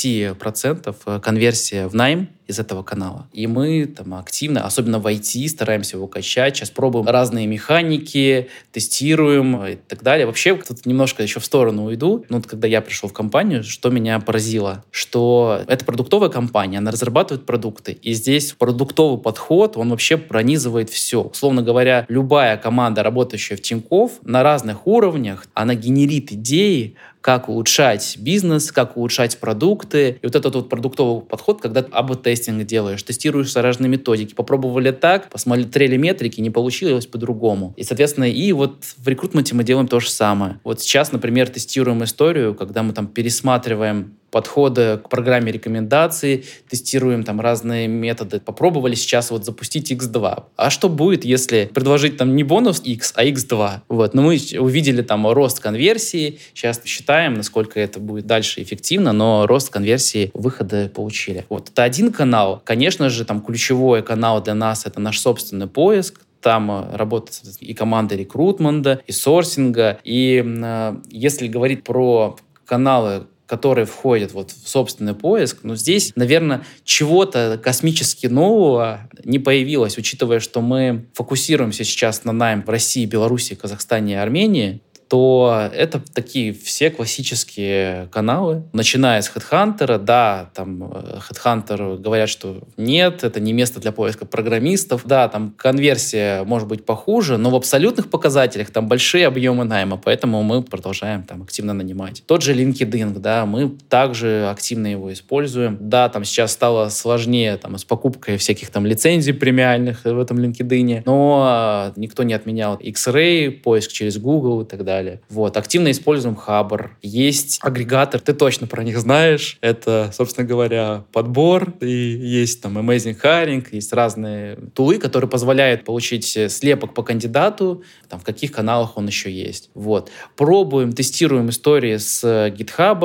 э, 1.06 1.20
конверсия 1.22 1.88
в 1.88 1.96
найм 1.96 2.30
из 2.52 2.60
этого 2.60 2.84
канала. 2.84 3.28
И 3.34 3.48
мы 3.48 3.86
там 3.86 4.14
активно, 4.14 4.66
особенно 4.66 5.00
в 5.00 5.08
IT, 5.08 5.48
стараемся 5.48 5.98
его 5.98 6.08
качать. 6.08 6.58
Сейчас 6.58 6.70
пробуем 6.70 7.08
разные 7.08 7.48
механики, 7.48 8.50
тестируем 8.72 9.66
и 9.66 9.76
так 9.76 10.04
далее. 10.04 10.28
Вообще, 10.28 10.56
тут 10.56 10.86
немножко 10.86 11.24
еще 11.24 11.40
в 11.40 11.46
сторону 11.46 11.86
уйду. 11.86 12.26
Ну, 12.30 12.38
вот 12.38 12.48
когда 12.48 12.68
я 12.68 12.82
пришел 12.82 13.10
в 13.10 13.14
компанию, 13.14 13.64
что 13.64 13.90
меня 13.90 14.20
поразило? 14.20 14.84
Что 14.92 15.62
это 15.68 15.86
продуктовая 15.86 16.30
компания, 16.30 16.78
она 16.78 16.92
разрабатывает 16.92 17.46
продукты. 17.46 17.94
И 17.94 18.14
здесь 18.14 18.52
продуктовый 18.52 19.20
подход, 19.22 19.78
он 19.78 19.90
вообще 19.90 20.18
пронизывает 20.18 20.90
все. 20.90 21.22
Условно 21.22 21.64
говоря, 21.64 22.06
любая 22.10 22.58
команда, 22.58 23.02
работающая 23.02 23.56
в 23.56 23.62
Тинькофф, 23.62 24.12
на 24.24 24.44
разных 24.44 24.86
уровнях, 24.86 25.48
она 25.54 25.74
генерит 25.76 26.32
идеи, 26.34 26.96
как 27.22 27.50
улучшать 27.50 28.18
бизнес, 28.20 28.72
как 28.72 28.98
улучшать 28.98 29.38
продукты. 29.38 30.18
И 30.22 30.26
вот 30.26 30.36
этот 30.36 30.56
вот 30.56 30.70
продуктовый 30.70 31.22
подход, 31.22 31.62
когда 31.62 31.86
АБ-тестинг 31.92 32.66
делаешь, 32.66 33.02
тестируешь 33.04 33.56
разные 33.56 33.90
методики, 33.90 34.34
попробовали 34.34 34.92
так, 34.92 35.30
посмотрели 35.30 35.98
метрики, 35.98 36.42
не 36.42 36.50
получилось 36.50 37.06
по-другому. 37.06 37.74
И, 37.78 37.84
соответственно, 37.84 38.30
и 38.30 38.52
вот 38.52 38.84
в 38.98 39.08
рекрутменте 39.08 39.56
мы 39.56 39.64
делаем 39.64 39.88
то 39.88 40.00
же 40.00 40.10
самое. 40.10 40.60
Вот 40.64 40.82
сейчас, 40.82 41.12
например, 41.12 41.48
тестируем 41.50 42.04
историю, 42.04 42.56
когда 42.56 42.84
мы 42.84 42.94
там 42.94 43.08
пересматриваем 43.08 44.18
подходы 44.32 44.98
к 44.98 45.10
программе 45.10 45.52
рекомендаций, 45.52 46.46
тестируем 46.70 47.24
там 47.24 47.40
разные 47.42 47.88
методы. 47.88 48.40
Попробовали 48.40 48.96
сейчас 48.96 49.30
вот 49.30 49.46
запустить 49.46 49.92
X2. 49.92 50.44
А 50.56 50.70
что 50.70 50.90
будет, 50.90 51.26
если 51.26 51.70
предложить 51.74 52.18
там 52.18 52.36
не 52.36 52.44
бонус 52.44 52.82
X, 52.84 53.14
а 53.16 53.26
X2? 53.26 53.82
Вот. 53.90 54.14
Но 54.14 54.22
мы 54.22 54.40
увидели 54.58 55.02
там 55.02 55.28
рост 55.28 55.60
конверсии. 55.60 56.40
Сейчас 56.54 56.82
считаем, 56.86 57.34
насколько 57.34 57.80
это 57.80 58.00
будет 58.00 58.26
дальше 58.26 58.64
эффективно, 58.64 59.12
но 59.12 59.46
рост 59.46 59.70
конверсии 59.70 60.32
выхода 60.34 60.90
получили. 60.90 61.46
Вот. 61.50 61.70
Это 61.70 61.84
один 61.84 62.12
канал. 62.12 62.62
Конечно 62.64 63.10
же, 63.10 63.26
там 63.26 63.42
ключевой 63.42 64.02
канал 64.02 64.42
для 64.42 64.56
нас— 64.56 64.86
это 64.86 65.02
наш 65.02 65.20
собственный 65.20 65.68
поиск, 65.68 66.22
там 66.42 66.72
э, 66.72 66.96
работает 66.96 67.42
и 67.60 67.74
команда 67.74 68.16
рекрутмента, 68.16 69.02
и 69.06 69.12
сорсинга. 69.12 70.00
И 70.04 70.44
э, 70.44 70.96
если 71.10 71.48
говорить 71.48 71.84
про 71.84 72.36
каналы, 72.66 73.28
которые 73.52 73.86
входят 73.86 74.32
вот 74.32 74.52
в 74.52 74.70
собственный 74.70 75.14
поиск, 75.14 75.58
но 75.64 75.76
здесь, 75.76 76.14
наверное, 76.16 76.64
чего-то 76.86 77.60
космически 77.62 78.28
нового 78.28 79.10
не 79.26 79.40
появилось, 79.40 79.98
учитывая, 79.98 80.40
что 80.40 80.62
мы 80.62 81.08
фокусируемся 81.14 81.84
сейчас 81.84 82.24
на 82.24 82.32
найм 82.32 82.64
в 82.64 82.70
России, 82.70 83.06
Беларуси, 83.06 83.56
Казахстане 83.56 84.14
и 84.14 84.16
Армении 84.16 84.80
то 85.12 85.70
это 85.74 86.02
такие 86.14 86.54
все 86.54 86.90
классические 86.90 88.08
каналы, 88.14 88.64
начиная 88.72 89.22
с 89.22 89.30
HeadHunter, 89.30 89.98
да, 89.98 90.50
там 90.54 90.86
э, 90.86 91.18
HeadHunter 91.30 91.98
говорят, 91.98 92.30
что 92.30 92.62
нет, 92.78 93.26
это 93.26 93.42
не 93.42 93.52
место 93.52 93.82
для 93.82 93.92
поиска 93.92 94.26
программистов, 94.26 95.02
да, 95.04 95.28
там 95.28 95.54
конверсия 95.58 96.46
может 96.46 96.70
быть 96.70 96.86
похуже, 96.86 97.38
но 97.38 97.50
в 97.50 97.56
абсолютных 97.56 98.10
показателях 98.10 98.72
там 98.72 98.88
большие 98.88 99.28
объемы 99.28 99.66
найма, 99.66 99.98
поэтому 99.98 100.44
мы 100.44 100.64
продолжаем 100.64 101.24
там 101.24 101.42
активно 101.42 101.74
нанимать. 101.74 102.24
Тот 102.26 102.42
же 102.42 102.54
LinkedIn, 102.54 103.20
да, 103.20 103.46
мы 103.46 103.70
также 103.90 104.48
активно 104.50 104.88
его 104.88 105.12
используем. 105.12 105.78
Да, 105.82 106.08
там 106.08 106.24
сейчас 106.24 106.54
стало 106.54 106.88
сложнее 106.88 107.58
там 107.58 107.78
с 107.78 107.84
покупкой 107.84 108.38
всяких 108.38 108.70
там 108.70 108.86
лицензий 108.86 109.34
премиальных 109.34 110.06
в 110.06 110.18
этом 110.18 110.40
LinkedIn, 110.40 111.02
но 111.06 111.92
никто 111.98 112.24
не 112.24 112.34
отменял 112.34 112.78
X-Ray, 112.78 113.52
поиск 113.52 113.92
через 113.92 114.18
Google 114.18 114.62
и 114.62 114.66
так 114.66 114.86
далее 114.86 115.01
далее. 115.02 115.22
Вот. 115.30 115.58
Активно 115.58 115.92
используем 115.92 116.36
Хабр. 116.36 116.98
Есть 117.02 117.60
агрегатор, 117.62 118.22
ты 118.22 118.34
точно 118.34 118.68
про 118.68 118.84
них 118.84 119.00
знаешь. 119.00 119.58
Это, 119.62 120.12
собственно 120.14 120.48
говоря, 120.48 121.04
подбор. 121.12 121.74
И 121.82 121.90
есть 121.90 122.62
там 122.62 122.78
Amazing 122.78 123.20
Hiring, 123.22 123.68
есть 123.72 123.94
разные 123.94 124.58
тулы, 124.74 124.98
которые 124.98 125.30
позволяют 125.30 125.84
получить 125.84 126.38
слепок 126.52 126.94
по 126.94 127.04
кандидату, 127.04 127.84
там, 128.10 128.20
в 128.20 128.24
каких 128.24 128.52
каналах 128.52 128.98
он 128.98 129.08
еще 129.08 129.32
есть. 129.32 129.70
Вот. 129.74 130.12
Пробуем, 130.36 130.94
тестируем 130.94 131.50
истории 131.50 131.98
с 131.98 132.24
GitHub, 132.24 133.00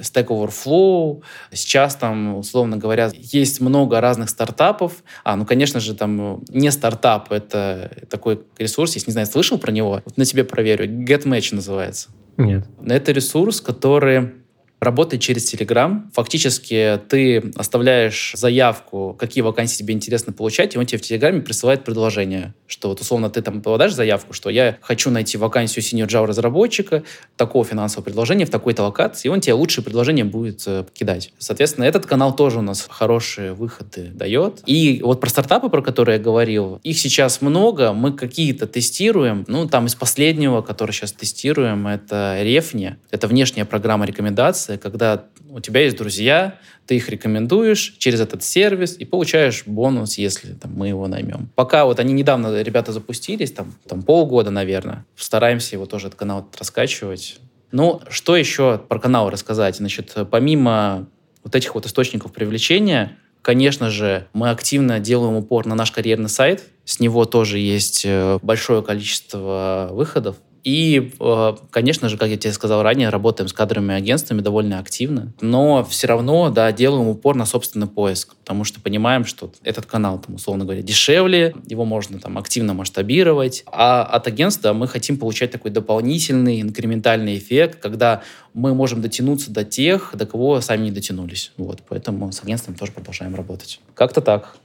Stack 0.00 0.26
Overflow. 0.26 1.22
Сейчас 1.52 1.96
там, 1.96 2.36
условно 2.36 2.76
говоря, 2.76 3.10
есть 3.14 3.60
много 3.60 4.00
разных 4.00 4.28
стартапов. 4.28 5.02
А, 5.24 5.36
ну, 5.36 5.44
конечно 5.44 5.80
же, 5.80 5.94
там 5.94 6.42
не 6.48 6.70
стартап, 6.70 7.32
это 7.32 7.90
такой 8.08 8.40
ресурс, 8.58 8.94
если 8.94 9.10
не 9.10 9.12
знаю, 9.12 9.26
слышал 9.26 9.58
про 9.58 9.72
него, 9.72 10.02
вот 10.04 10.16
на 10.16 10.24
тебе 10.24 10.44
проверю. 10.44 10.86
GetMatch 10.86 11.39
Match 11.40 11.54
называется. 11.54 12.10
Нет. 12.36 12.64
Это 12.84 13.12
ресурс, 13.12 13.60
который 13.60 14.32
работает 14.80 15.22
через 15.22 15.52
Telegram. 15.52 16.10
Фактически 16.14 17.00
ты 17.08 17.52
оставляешь 17.54 18.32
заявку, 18.34 19.14
какие 19.18 19.42
вакансии 19.42 19.78
тебе 19.78 19.94
интересно 19.94 20.32
получать, 20.32 20.74
и 20.74 20.78
он 20.78 20.86
тебе 20.86 20.98
в 20.98 21.02
Телеграме 21.02 21.42
присылает 21.42 21.84
предложение, 21.84 22.54
что 22.66 22.88
вот 22.88 23.00
условно 23.00 23.30
ты 23.30 23.42
там 23.42 23.60
подашь 23.60 23.92
заявку, 23.92 24.32
что 24.32 24.48
я 24.48 24.78
хочу 24.80 25.10
найти 25.10 25.36
вакансию 25.36 25.84
senior 25.84 26.08
Java 26.08 26.26
разработчика, 26.26 27.02
такого 27.36 27.64
финансового 27.64 28.04
предложения 28.04 28.46
в 28.46 28.50
такой-то 28.50 28.82
локации, 28.82 29.28
и 29.28 29.30
он 29.30 29.40
тебе 29.40 29.52
лучшее 29.52 29.84
предложение 29.84 30.24
будет 30.24 30.62
э, 30.66 30.84
кидать. 30.94 31.32
Соответственно, 31.38 31.84
этот 31.84 32.06
канал 32.06 32.34
тоже 32.34 32.58
у 32.58 32.62
нас 32.62 32.86
хорошие 32.88 33.52
выходы 33.52 34.10
дает. 34.14 34.62
И 34.66 35.02
вот 35.04 35.20
про 35.20 35.28
стартапы, 35.28 35.68
про 35.68 35.82
которые 35.82 36.16
я 36.16 36.22
говорил, 36.22 36.80
их 36.82 36.98
сейчас 36.98 37.42
много, 37.42 37.92
мы 37.92 38.12
какие-то 38.12 38.66
тестируем. 38.66 39.44
Ну, 39.46 39.68
там 39.68 39.86
из 39.86 39.94
последнего, 39.94 40.62
который 40.62 40.92
сейчас 40.92 41.12
тестируем, 41.12 41.86
это 41.86 42.38
Рефни. 42.42 42.96
Это 43.10 43.28
внешняя 43.28 43.64
программа 43.64 44.06
рекомендаций 44.06 44.69
коммуникация, 44.70 44.78
когда 44.78 45.24
у 45.48 45.60
тебя 45.60 45.82
есть 45.82 45.96
друзья, 45.96 46.58
ты 46.86 46.96
их 46.96 47.08
рекомендуешь 47.08 47.96
через 47.98 48.20
этот 48.20 48.42
сервис 48.42 48.96
и 48.98 49.04
получаешь 49.04 49.64
бонус, 49.66 50.18
если 50.18 50.52
там, 50.54 50.72
мы 50.74 50.88
его 50.88 51.08
наймем. 51.08 51.50
Пока 51.54 51.84
вот 51.84 52.00
они 52.00 52.12
недавно, 52.12 52.62
ребята, 52.62 52.92
запустились, 52.92 53.52
там, 53.52 53.74
там 53.88 54.02
полгода, 54.02 54.50
наверное, 54.50 55.04
стараемся 55.16 55.76
его 55.76 55.86
тоже, 55.86 56.08
этот 56.08 56.18
канал 56.18 56.48
раскачивать. 56.58 57.38
Ну, 57.72 58.00
что 58.08 58.36
еще 58.36 58.78
про 58.88 58.98
канал 58.98 59.30
рассказать? 59.30 59.76
Значит, 59.76 60.16
помимо 60.30 61.06
вот 61.44 61.54
этих 61.54 61.74
вот 61.74 61.86
источников 61.86 62.32
привлечения, 62.32 63.16
конечно 63.42 63.90
же, 63.90 64.26
мы 64.32 64.50
активно 64.50 64.98
делаем 64.98 65.36
упор 65.36 65.66
на 65.66 65.74
наш 65.74 65.90
карьерный 65.92 66.28
сайт. 66.28 66.64
С 66.84 67.00
него 67.00 67.24
тоже 67.24 67.58
есть 67.58 68.02
э, 68.04 68.38
большое 68.42 68.82
количество 68.82 69.88
выходов. 69.92 70.36
И, 70.64 71.12
э, 71.18 71.52
конечно 71.70 72.08
же, 72.08 72.16
как 72.16 72.28
я 72.28 72.36
тебе 72.36 72.52
сказал 72.52 72.82
ранее, 72.82 73.08
работаем 73.08 73.48
с 73.48 73.52
кадровыми 73.52 73.94
агентствами 73.94 74.40
довольно 74.40 74.78
активно, 74.78 75.32
но 75.40 75.84
все 75.84 76.06
равно, 76.06 76.50
да, 76.50 76.70
делаем 76.72 77.08
упор 77.08 77.34
на 77.36 77.46
собственный 77.46 77.86
поиск, 77.86 78.34
потому 78.36 78.64
что 78.64 78.80
понимаем, 78.80 79.24
что 79.24 79.52
этот 79.62 79.86
канал, 79.86 80.18
там, 80.18 80.34
условно 80.36 80.64
говоря, 80.64 80.82
дешевле, 80.82 81.54
его 81.66 81.84
можно 81.84 82.18
там 82.18 82.38
активно 82.38 82.74
масштабировать, 82.74 83.64
а 83.66 84.02
от 84.02 84.26
агентства 84.26 84.72
мы 84.72 84.88
хотим 84.88 85.18
получать 85.18 85.50
такой 85.50 85.70
дополнительный 85.70 86.60
инкрементальный 86.60 87.38
эффект, 87.38 87.80
когда 87.80 88.22
мы 88.52 88.74
можем 88.74 89.00
дотянуться 89.00 89.50
до 89.50 89.64
тех, 89.64 90.10
до 90.14 90.26
кого 90.26 90.60
сами 90.60 90.84
не 90.84 90.90
дотянулись. 90.90 91.52
Вот, 91.56 91.80
поэтому 91.88 92.32
с 92.32 92.42
агентством 92.42 92.74
тоже 92.74 92.92
продолжаем 92.92 93.34
работать. 93.34 93.80
Как-то 93.94 94.20
так. 94.20 94.56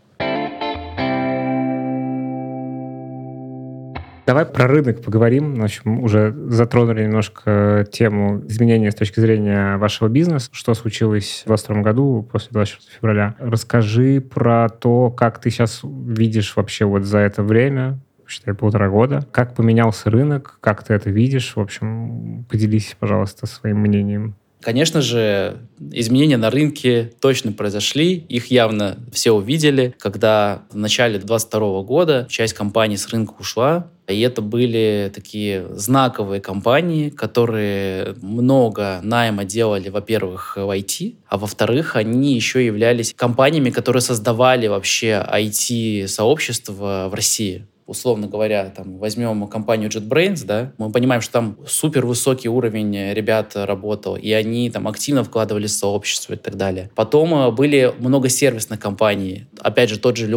Давай 4.25 4.43
про 4.45 4.67
рынок 4.67 5.03
поговорим. 5.03 5.55
В 5.55 5.63
общем, 5.63 5.99
уже 5.99 6.33
затронули 6.47 7.03
немножко 7.03 7.85
тему 7.91 8.43
изменения 8.47 8.89
с 8.89 8.95
точки 8.95 9.19
зрения 9.19 9.77
вашего 9.77 10.07
бизнеса. 10.07 10.49
Что 10.51 10.73
случилось 10.73 11.43
в 11.45 11.49
2022 11.49 11.81
году 11.83 12.27
после 12.31 12.49
24 12.51 12.97
февраля? 12.97 13.35
Расскажи 13.38 14.21
про 14.21 14.69
то, 14.69 15.11
как 15.11 15.39
ты 15.39 15.51
сейчас 15.51 15.81
видишь 15.83 16.55
вообще 16.55 16.85
вот 16.85 17.03
за 17.03 17.19
это 17.19 17.43
время, 17.43 17.99
считай, 18.27 18.55
полтора 18.55 18.89
года. 18.89 19.27
Как 19.31 19.53
поменялся 19.53 20.09
рынок, 20.09 20.57
как 20.59 20.83
ты 20.83 20.95
это 20.95 21.11
видишь? 21.11 21.55
В 21.55 21.59
общем, 21.59 22.45
поделись, 22.49 22.95
пожалуйста, 22.99 23.45
своим 23.45 23.77
мнением. 23.77 24.35
Конечно 24.65 24.99
же, 24.99 25.60
изменения 25.91 26.38
на 26.38 26.49
рынке 26.49 27.13
точно 27.21 27.51
произошли, 27.51 28.15
их 28.15 28.49
явно 28.49 28.97
все 29.13 29.32
увидели, 29.32 29.93
когда 29.99 30.63
в 30.71 30.75
начале 30.75 31.19
2022 31.19 31.84
года 31.84 32.25
часть 32.32 32.56
компаний 32.56 32.97
с 32.97 33.08
рынка 33.10 33.36
ушла, 33.39 33.91
и 34.08 34.19
это 34.21 34.41
были 34.41 35.12
такие 35.13 35.67
знаковые 35.75 36.41
компании, 36.41 37.12
которые 37.12 38.15
много 38.23 39.01
найма 39.04 39.45
делали, 39.45 39.89
во-первых, 39.89 40.58
в 40.58 40.75
IT, 40.75 41.13
а 41.28 41.38
во-вторых, 41.38 41.95
они 41.95 42.34
еще 42.34 42.65
являлись 42.65 43.13
компаниями, 43.15 43.69
которые 43.69 44.01
создавали 44.01 44.65
вообще 44.65 45.23
IT-сообщество 45.32 47.08
в 47.12 47.13
России 47.13 47.67
условно 47.86 48.28
говоря, 48.28 48.71
там, 48.76 48.98
возьмем 48.98 49.48
компанию 49.48 49.89
JetBrains, 49.89 50.45
да, 50.45 50.74
мы 50.78 50.91
понимаем, 50.91 51.21
что 51.21 51.34
там 51.34 51.58
супер 51.67 52.06
высокий 52.06 52.50
уровень 52.50 53.13
ребят 53.13 53.52
работал, 53.56 54.15
и 54.15 54.32
они 54.32 54.69
там 54.69 54.88
активно 54.88 55.24
вкладывались 55.24 55.71
в 55.71 55.78
сообщество 55.78 56.34
и 56.34 56.38
так 56.38 56.56
далее. 56.56 56.89
Потом 56.95 57.34
э, 57.34 57.52
были 57.52 57.93
много 58.00 58.30
сервисных 58.30 58.80
компаний, 58.80 59.45
опять 59.60 59.89
же, 59.89 60.00
тот 60.00 60.17
же 60.17 60.28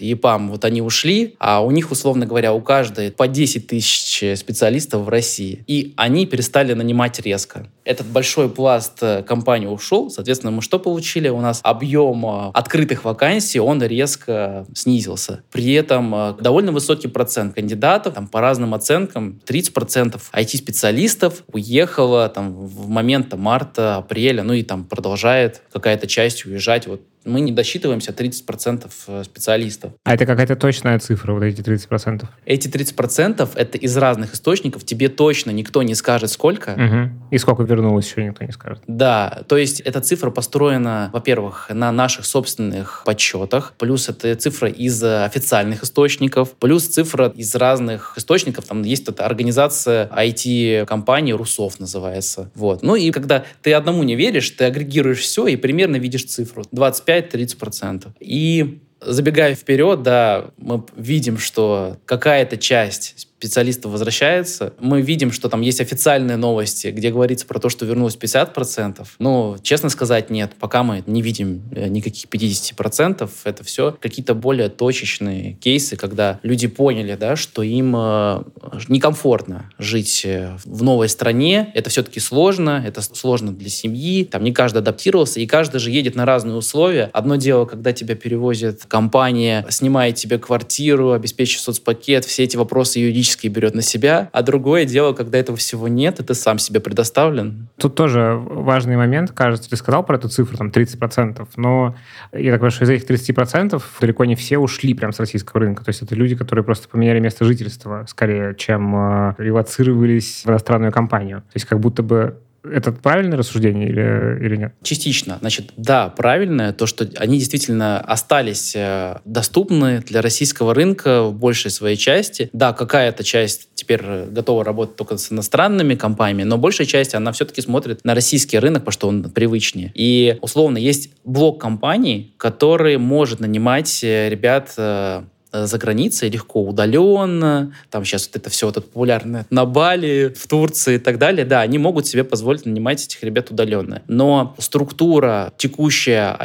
и 0.00 0.14
EPAM, 0.14 0.48
вот 0.48 0.64
они 0.64 0.82
ушли, 0.82 1.34
а 1.38 1.64
у 1.64 1.70
них, 1.70 1.90
условно 1.90 2.26
говоря, 2.26 2.52
у 2.52 2.60
каждой 2.60 3.10
по 3.10 3.26
10 3.26 3.66
тысяч 3.66 4.38
специалистов 4.38 5.02
в 5.02 5.08
России, 5.08 5.64
и 5.66 5.94
они 5.96 6.26
перестали 6.26 6.72
нанимать 6.72 7.18
резко. 7.20 7.68
Этот 7.84 8.06
большой 8.06 8.48
пласт 8.48 9.02
э, 9.02 9.22
компаний 9.22 9.66
ушел, 9.66 10.08
соответственно, 10.08 10.52
мы 10.52 10.62
что 10.62 10.78
получили? 10.78 11.28
У 11.28 11.40
нас 11.40 11.60
объем 11.62 12.24
э, 12.24 12.50
открытых 12.54 13.04
вакансий, 13.04 13.60
он 13.60 13.82
резко 13.82 14.66
снизился. 14.74 15.42
При 15.50 15.72
этом 15.72 16.36
довольно 16.40 16.72
высокий 16.72 16.92
высокий 16.92 17.08
процент 17.08 17.54
кандидатов, 17.54 18.14
там, 18.14 18.26
по 18.28 18.40
разным 18.40 18.74
оценкам, 18.74 19.40
30% 19.46 20.20
IT-специалистов 20.32 21.42
уехало 21.52 22.28
там, 22.28 22.52
в 22.52 22.88
момент 22.88 23.34
марта, 23.34 23.96
апреля, 23.96 24.42
ну 24.42 24.52
и 24.52 24.62
там 24.62 24.84
продолжает 24.84 25.62
какая-то 25.72 26.06
часть 26.06 26.44
уезжать 26.44 26.86
вот 26.86 27.00
мы 27.24 27.40
не 27.40 27.52
досчитываемся 27.52 28.12
30% 28.12 28.90
э, 29.06 29.24
специалистов. 29.24 29.92
А 30.04 30.14
это 30.14 30.26
какая-то 30.26 30.56
точная 30.56 30.98
цифра, 30.98 31.32
вот 31.32 31.42
эти 31.42 31.60
30%? 31.60 32.24
Эти 32.46 32.68
30% 32.68 33.48
это 33.54 33.78
из 33.78 33.96
разных 33.96 34.34
источников. 34.34 34.84
Тебе 34.84 35.08
точно 35.08 35.50
никто 35.50 35.82
не 35.82 35.94
скажет, 35.94 36.30
сколько. 36.30 36.70
Угу. 36.70 37.34
И 37.34 37.38
сколько 37.38 37.62
вернулось, 37.62 38.10
еще 38.10 38.24
никто 38.24 38.44
не 38.44 38.52
скажет. 38.52 38.82
Да, 38.86 39.42
то 39.48 39.56
есть 39.56 39.80
эта 39.80 40.00
цифра 40.00 40.30
построена, 40.30 41.10
во-первых, 41.12 41.68
на 41.70 41.92
наших 41.92 42.24
собственных 42.24 43.02
подсчетах, 43.04 43.74
плюс 43.78 44.08
это 44.08 44.34
цифра 44.36 44.68
из 44.68 45.02
официальных 45.02 45.82
источников, 45.82 46.52
плюс 46.52 46.86
цифра 46.86 47.32
из 47.34 47.54
разных 47.54 48.14
источников. 48.16 48.64
Там 48.66 48.82
есть 48.82 49.08
эта 49.08 49.24
организация 49.24 50.08
IT-компании, 50.08 51.32
Русов 51.32 51.80
называется. 51.80 52.50
Вот. 52.54 52.82
Ну 52.82 52.96
и 52.96 53.10
когда 53.10 53.44
ты 53.62 53.72
одному 53.72 54.02
не 54.02 54.16
веришь, 54.16 54.50
ты 54.50 54.64
агрегируешь 54.64 55.20
все 55.20 55.46
и 55.46 55.56
примерно 55.56 55.96
видишь 55.96 56.24
цифру. 56.24 56.64
25 56.72 57.11
25-30%. 57.20 58.12
И 58.20 58.80
забегая 59.00 59.54
вперед, 59.54 60.02
да, 60.02 60.50
мы 60.56 60.84
видим, 60.96 61.38
что 61.38 61.98
какая-то 62.04 62.56
часть 62.56 63.28
специалистов 63.42 63.90
возвращается. 63.90 64.72
Мы 64.78 65.02
видим, 65.02 65.32
что 65.32 65.48
там 65.48 65.62
есть 65.62 65.80
официальные 65.80 66.36
новости, 66.36 66.88
где 66.88 67.10
говорится 67.10 67.44
про 67.44 67.58
то, 67.58 67.68
что 67.68 67.84
вернулось 67.84 68.16
50%. 68.16 69.04
Но, 69.18 69.56
честно 69.60 69.88
сказать, 69.88 70.30
нет. 70.30 70.52
Пока 70.60 70.84
мы 70.84 71.02
не 71.08 71.22
видим 71.22 71.62
э, 71.72 71.88
никаких 71.88 72.26
50%. 72.30 73.28
Это 73.42 73.64
все 73.64 73.96
какие-то 74.00 74.34
более 74.34 74.68
точечные 74.68 75.54
кейсы, 75.54 75.96
когда 75.96 76.38
люди 76.44 76.68
поняли, 76.68 77.16
да, 77.16 77.34
что 77.34 77.62
им 77.62 77.96
э, 77.96 78.44
некомфортно 78.86 79.72
жить 79.76 80.22
э, 80.24 80.56
в 80.64 80.84
новой 80.84 81.08
стране. 81.08 81.72
Это 81.74 81.90
все-таки 81.90 82.20
сложно. 82.20 82.80
Это 82.86 83.02
сложно 83.02 83.50
для 83.50 83.70
семьи. 83.70 84.24
Там 84.24 84.44
не 84.44 84.52
каждый 84.52 84.78
адаптировался. 84.78 85.40
И 85.40 85.46
каждый 85.46 85.80
же 85.80 85.90
едет 85.90 86.14
на 86.14 86.24
разные 86.26 86.54
условия. 86.54 87.10
Одно 87.12 87.34
дело, 87.34 87.64
когда 87.64 87.92
тебя 87.92 88.14
перевозит 88.14 88.84
компания, 88.86 89.66
снимает 89.68 90.14
тебе 90.14 90.38
квартиру, 90.38 91.10
обеспечивает 91.10 91.64
соцпакет, 91.64 92.24
все 92.24 92.44
эти 92.44 92.56
вопросы 92.56 93.00
юридически 93.00 93.31
физически 93.32 93.48
берет 93.48 93.74
на 93.74 93.82
себя, 93.82 94.28
а 94.32 94.42
другое 94.42 94.84
дело, 94.84 95.12
когда 95.12 95.38
этого 95.38 95.56
всего 95.56 95.88
нет, 95.88 96.20
и 96.20 96.22
ты 96.22 96.34
сам 96.34 96.58
себе 96.58 96.80
предоставлен. 96.80 97.68
Тут 97.78 97.94
тоже 97.94 98.38
важный 98.38 98.96
момент, 98.96 99.32
кажется, 99.32 99.70
ты 99.70 99.76
сказал 99.76 100.04
про 100.04 100.16
эту 100.16 100.28
цифру, 100.28 100.56
там, 100.56 100.68
30%, 100.68 101.48
но 101.56 101.94
я 102.32 102.52
так 102.52 102.60
понимаю, 102.60 102.70
что 102.70 102.84
из 102.84 102.90
этих 102.90 103.08
30% 103.08 103.82
далеко 104.00 104.24
не 104.24 104.34
все 104.34 104.58
ушли 104.58 104.94
прям 104.94 105.12
с 105.12 105.20
российского 105.20 105.60
рынка, 105.60 105.84
то 105.84 105.90
есть 105.90 106.02
это 106.02 106.14
люди, 106.14 106.36
которые 106.36 106.64
просто 106.64 106.88
поменяли 106.88 107.20
место 107.20 107.44
жительства, 107.44 108.04
скорее, 108.08 108.54
чем 108.54 108.94
э, 108.94 109.34
релацировались 109.38 110.42
в 110.44 110.50
иностранную 110.50 110.92
компанию. 110.92 111.40
То 111.40 111.56
есть 111.56 111.66
как 111.66 111.80
будто 111.80 112.02
бы 112.02 112.36
это 112.64 112.92
правильное 112.92 113.38
рассуждение 113.38 113.88
или, 113.88 114.44
или 114.44 114.56
нет? 114.56 114.74
Частично. 114.82 115.38
Значит, 115.40 115.72
да, 115.76 116.08
правильное. 116.08 116.72
То, 116.72 116.86
что 116.86 117.08
они 117.16 117.38
действительно 117.38 118.00
остались 118.00 118.74
э, 118.76 119.18
доступны 119.24 120.00
для 120.00 120.22
российского 120.22 120.74
рынка 120.74 121.24
в 121.24 121.34
большей 121.34 121.70
своей 121.70 121.96
части. 121.96 122.50
Да, 122.52 122.72
какая-то 122.72 123.24
часть 123.24 123.68
теперь 123.74 124.02
готова 124.28 124.64
работать 124.64 124.96
только 124.96 125.16
с 125.16 125.32
иностранными 125.32 125.94
компаниями, 125.94 126.44
но 126.44 126.56
большая 126.56 126.86
часть, 126.86 127.14
она 127.14 127.32
все-таки 127.32 127.60
смотрит 127.60 128.04
на 128.04 128.14
российский 128.14 128.58
рынок, 128.58 128.82
потому 128.82 128.92
что 128.92 129.08
он 129.08 129.24
привычнее. 129.24 129.90
И, 129.94 130.38
условно, 130.40 130.78
есть 130.78 131.10
блок 131.24 131.60
компаний, 131.60 132.34
который 132.36 132.96
может 132.98 133.40
нанимать 133.40 134.04
э, 134.04 134.28
ребят 134.28 134.74
э, 134.76 135.02
Э, 135.02 135.22
за 135.52 135.78
границей 135.78 136.30
легко, 136.30 136.62
удаленно, 136.62 137.74
там 137.90 138.04
сейчас 138.04 138.26
вот 138.26 138.36
это 138.36 138.50
все 138.50 138.66
вот 138.66 138.76
это 138.76 138.86
популярно 138.86 139.46
на 139.50 139.64
Бали, 139.64 140.32
в 140.34 140.46
Турции 140.46 140.94
и 140.94 140.98
так 140.98 141.18
далее, 141.18 141.44
да, 141.44 141.60
они 141.60 141.78
могут 141.78 142.06
себе 142.06 142.24
позволить 142.24 142.66
нанимать 142.66 143.04
этих 143.04 143.22
ребят 143.22 143.50
удаленно. 143.50 144.02
Но 144.08 144.54
структура 144.58 145.52
текущая 145.56 146.36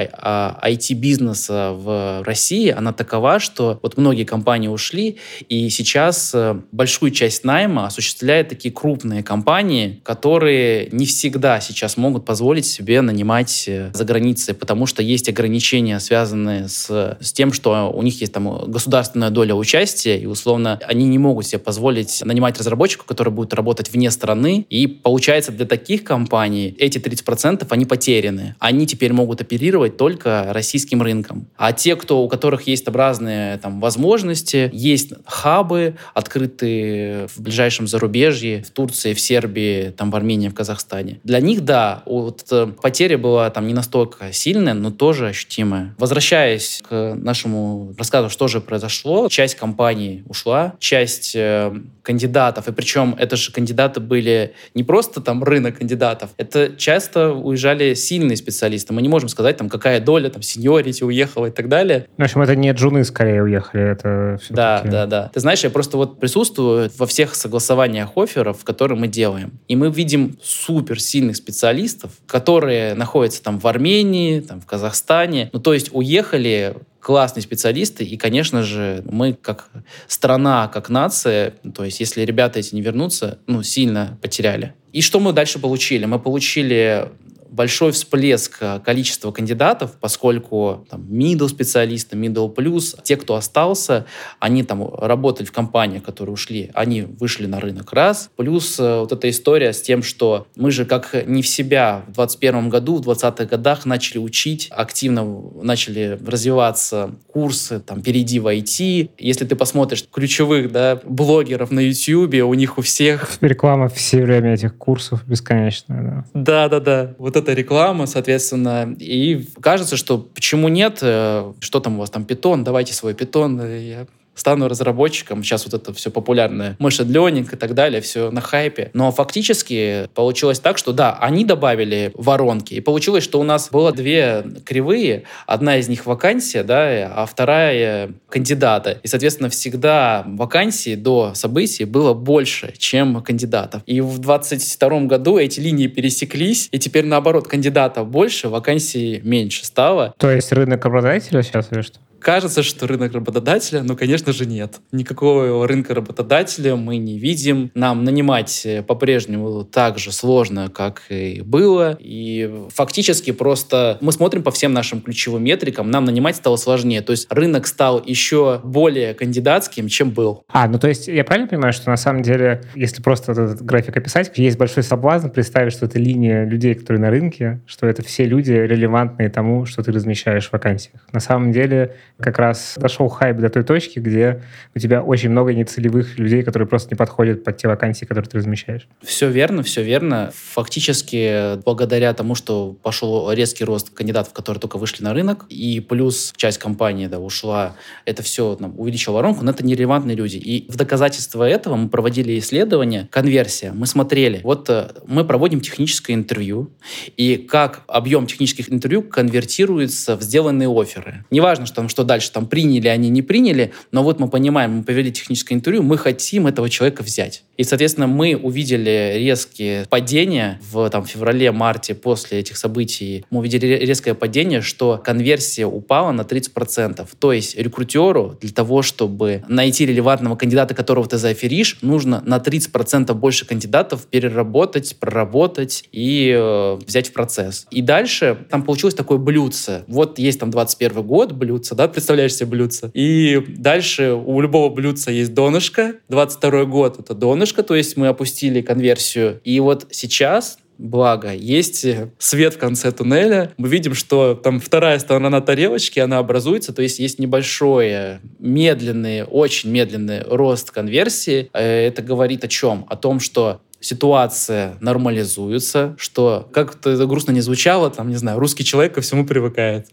IT-бизнеса 0.63 1.53
а, 1.53 1.73
в 1.73 2.23
России, 2.25 2.69
она 2.69 2.93
такова, 2.93 3.39
что 3.39 3.79
вот 3.81 3.97
многие 3.97 4.25
компании 4.25 4.67
ушли, 4.67 5.17
и 5.47 5.69
сейчас 5.69 6.31
э, 6.33 6.59
большую 6.71 7.11
часть 7.11 7.43
найма 7.43 7.87
осуществляют 7.87 8.49
такие 8.49 8.73
крупные 8.73 9.23
компании, 9.23 10.01
которые 10.03 10.89
не 10.91 11.05
всегда 11.05 11.61
сейчас 11.61 11.97
могут 11.97 12.25
позволить 12.25 12.65
себе 12.65 13.01
нанимать 13.01 13.65
э, 13.67 13.91
за 13.93 14.03
границей, 14.05 14.53
потому 14.53 14.85
что 14.85 15.01
есть 15.01 15.29
ограничения, 15.29 15.99
связанные 15.99 16.67
с, 16.67 17.17
с 17.19 17.33
тем, 17.33 17.53
что 17.53 17.91
у 17.93 18.01
них 18.03 18.19
есть 18.19 18.33
там 18.33 18.69
государственные 18.69 18.96
государственная 18.97 19.29
доля 19.29 19.53
участия, 19.53 20.17
и 20.17 20.25
условно 20.25 20.79
они 20.87 21.05
не 21.05 21.19
могут 21.19 21.45
себе 21.45 21.59
позволить 21.59 22.23
нанимать 22.25 22.57
разработчиков, 22.57 23.05
которые 23.05 23.31
будут 23.31 23.53
работать 23.53 23.91
вне 23.91 24.09
страны, 24.09 24.65
и 24.71 24.87
получается 24.87 25.51
для 25.51 25.67
таких 25.67 26.03
компаний 26.03 26.75
эти 26.79 26.97
30% 26.97 27.67
они 27.69 27.85
потеряны. 27.85 28.55
Они 28.57 28.87
теперь 28.87 29.13
могут 29.13 29.41
оперировать 29.41 29.97
только 29.97 30.47
российским 30.51 31.03
рынком. 31.03 31.47
А 31.57 31.73
те, 31.73 31.95
кто, 31.95 32.23
у 32.23 32.27
которых 32.27 32.63
есть 32.67 32.85
там 32.85 32.95
разные 32.95 33.57
там, 33.57 33.79
возможности, 33.79 34.71
есть 34.73 35.13
хабы, 35.25 35.95
открытые 36.15 37.27
в 37.27 37.39
ближайшем 37.39 37.87
зарубежье, 37.87 38.63
в 38.63 38.71
Турции, 38.71 39.13
в 39.13 39.19
Сербии, 39.19 39.93
там, 39.95 40.09
в 40.09 40.15
Армении, 40.15 40.49
в 40.49 40.55
Казахстане. 40.55 41.19
Для 41.23 41.39
них, 41.39 41.61
да, 41.63 42.01
вот 42.07 42.45
э, 42.49 42.67
потеря 42.81 43.19
была 43.19 43.49
там 43.51 43.67
не 43.67 43.75
настолько 43.75 44.33
сильная, 44.33 44.73
но 44.73 44.89
тоже 44.89 45.27
ощутимая. 45.27 45.93
Возвращаясь 45.99 46.81
к 46.89 47.13
нашему 47.15 47.93
рассказу, 47.97 48.29
что 48.31 48.47
же 48.47 48.59
произошло 48.59 48.86
произошло. 48.87 49.27
Часть 49.29 49.55
компаний 49.55 50.23
ушла, 50.27 50.75
часть 50.79 51.35
э, 51.35 51.73
кандидатов, 52.01 52.67
и 52.67 52.71
причем 52.71 53.15
это 53.19 53.35
же 53.35 53.51
кандидаты 53.51 53.99
были 53.99 54.53
не 54.73 54.83
просто 54.83 55.21
там 55.21 55.43
рынок 55.43 55.79
кандидатов, 55.79 56.29
это 56.37 56.75
часто 56.77 57.31
уезжали 57.31 57.93
сильные 57.95 58.37
специалисты. 58.37 58.93
Мы 58.93 59.01
не 59.01 59.09
можем 59.09 59.29
сказать, 59.29 59.57
там, 59.57 59.69
какая 59.69 59.99
доля, 59.99 60.29
там, 60.29 60.41
сеньорити 60.41 61.03
уехала 61.03 61.47
и 61.47 61.51
так 61.51 61.67
далее. 61.67 62.07
В 62.17 62.23
общем, 62.23 62.41
это 62.41 62.55
не 62.55 62.71
джуны 62.71 63.03
скорее 63.03 63.43
уехали, 63.43 63.91
это 63.91 64.39
Да, 64.49 64.81
да, 64.85 65.05
да. 65.05 65.31
Ты 65.33 65.39
знаешь, 65.41 65.63
я 65.63 65.69
просто 65.69 65.97
вот 65.97 66.19
присутствую 66.19 66.89
во 66.97 67.05
всех 67.05 67.35
согласованиях 67.35 68.11
офферов, 68.15 68.63
которые 68.63 68.97
мы 68.97 69.07
делаем. 69.07 69.59
И 69.67 69.75
мы 69.75 69.91
видим 69.91 70.37
супер 70.41 71.01
сильных 71.01 71.35
специалистов, 71.35 72.11
которые 72.25 72.93
находятся 72.93 73.43
там 73.43 73.59
в 73.59 73.67
Армении, 73.67 74.39
там 74.39 74.61
в 74.61 74.65
Казахстане. 74.65 75.49
Ну, 75.51 75.59
то 75.59 75.73
есть 75.73 75.89
уехали 75.91 76.75
классные 76.99 77.43
специалисты, 77.43 78.03
и, 78.03 78.17
конечно 78.17 78.63
же, 78.63 79.03
мы 79.09 79.33
как 79.33 79.69
страна, 80.07 80.67
как 80.67 80.89
нация, 80.89 81.53
то 81.73 81.83
есть 81.83 81.99
если 81.99 82.21
ребята 82.21 82.59
эти 82.59 82.75
не 82.75 82.81
вернутся, 82.81 83.39
ну, 83.47 83.63
сильно 83.63 84.17
потеряли. 84.21 84.73
И 84.93 85.01
что 85.01 85.19
мы 85.19 85.33
дальше 85.33 85.59
получили? 85.59 86.05
Мы 86.05 86.19
получили 86.19 87.09
большой 87.57 87.91
всплеск 87.91 88.61
количества 88.85 89.31
кандидатов, 89.31 89.97
поскольку 89.99 90.85
там 90.89 91.01
middle 91.01 91.49
специалисты, 91.49 92.15
middle 92.15 92.49
плюс, 92.49 92.95
те, 93.03 93.17
кто 93.17 93.35
остался, 93.35 94.05
они 94.39 94.63
там 94.63 94.87
работали 94.93 95.45
в 95.47 95.51
компаниях, 95.51 96.03
которые 96.03 96.33
ушли, 96.33 96.69
они 96.73 97.01
вышли 97.01 97.47
на 97.47 97.59
рынок 97.59 97.91
раз. 97.93 98.29
Плюс 98.35 98.79
э, 98.79 98.99
вот 98.99 99.11
эта 99.11 99.29
история 99.29 99.73
с 99.73 99.81
тем, 99.81 100.03
что 100.03 100.47
мы 100.55 100.71
же 100.71 100.85
как 100.85 101.15
не 101.25 101.41
в 101.41 101.47
себя 101.47 102.03
в 102.07 102.15
2021 102.15 102.69
году, 102.69 102.97
в 102.97 103.09
20-х 103.09 103.45
годах 103.45 103.85
начали 103.85 104.19
учить, 104.19 104.67
активно 104.69 105.25
начали 105.61 106.19
развиваться 106.25 107.11
курсы, 107.27 107.79
там, 107.79 108.01
перейди 108.01 108.39
в 108.39 108.47
IT. 108.47 109.09
Если 109.17 109.45
ты 109.45 109.55
посмотришь 109.55 110.05
ключевых 110.11 110.71
да, 110.71 110.99
блогеров 111.03 111.71
на 111.71 111.79
YouTube, 111.79 112.35
у 112.43 112.53
них 112.53 112.77
у 112.77 112.81
всех... 112.81 113.31
Реклама 113.41 113.89
все 113.89 114.23
время 114.23 114.53
этих 114.53 114.77
курсов 114.77 115.25
бесконечная, 115.25 116.25
да. 116.33 116.67
Да-да-да. 116.67 117.15
Вот 117.17 117.35
эта 117.47 117.53
реклама, 117.53 118.07
соответственно. 118.07 118.93
И 118.99 119.45
кажется, 119.61 119.95
что 119.95 120.17
почему 120.17 120.67
нет? 120.67 120.99
Э, 121.01 121.53
что 121.61 121.79
там 121.79 121.95
у 121.95 121.99
вас 121.99 122.09
там, 122.09 122.25
питон? 122.25 122.63
Давайте 122.63 122.93
свой 122.93 123.13
питон. 123.13 123.59
Я 123.59 124.05
стану 124.37 124.67
разработчиком. 124.67 125.43
Сейчас 125.43 125.65
вот 125.65 125.73
это 125.73 125.93
все 125.93 126.11
популярное. 126.11 126.75
Machine 126.79 127.07
Learning 127.07 127.47
и 127.51 127.55
так 127.55 127.73
далее, 127.73 128.01
все 128.01 128.31
на 128.31 128.41
хайпе. 128.41 128.91
Но 128.93 129.11
фактически 129.11 130.07
получилось 130.13 130.59
так, 130.59 130.77
что 130.77 130.93
да, 130.93 131.17
они 131.19 131.45
добавили 131.45 132.11
воронки. 132.15 132.73
И 132.75 132.79
получилось, 132.79 133.23
что 133.23 133.39
у 133.39 133.43
нас 133.43 133.69
было 133.69 133.91
две 133.91 134.45
кривые. 134.65 135.23
Одна 135.45 135.77
из 135.77 135.87
них 135.87 136.05
вакансия, 136.05 136.63
да, 136.63 137.11
а 137.15 137.25
вторая 137.25 138.11
кандидата. 138.29 138.99
И, 139.03 139.07
соответственно, 139.07 139.49
всегда 139.49 140.23
вакансий 140.27 140.95
до 140.95 141.33
событий 141.33 141.85
было 141.85 142.13
больше, 142.13 142.73
чем 142.77 143.21
кандидатов. 143.21 143.81
И 143.85 144.01
в 144.01 144.19
22 144.19 145.01
году 145.01 145.37
эти 145.37 145.59
линии 145.59 145.87
пересеклись, 145.87 146.69
и 146.71 146.79
теперь 146.79 147.05
наоборот, 147.05 147.47
кандидатов 147.47 148.07
больше, 148.07 148.49
вакансий 148.49 149.21
меньше 149.23 149.65
стало. 149.65 150.13
То 150.17 150.29
есть 150.29 150.51
рынок 150.51 150.85
обладателя 150.85 151.41
сейчас 151.41 151.71
или 151.71 151.81
что? 151.81 151.99
Кажется, 152.19 152.63
что 152.63 152.87
рынок 152.87 153.13
работодателя, 153.13 153.83
но, 153.83 153.95
конечно 153.95 154.33
же, 154.33 154.45
нет. 154.45 154.79
Никакого 154.91 155.67
рынка 155.67 155.93
работодателя 155.93 156.75
мы 156.75 156.97
не 156.97 157.17
видим. 157.17 157.71
Нам 157.73 158.03
нанимать 158.03 158.65
э, 158.65 158.83
по-прежнему 158.83 159.63
так 159.63 159.99
же 159.99 160.11
сложно, 160.11 160.69
как 160.69 161.03
и 161.09 161.41
было. 161.41 161.97
И 161.99 162.67
фактически 162.73 163.31
просто 163.31 163.97
мы 164.01 164.11
смотрим 164.11 164.43
по 164.43 164.51
всем 164.51 164.73
нашим 164.73 165.01
ключевым 165.01 165.43
метрикам, 165.43 165.89
нам 165.91 166.05
нанимать 166.05 166.35
стало 166.35 166.55
сложнее. 166.55 167.01
То 167.01 167.11
есть 167.11 167.27
рынок 167.31 167.67
стал 167.67 168.01
еще 168.03 168.61
более 168.63 169.13
кандидатским, 169.13 169.87
чем 169.87 170.11
был. 170.11 170.43
А, 170.47 170.67
ну 170.67 170.79
то 170.79 170.87
есть 170.87 171.07
я 171.07 171.23
правильно 171.23 171.47
понимаю, 171.47 171.73
что 171.73 171.89
на 171.89 171.97
самом 171.97 172.21
деле, 172.23 172.63
если 172.75 173.01
просто 173.01 173.31
этот 173.31 173.61
график 173.61 173.97
описать, 173.97 174.31
есть 174.35 174.57
большой 174.57 174.83
соблазн 174.83 175.29
представить, 175.29 175.73
что 175.73 175.85
это 175.85 175.99
линия 175.99 176.45
людей, 176.45 176.75
которые 176.75 177.01
на 177.01 177.09
рынке, 177.09 177.61
что 177.65 177.87
это 177.87 178.03
все 178.03 178.25
люди 178.25 178.51
релевантные 178.51 179.29
тому, 179.29 179.65
что 179.65 179.83
ты 179.83 179.91
размещаешь 179.91 180.49
в 180.49 180.53
вакансиях. 180.53 181.01
На 181.11 181.19
самом 181.19 181.51
деле 181.51 181.95
как 182.19 182.39
раз 182.39 182.75
дошел 182.77 183.07
хайп 183.09 183.37
до 183.37 183.49
той 183.49 183.63
точки, 183.63 183.99
где 183.99 184.43
у 184.75 184.79
тебя 184.79 185.03
очень 185.03 185.29
много 185.29 185.53
нецелевых 185.53 186.17
людей, 186.17 186.43
которые 186.43 186.67
просто 186.67 186.89
не 186.91 186.97
подходят 186.97 187.43
под 187.43 187.57
те 187.57 187.67
вакансии, 187.67 188.05
которые 188.05 188.29
ты 188.29 188.37
размещаешь. 188.37 188.87
Все 189.01 189.29
верно, 189.29 189.63
все 189.63 189.83
верно. 189.83 190.31
Фактически, 190.33 191.61
благодаря 191.63 192.13
тому, 192.13 192.35
что 192.35 192.75
пошел 192.81 193.31
резкий 193.31 193.63
рост 193.63 193.91
кандидатов, 193.91 194.33
которые 194.33 194.59
только 194.59 194.77
вышли 194.77 195.03
на 195.03 195.13
рынок, 195.13 195.45
и 195.49 195.79
плюс 195.79 196.33
часть 196.35 196.57
компании 196.57 197.07
да, 197.07 197.19
ушла, 197.19 197.75
это 198.05 198.23
все 198.23 198.57
нам, 198.59 198.79
увеличило 198.79 199.15
воронку, 199.15 199.43
но 199.43 199.51
это 199.51 199.65
нерелевантные 199.65 200.15
люди. 200.15 200.37
И 200.37 200.69
в 200.71 200.75
доказательство 200.75 201.43
этого 201.43 201.75
мы 201.75 201.89
проводили 201.89 202.37
исследование, 202.39 203.07
конверсия. 203.11 203.71
Мы 203.71 203.85
смотрели, 203.85 204.41
вот 204.43 204.69
э, 204.69 204.89
мы 205.05 205.23
проводим 205.23 205.61
техническое 205.61 206.13
интервью, 206.13 206.71
и 207.15 207.37
как 207.37 207.83
объем 207.87 208.25
технических 208.25 208.71
интервью 208.71 209.03
конвертируется 209.03 210.15
в 210.15 210.21
сделанные 210.21 210.69
оферы. 210.69 211.25
Неважно, 211.29 211.65
что 211.65 211.75
там 211.75 211.89
что 211.89 212.06
дальше, 212.07 212.31
там 212.31 212.47
приняли 212.47 212.87
они, 212.87 213.09
не 213.09 213.21
приняли, 213.21 213.71
но 213.91 214.03
вот 214.03 214.19
мы 214.19 214.27
понимаем, 214.29 214.71
мы 214.71 214.83
повели 214.83 215.11
техническое 215.11 215.55
интервью, 215.55 215.83
мы 215.83 215.97
хотим 215.97 216.47
этого 216.47 216.69
человека 216.69 217.03
взять. 217.03 217.43
И, 217.57 217.63
соответственно, 217.63 218.07
мы 218.07 218.35
увидели 218.35 219.15
резкие 219.17 219.85
падения 219.89 220.61
в 220.71 220.89
там, 220.89 221.05
феврале-марте 221.05 221.95
после 221.95 222.39
этих 222.39 222.55
событий. 222.57 223.25
Мы 223.31 223.39
увидели 223.39 223.65
резкое 223.65 224.13
падение, 224.13 224.61
что 224.61 225.01
конверсия 225.03 225.65
упала 225.65 226.11
на 226.11 226.21
30%. 226.21 227.07
То 227.17 227.33
есть 227.33 227.57
рекрутеру 227.57 228.37
для 228.39 228.51
того, 228.51 228.83
чтобы 228.83 229.43
найти 229.47 229.85
релевантного 229.85 230.35
кандидата, 230.35 230.75
которого 230.75 231.07
ты 231.07 231.17
заоферишь, 231.17 231.79
нужно 231.81 232.21
на 232.25 232.37
30% 232.37 233.11
больше 233.15 233.45
кандидатов 233.45 234.05
переработать, 234.05 234.95
проработать 234.99 235.85
и 235.91 236.31
э, 236.37 236.79
взять 236.85 237.09
в 237.09 237.13
процесс. 237.13 237.65
И 237.71 237.81
дальше 237.81 238.37
там 238.51 238.63
получилось 238.63 238.93
такое 238.93 239.17
блюдце. 239.17 239.83
Вот 239.87 240.19
есть 240.19 240.39
там 240.39 240.51
21 240.51 241.01
год, 241.01 241.31
блюдце, 241.31 241.73
да, 241.73 241.87
представляешь 241.97 242.35
себе 242.35 242.45
блюдце. 242.45 242.91
И 242.93 243.43
дальше 243.47 244.13
у 244.13 244.39
любого 244.39 244.71
блюдца 244.71 245.09
есть 245.09 245.33
донышко. 245.33 245.95
22 246.09 246.65
год— 246.65 246.99
это 246.99 247.15
донышко, 247.15 247.63
то 247.63 247.73
есть 247.73 247.97
мы 247.97 248.07
опустили 248.07 248.61
конверсию. 248.61 249.41
И 249.43 249.59
вот 249.59 249.87
сейчас 249.89 250.59
Благо, 250.77 251.33
есть 251.33 251.87
свет 252.19 252.53
в 252.53 252.59
конце 252.59 252.91
туннеля. 252.91 253.51
Мы 253.57 253.67
видим, 253.67 253.95
что 253.95 254.35
там 254.35 254.59
вторая 254.59 254.99
сторона 254.99 255.41
тарелочки, 255.41 255.99
она 255.99 256.19
образуется, 256.19 256.71
то 256.71 256.83
есть 256.83 256.99
есть 256.99 257.17
небольшой, 257.17 258.19
медленный, 258.37 259.23
очень 259.23 259.71
медленный 259.71 260.21
рост 260.21 260.69
конверсии. 260.69 261.49
Э, 261.51 261.87
это 261.87 262.03
говорит 262.03 262.43
о 262.43 262.47
чем? 262.47 262.85
О 262.89 262.95
том, 262.95 263.19
что 263.19 263.59
ситуация 263.79 264.77
нормализуется, 264.79 265.95
что, 265.97 266.47
как 266.53 266.75
это 266.75 267.07
грустно 267.07 267.31
не 267.31 267.41
звучало, 267.41 267.89
там, 267.89 268.09
не 268.09 268.17
знаю, 268.17 268.37
русский 268.37 268.63
человек 268.63 268.93
ко 268.93 269.01
всему 269.01 269.25
привыкает 269.25 269.87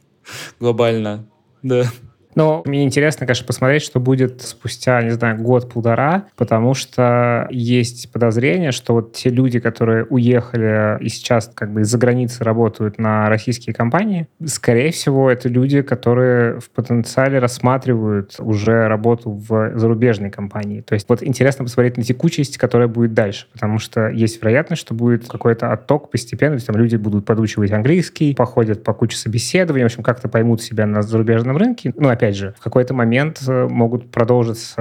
глобально. 0.61 1.27
Да. 1.65 1.91
Но 2.35 2.63
мне 2.65 2.85
интересно, 2.85 3.27
конечно, 3.27 3.47
посмотреть, 3.47 3.83
что 3.83 4.01
будет 4.01 4.43
спустя, 4.43 5.03
не 5.03 5.11
знаю, 5.11 5.41
год-полтора, 5.41 6.27
потому 6.37 6.75
что 6.75 7.47
есть 7.51 8.11
подозрение, 8.13 8.73
что 8.73 8.95
вот 8.95 9.13
те 9.13 9.31
люди, 9.31 9.61
которые 9.61 10.05
уехали 10.05 11.03
и 11.03 11.09
сейчас 11.09 11.51
как 11.55 11.73
бы 11.73 11.83
из-за 11.83 11.99
границы 11.99 12.45
работают 12.45 12.99
на 12.99 13.29
российские 13.29 13.75
компании, 13.75 14.29
скорее 14.45 14.91
всего, 14.91 15.31
это 15.31 15.49
люди, 15.49 15.83
которые 15.83 16.61
в 16.61 16.71
потенциале 16.71 17.39
рассматривают 17.39 18.37
уже 18.39 18.89
работу 18.89 19.31
в 19.31 19.73
зарубежной 19.77 20.31
компании. 20.31 20.81
То 20.81 20.95
есть 20.95 21.09
вот 21.09 21.23
интересно 21.23 21.65
посмотреть 21.65 21.97
на 21.97 22.03
текучесть, 22.03 22.59
которая 22.59 22.89
будет 22.89 23.15
дальше, 23.15 23.47
потому 23.53 23.79
что 23.79 24.09
есть 24.09 24.41
вероятность, 24.41 24.81
что 24.81 24.95
будет 24.95 25.29
какой-то 25.29 25.73
отток 25.73 26.11
постепенно, 26.11 26.53
то 26.53 26.57
есть 26.57 26.67
там 26.67 26.77
люди 26.77 26.97
будут 26.97 27.25
подучивать 27.25 27.73
английский, 27.73 28.35
походят 28.35 28.83
по 28.83 28.95
куче 28.95 29.17
собеседований, 29.17 29.85
в 29.85 29.87
общем, 29.87 30.03
как-то 30.03 30.29
поймут 30.29 30.63
себя 30.63 30.87
на 30.87 31.03
зарубежном 31.03 31.57
рынке. 31.57 31.93
Ну, 31.97 32.09
опять 32.09 32.24
опять 32.25 32.37
же, 32.37 32.55
в 32.59 32.63
какой-то 32.63 32.95
момент 32.95 33.43
э, 33.47 33.69
могут 33.69 34.11
продолжиться 34.11 34.75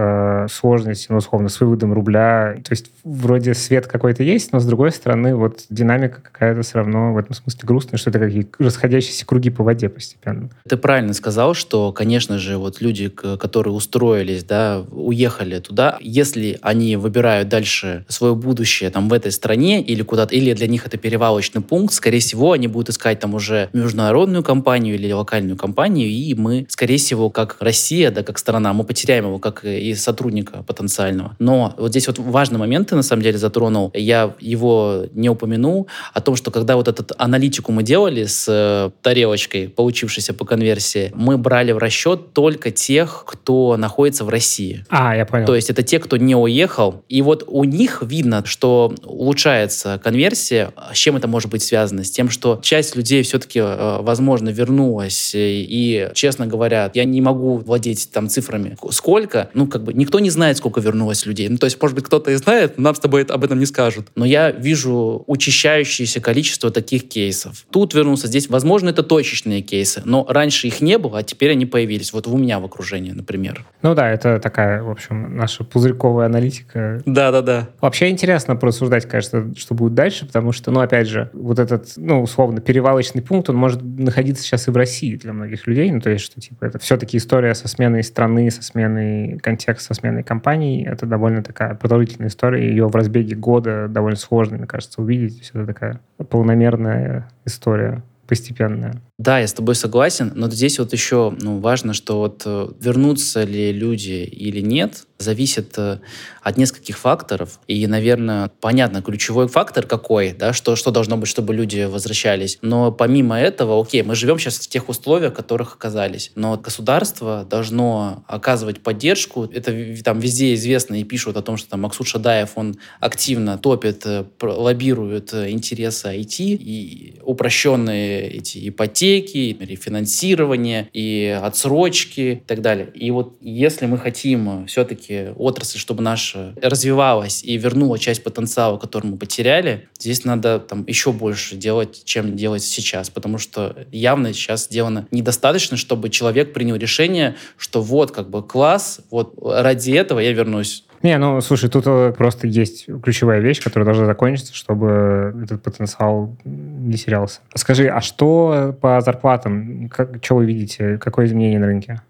э, 0.45 0.47
сложности, 0.49 1.08
ну, 1.10 1.17
условно, 1.17 1.49
с 1.49 1.60
выводом 1.60 1.91
рубля. 1.91 2.56
То 2.63 2.71
есть 2.71 2.91
вроде 3.03 3.53
свет 3.53 3.86
какой-то 3.88 4.23
есть, 4.23 4.53
но 4.53 4.60
с 4.60 4.65
другой 4.65 4.91
стороны 4.91 5.36
вот 5.36 5.65
динамика 5.69 6.21
какая-то 6.21 6.62
все 6.62 6.79
равно 6.79 7.13
в 7.13 7.17
этом 7.17 7.36
смысле 7.36 7.60
грустная, 7.63 7.97
что 7.97 8.12
это 8.12 8.19
какие 8.19 8.47
расходящиеся 8.60 9.25
круги 9.25 9.49
по 9.49 9.63
воде 9.63 9.89
постепенно. 9.89 10.49
Ты 10.67 10.77
правильно 10.77 11.13
сказал, 11.13 11.53
что, 11.53 11.91
конечно 11.91 12.38
же, 12.38 12.58
вот 12.58 12.79
люди, 12.79 13.10
которые 13.10 13.73
устроились, 13.73 14.45
да, 14.45 14.82
уехали 14.91 15.60
туда, 15.60 15.97
если 15.99 16.60
они 16.62 16.95
выбирают 16.95 17.49
дальше 17.49 18.06
свое 18.08 18.36
будущее 18.36 18.89
там 18.89 19.10
в 19.10 19.13
этой 19.13 19.32
стране 19.34 19.82
или 19.82 20.01
куда-то, 20.01 20.34
или 20.34 20.53
для 20.53 20.67
них 20.67 20.86
это 20.86 20.97
перевалочный 20.97 21.62
пункт, 21.62 21.93
скорее 21.93 22.19
всего, 22.19 22.53
они 22.53 22.67
будут 22.67 22.89
искать 22.89 23.19
там 23.19 23.34
уже 23.34 23.69
международную 23.73 24.43
компанию 24.43 24.95
или 24.95 25.12
локальную 25.12 25.58
компанию, 25.58 26.08
и 26.08 26.34
мы, 26.36 26.65
скорее 26.69 26.97
всего, 26.97 27.33
как 27.34 27.58
Россия, 27.60 28.12
да, 28.12 28.24
как 28.24 28.38
страна, 28.38 28.74
мы 28.74 28.84
потеряем 28.84 29.26
его 29.26 29.39
как 29.39 29.65
и 29.65 29.93
сотрудника 29.96 30.63
потенциального. 30.63 31.36
Но 31.39 31.74
вот 31.78 31.91
здесь 31.91 32.08
вот 32.08 32.19
важный 32.19 32.60
момент 32.60 32.89
ты 32.89 32.96
на 32.96 33.04
самом 33.04 33.24
деле 33.24 33.38
затронул, 33.38 33.91
я 33.93 34.34
его 34.39 35.06
не 35.13 35.30
упомянул, 35.30 35.88
о 36.13 36.22
том, 36.22 36.36
что 36.36 36.52
когда 36.52 36.76
вот 36.76 36.88
этот 36.88 37.12
аналитику 37.17 37.72
мы 37.72 37.84
делали 37.84 38.26
с 38.26 38.46
э, 38.48 38.91
тарелочкой, 39.02 39.69
получившейся 39.69 40.34
по 40.34 40.46
конверсии, 40.46 41.12
мы 41.15 41.38
брали 41.38 41.72
в 41.72 41.78
расчет 41.78 42.34
только 42.34 42.72
тех, 42.72 43.24
кто 43.26 43.76
находится 43.78 44.24
в 44.24 44.30
России. 44.30 44.86
А, 44.89 45.15
я 45.15 45.26
понял. 45.26 45.46
То 45.46 45.56
есть 45.56 45.69
это 45.69 45.84
те, 45.84 46.00
кто 46.00 46.17
не 46.17 46.36
уехал. 46.36 47.04
И 47.10 47.22
вот 47.22 47.43
у 47.48 47.63
них 47.63 48.04
видно, 48.04 48.43
что 48.46 48.93
улучшается 49.04 50.00
конверсия. 50.04 50.72
С 50.93 50.98
чем 50.98 51.15
это 51.15 51.28
может 51.28 51.50
быть 51.50 51.63
связано? 51.63 52.04
С 52.04 52.12
тем, 52.12 52.30
что 52.30 52.60
часть 52.62 52.96
людей 52.96 53.24
все-таки, 53.24 53.60
э, 53.60 53.98
возможно, 54.02 54.50
вернулась. 54.50 55.32
И, 55.36 56.10
честно 56.13 56.48
говоря, 56.48 56.91
я 56.93 57.06
не 57.06 57.22
могу 57.23 57.57
владеть 57.57 58.09
там 58.12 58.29
цифрами. 58.29 58.77
Сколько? 58.91 59.49
Ну, 59.53 59.67
как 59.67 59.83
бы 59.83 59.93
никто 59.93 60.19
не 60.19 60.29
знает, 60.29 60.57
сколько 60.57 60.81
вернулось 60.81 61.25
людей. 61.25 61.49
Ну, 61.49 61.57
то 61.57 61.65
есть, 61.65 61.81
может 61.81 61.95
быть, 61.95 62.05
кто-то 62.05 62.31
и 62.31 62.36
знает, 62.36 62.77
но 62.77 62.83
нам 62.83 62.95
с 62.95 62.99
тобой 62.99 63.23
об 63.23 63.43
этом 63.43 63.59
не 63.59 63.65
скажут. 63.65 64.07
Но 64.15 64.25
я 64.25 64.51
вижу 64.51 65.23
учащающееся 65.27 66.21
количество 66.21 66.69
таких 66.69 67.07
кейсов. 67.07 67.65
Тут 67.71 67.93
вернулся, 67.93 68.27
здесь, 68.27 68.49
возможно, 68.49 68.89
это 68.89 69.03
точечные 69.03 69.62
кейсы, 69.62 70.01
но 70.05 70.25
раньше 70.29 70.67
их 70.67 70.81
не 70.81 70.97
было, 70.97 71.19
а 71.19 71.23
теперь 71.23 71.51
они 71.51 71.65
появились. 71.65 72.13
Вот 72.13 72.27
у 72.27 72.38
меня 72.38 72.59
в 72.59 72.65
окружении, 72.65 73.12
например. 73.12 73.65
Ну 73.81 73.95
да, 73.95 74.09
это 74.09 74.39
такая, 74.39 74.83
в 74.83 74.89
общем, 74.89 75.36
наша 75.36 75.63
пузырьковая 75.63 76.27
аналитика. 76.27 77.01
Да-да-да. 77.05 77.69
Вообще 77.81 78.09
интересно 78.09 78.55
просуждать, 78.55 79.07
кажется, 79.07 79.53
что 79.57 79.73
будет 79.73 79.93
дальше, 79.93 80.25
потому 80.25 80.51
что, 80.51 80.71
ну, 80.71 80.81
опять 80.81 81.07
же, 81.07 81.29
вот 81.33 81.59
этот, 81.59 81.93
ну, 81.95 82.21
условно, 82.21 82.62
перевалочный 82.62 83.21
пункт, 83.21 83.49
он 83.49 83.55
может 83.55 83.81
находиться 83.81 84.43
сейчас 84.43 84.67
и 84.67 84.71
в 84.71 84.77
России 84.77 85.15
для 85.15 85.33
многих 85.33 85.67
людей, 85.67 85.91
ну, 85.91 86.01
то 86.01 86.09
есть, 86.09 86.25
что, 86.25 86.41
типа, 86.41 86.65
это 86.65 86.79
все-таки 86.79 87.12
история 87.17 87.56
со 87.56 87.67
сменой 87.67 88.04
страны, 88.04 88.49
со 88.52 88.63
сменой 88.63 89.38
контекста, 89.39 89.93
со 89.93 89.99
сменой 89.99 90.23
компаний, 90.23 90.84
это 90.84 91.06
довольно 91.06 91.43
такая 91.43 91.76
продолжительная 91.76 92.30
история, 92.30 92.67
ее 92.67 92.88
в 92.88 92.95
разбеге 92.95 93.36
года 93.36 93.88
довольно 93.88 94.17
сложно, 94.17 94.58
мне 94.58 94.67
кажется, 94.67 95.02
увидеть, 95.02 95.41
все 95.41 95.60
это 95.60 95.67
такая 95.67 96.02
полномерная 96.30 97.30
история 97.45 98.04
постепенная. 98.28 98.95
Да, 99.23 99.39
я 99.39 99.47
с 99.47 99.53
тобой 99.53 99.75
согласен, 99.75 100.33
но 100.36 100.49
здесь 100.49 100.79
вот 100.79 100.91
еще 100.91 101.33
ну, 101.39 101.59
важно, 101.59 101.93
что 101.93 102.17
вот 102.19 102.41
э, 102.43 102.67
вернутся 102.81 103.45
ли 103.45 103.71
люди 103.71 104.27
или 104.29 104.59
нет, 104.59 105.05
зависит 105.23 105.73
э, 105.77 105.99
от 106.41 106.57
нескольких 106.57 106.98
факторов. 106.98 107.60
И, 107.67 107.87
наверное, 107.87 108.52
понятно, 108.60 109.02
ключевой 109.02 109.48
фактор 109.48 109.87
какой, 109.87 110.33
да, 110.33 110.54
что, 110.54 110.75
что 110.75 110.91
должно 110.91 111.17
быть, 111.17 111.29
чтобы 111.29 111.54
люди 111.54 111.85
возвращались. 111.85 112.60
Но 112.62 112.91
помимо 112.91 113.39
этого, 113.39 113.81
окей, 113.81 114.04
мы 114.04 114.15
живем 114.15 114.37
сейчас 114.37 114.58
в 114.58 114.67
тех 114.67 114.89
условиях, 114.89 115.33
в 115.33 115.35
которых 115.35 115.75
оказались. 115.75 116.31
Но 116.35 116.58
государство 116.58 117.48
должно 117.50 118.23
оказывать 118.27 118.81
поддержку. 118.81 119.45
Это 119.45 119.73
там 120.04 120.19
везде 120.19 120.54
известно 120.54 121.00
и 121.00 121.04
пишут 121.04 121.37
о 121.37 121.41
том, 121.41 121.58
что 121.58 121.69
там 121.69 121.81
Максут 121.81 122.08
Шадаев, 122.08 122.52
он 122.56 122.75
активно 123.00 123.58
топит, 123.58 124.06
э, 124.06 124.25
лоббирует 124.41 125.33
интересы 125.33 126.08
IT 126.08 126.35
и 126.39 127.19
упрощенные 127.23 128.27
эти 128.27 128.67
ипотеки, 128.67 129.12
ипотеки, 129.19 129.57
рефинансирование, 129.59 130.89
и 130.93 131.39
отсрочки 131.41 132.19
и 132.19 132.35
так 132.35 132.61
далее. 132.61 132.89
И 132.93 133.11
вот 133.11 133.37
если 133.41 133.85
мы 133.85 133.97
хотим 133.97 134.65
все-таки 134.67 135.29
отрасль, 135.35 135.77
чтобы 135.77 136.01
наша 136.01 136.53
развивалась 136.61 137.43
и 137.43 137.57
вернула 137.57 137.99
часть 137.99 138.23
потенциала, 138.23 138.77
который 138.77 139.07
мы 139.07 139.17
потеряли, 139.17 139.87
здесь 139.99 140.25
надо 140.25 140.59
там 140.59 140.85
еще 140.87 141.11
больше 141.11 141.55
делать, 141.55 142.03
чем 142.05 142.35
делать 142.35 142.63
сейчас, 142.63 143.09
потому 143.09 143.37
что 143.37 143.75
явно 143.91 144.33
сейчас 144.33 144.65
сделано 144.65 145.07
недостаточно, 145.11 145.77
чтобы 145.77 146.09
человек 146.09 146.53
принял 146.53 146.75
решение, 146.75 147.35
что 147.57 147.81
вот 147.81 148.11
как 148.11 148.29
бы 148.29 148.43
класс, 148.43 149.01
вот 149.11 149.35
ради 149.41 149.91
этого 149.91 150.19
я 150.19 150.31
вернусь 150.31 150.85
не, 151.03 151.17
ну, 151.17 151.41
слушай, 151.41 151.69
тут 151.69 151.83
э, 151.85 152.13
просто 152.17 152.47
есть 152.47 152.85
ключевая 153.03 153.41
вещь, 153.41 153.61
которая 153.61 153.85
должна 153.85 154.05
закончиться, 154.05 154.55
чтобы 154.55 155.35
этот 155.43 155.61
потенциал 155.61 156.37
не 156.84 156.98
терялся. 156.98 157.42
Скажи, 157.56 157.88
а 157.88 158.02
что 158.02 158.77
по 158.79 159.02
зарплатам? 159.02 159.90
Как, 159.90 160.23
что 160.23 160.36
вы 160.36 160.46
видите? 160.46 160.98
Какое 160.98 161.25
изменение 161.25 161.60
на 161.60 161.67
рынке? 161.67 162.02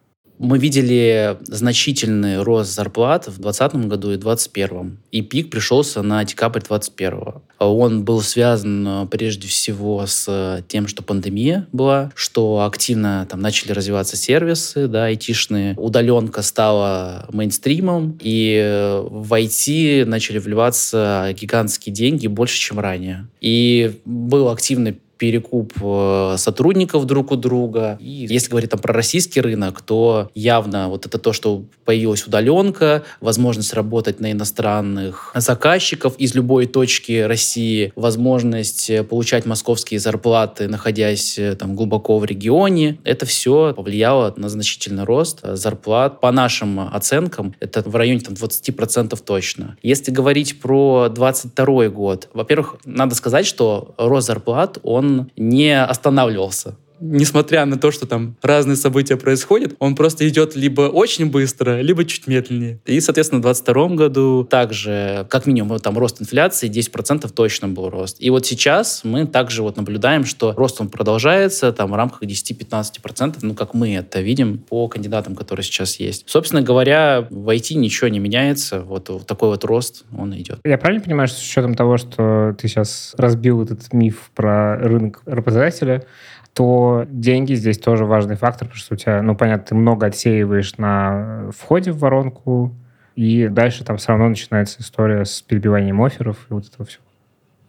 Мы 0.43 0.57
видели 0.57 1.37
значительный 1.43 2.43
рост 2.43 2.75
зарплат 2.75 3.27
в 3.27 3.39
2020 3.39 3.87
году 3.87 4.11
и 4.11 4.17
2021. 4.17 4.97
И 5.09 5.21
пик 5.21 5.49
пришелся 5.49 6.01
на 6.01 6.21
декабрь 6.25 6.59
2021. 6.59 7.41
Он 7.59 8.03
был 8.03 8.21
связан 8.21 8.85
э, 8.85 9.07
прежде 9.07 9.47
всего 9.47 10.05
с 10.05 10.61
тем, 10.67 10.87
что 10.87 11.01
пандемия 11.01 11.65
была, 11.71 12.11
что 12.13 12.65
активно 12.65 13.25
там 13.31 13.39
начали 13.39 13.71
развиваться 13.71 14.17
сервисы, 14.17 14.89
да, 14.89 15.05
айтишные. 15.05 15.75
Удаленка 15.77 16.41
стала 16.41 17.25
мейнстримом, 17.31 18.19
и 18.21 18.59
э, 18.61 18.99
в 18.99 19.33
IT 19.33 20.03
начали 20.03 20.39
вливаться 20.39 21.33
гигантские 21.39 21.95
деньги 21.95 22.27
больше, 22.27 22.59
чем 22.59 22.81
ранее. 22.81 23.27
И 23.39 23.97
был 24.03 24.49
активный 24.49 24.99
перекуп 25.23 25.71
э, 25.81 26.35
сотрудников 26.37 27.05
друг 27.05 27.31
у 27.31 27.37
друга. 27.37 27.97
И 28.01 28.27
если 28.29 28.49
говорить 28.49 28.71
там 28.71 28.81
про 28.81 28.93
российский 28.93 29.39
рынок, 29.39 29.81
то 29.81 30.29
явно 30.35 30.89
вот 30.89 31.05
это 31.05 31.17
то, 31.17 31.31
что 31.31 31.63
появилась 31.85 32.27
удаленка, 32.27 33.03
возможность 33.21 33.73
работать 33.73 34.19
на 34.19 34.33
иностранных 34.33 35.31
заказчиков 35.33 36.17
из 36.17 36.35
любой 36.35 36.65
точки 36.65 37.21
России, 37.21 37.93
возможность 37.95 38.89
э, 38.89 39.05
получать 39.05 39.45
московские 39.45 40.01
зарплаты, 40.01 40.67
находясь 40.67 41.39
э, 41.39 41.55
там 41.55 41.77
глубоко 41.77 42.19
в 42.19 42.25
регионе. 42.25 42.97
Это 43.05 43.25
все 43.25 43.73
повлияло 43.73 44.33
на 44.35 44.49
значительный 44.49 45.05
рост 45.05 45.39
зарплат. 45.41 46.19
По 46.19 46.33
нашим 46.33 46.81
оценкам, 46.81 47.55
это 47.61 47.81
в 47.81 47.95
районе 47.95 48.19
там, 48.19 48.33
20% 48.33 49.17
точно. 49.25 49.77
Если 49.81 50.11
говорить 50.11 50.59
про 50.59 51.07
22 51.07 51.87
год, 51.87 52.27
во-первых, 52.33 52.75
надо 52.83 53.15
сказать, 53.15 53.45
что 53.45 53.95
рост 53.97 54.27
зарплат, 54.27 54.79
он 54.83 55.12
не 55.37 55.83
останавливался 55.83 56.75
несмотря 57.03 57.65
на 57.65 57.77
то, 57.77 57.91
что 57.91 58.07
там 58.07 58.35
разные 58.41 58.77
события 58.77 59.17
происходят, 59.17 59.75
он 59.79 59.95
просто 59.95 60.27
идет 60.27 60.55
либо 60.55 60.83
очень 60.83 61.29
быстро, 61.29 61.81
либо 61.81 62.05
чуть 62.05 62.27
медленнее. 62.27 62.79
И, 62.85 62.99
соответственно, 63.01 63.39
в 63.39 63.43
2022 63.43 63.95
году 63.95 64.47
также, 64.49 65.27
как 65.29 65.45
минимум, 65.45 65.79
там 65.79 65.97
рост 65.97 66.21
инфляции 66.21 66.69
10% 66.69 67.29
точно 67.33 67.67
был 67.67 67.89
рост. 67.89 68.17
И 68.19 68.29
вот 68.29 68.45
сейчас 68.45 69.01
мы 69.03 69.27
также 69.27 69.63
вот 69.63 69.75
наблюдаем, 69.77 70.23
что 70.25 70.53
рост 70.53 70.79
он 70.79 70.89
продолжается 70.89 71.71
там 71.73 71.91
в 71.91 71.95
рамках 71.95 72.23
10-15%, 72.23 73.37
ну, 73.41 73.53
как 73.53 73.73
мы 73.73 73.95
это 73.95 74.21
видим 74.21 74.57
по 74.57 74.87
кандидатам, 74.87 75.35
которые 75.35 75.63
сейчас 75.63 75.97
есть. 75.97 76.23
Собственно 76.27 76.61
говоря, 76.61 77.27
в 77.29 77.49
IT 77.49 77.75
ничего 77.75 78.07
не 78.07 78.19
меняется, 78.19 78.81
вот, 78.81 79.09
вот 79.09 79.27
такой 79.27 79.49
вот 79.49 79.65
рост, 79.65 80.05
он 80.17 80.35
идет. 80.37 80.59
Я 80.63 80.77
правильно 80.77 81.03
понимаю, 81.03 81.27
что 81.27 81.39
с 81.39 81.43
учетом 81.43 81.75
того, 81.75 81.97
что 81.97 82.55
ты 82.57 82.67
сейчас 82.67 83.13
разбил 83.17 83.61
этот 83.63 83.91
миф 83.91 84.31
про 84.33 84.77
рынок 84.77 85.21
работодателя, 85.25 86.05
то 86.53 87.05
деньги 87.09 87.53
здесь 87.53 87.79
тоже 87.79 88.05
важный 88.05 88.35
фактор, 88.35 88.67
потому 88.67 88.79
что 88.79 88.93
у 88.93 88.97
тебя, 88.97 89.21
ну, 89.21 89.35
понятно, 89.35 89.65
ты 89.65 89.75
много 89.75 90.05
отсеиваешь 90.05 90.77
на 90.77 91.49
входе 91.55 91.91
в 91.91 91.99
воронку, 91.99 92.75
и 93.15 93.47
дальше 93.47 93.83
там 93.83 93.97
все 93.97 94.09
равно 94.09 94.29
начинается 94.29 94.81
история 94.81 95.25
с 95.25 95.41
перебиванием 95.41 96.01
офферов 96.01 96.47
и 96.49 96.53
вот 96.53 96.67
этого 96.67 96.85
всего 96.85 97.03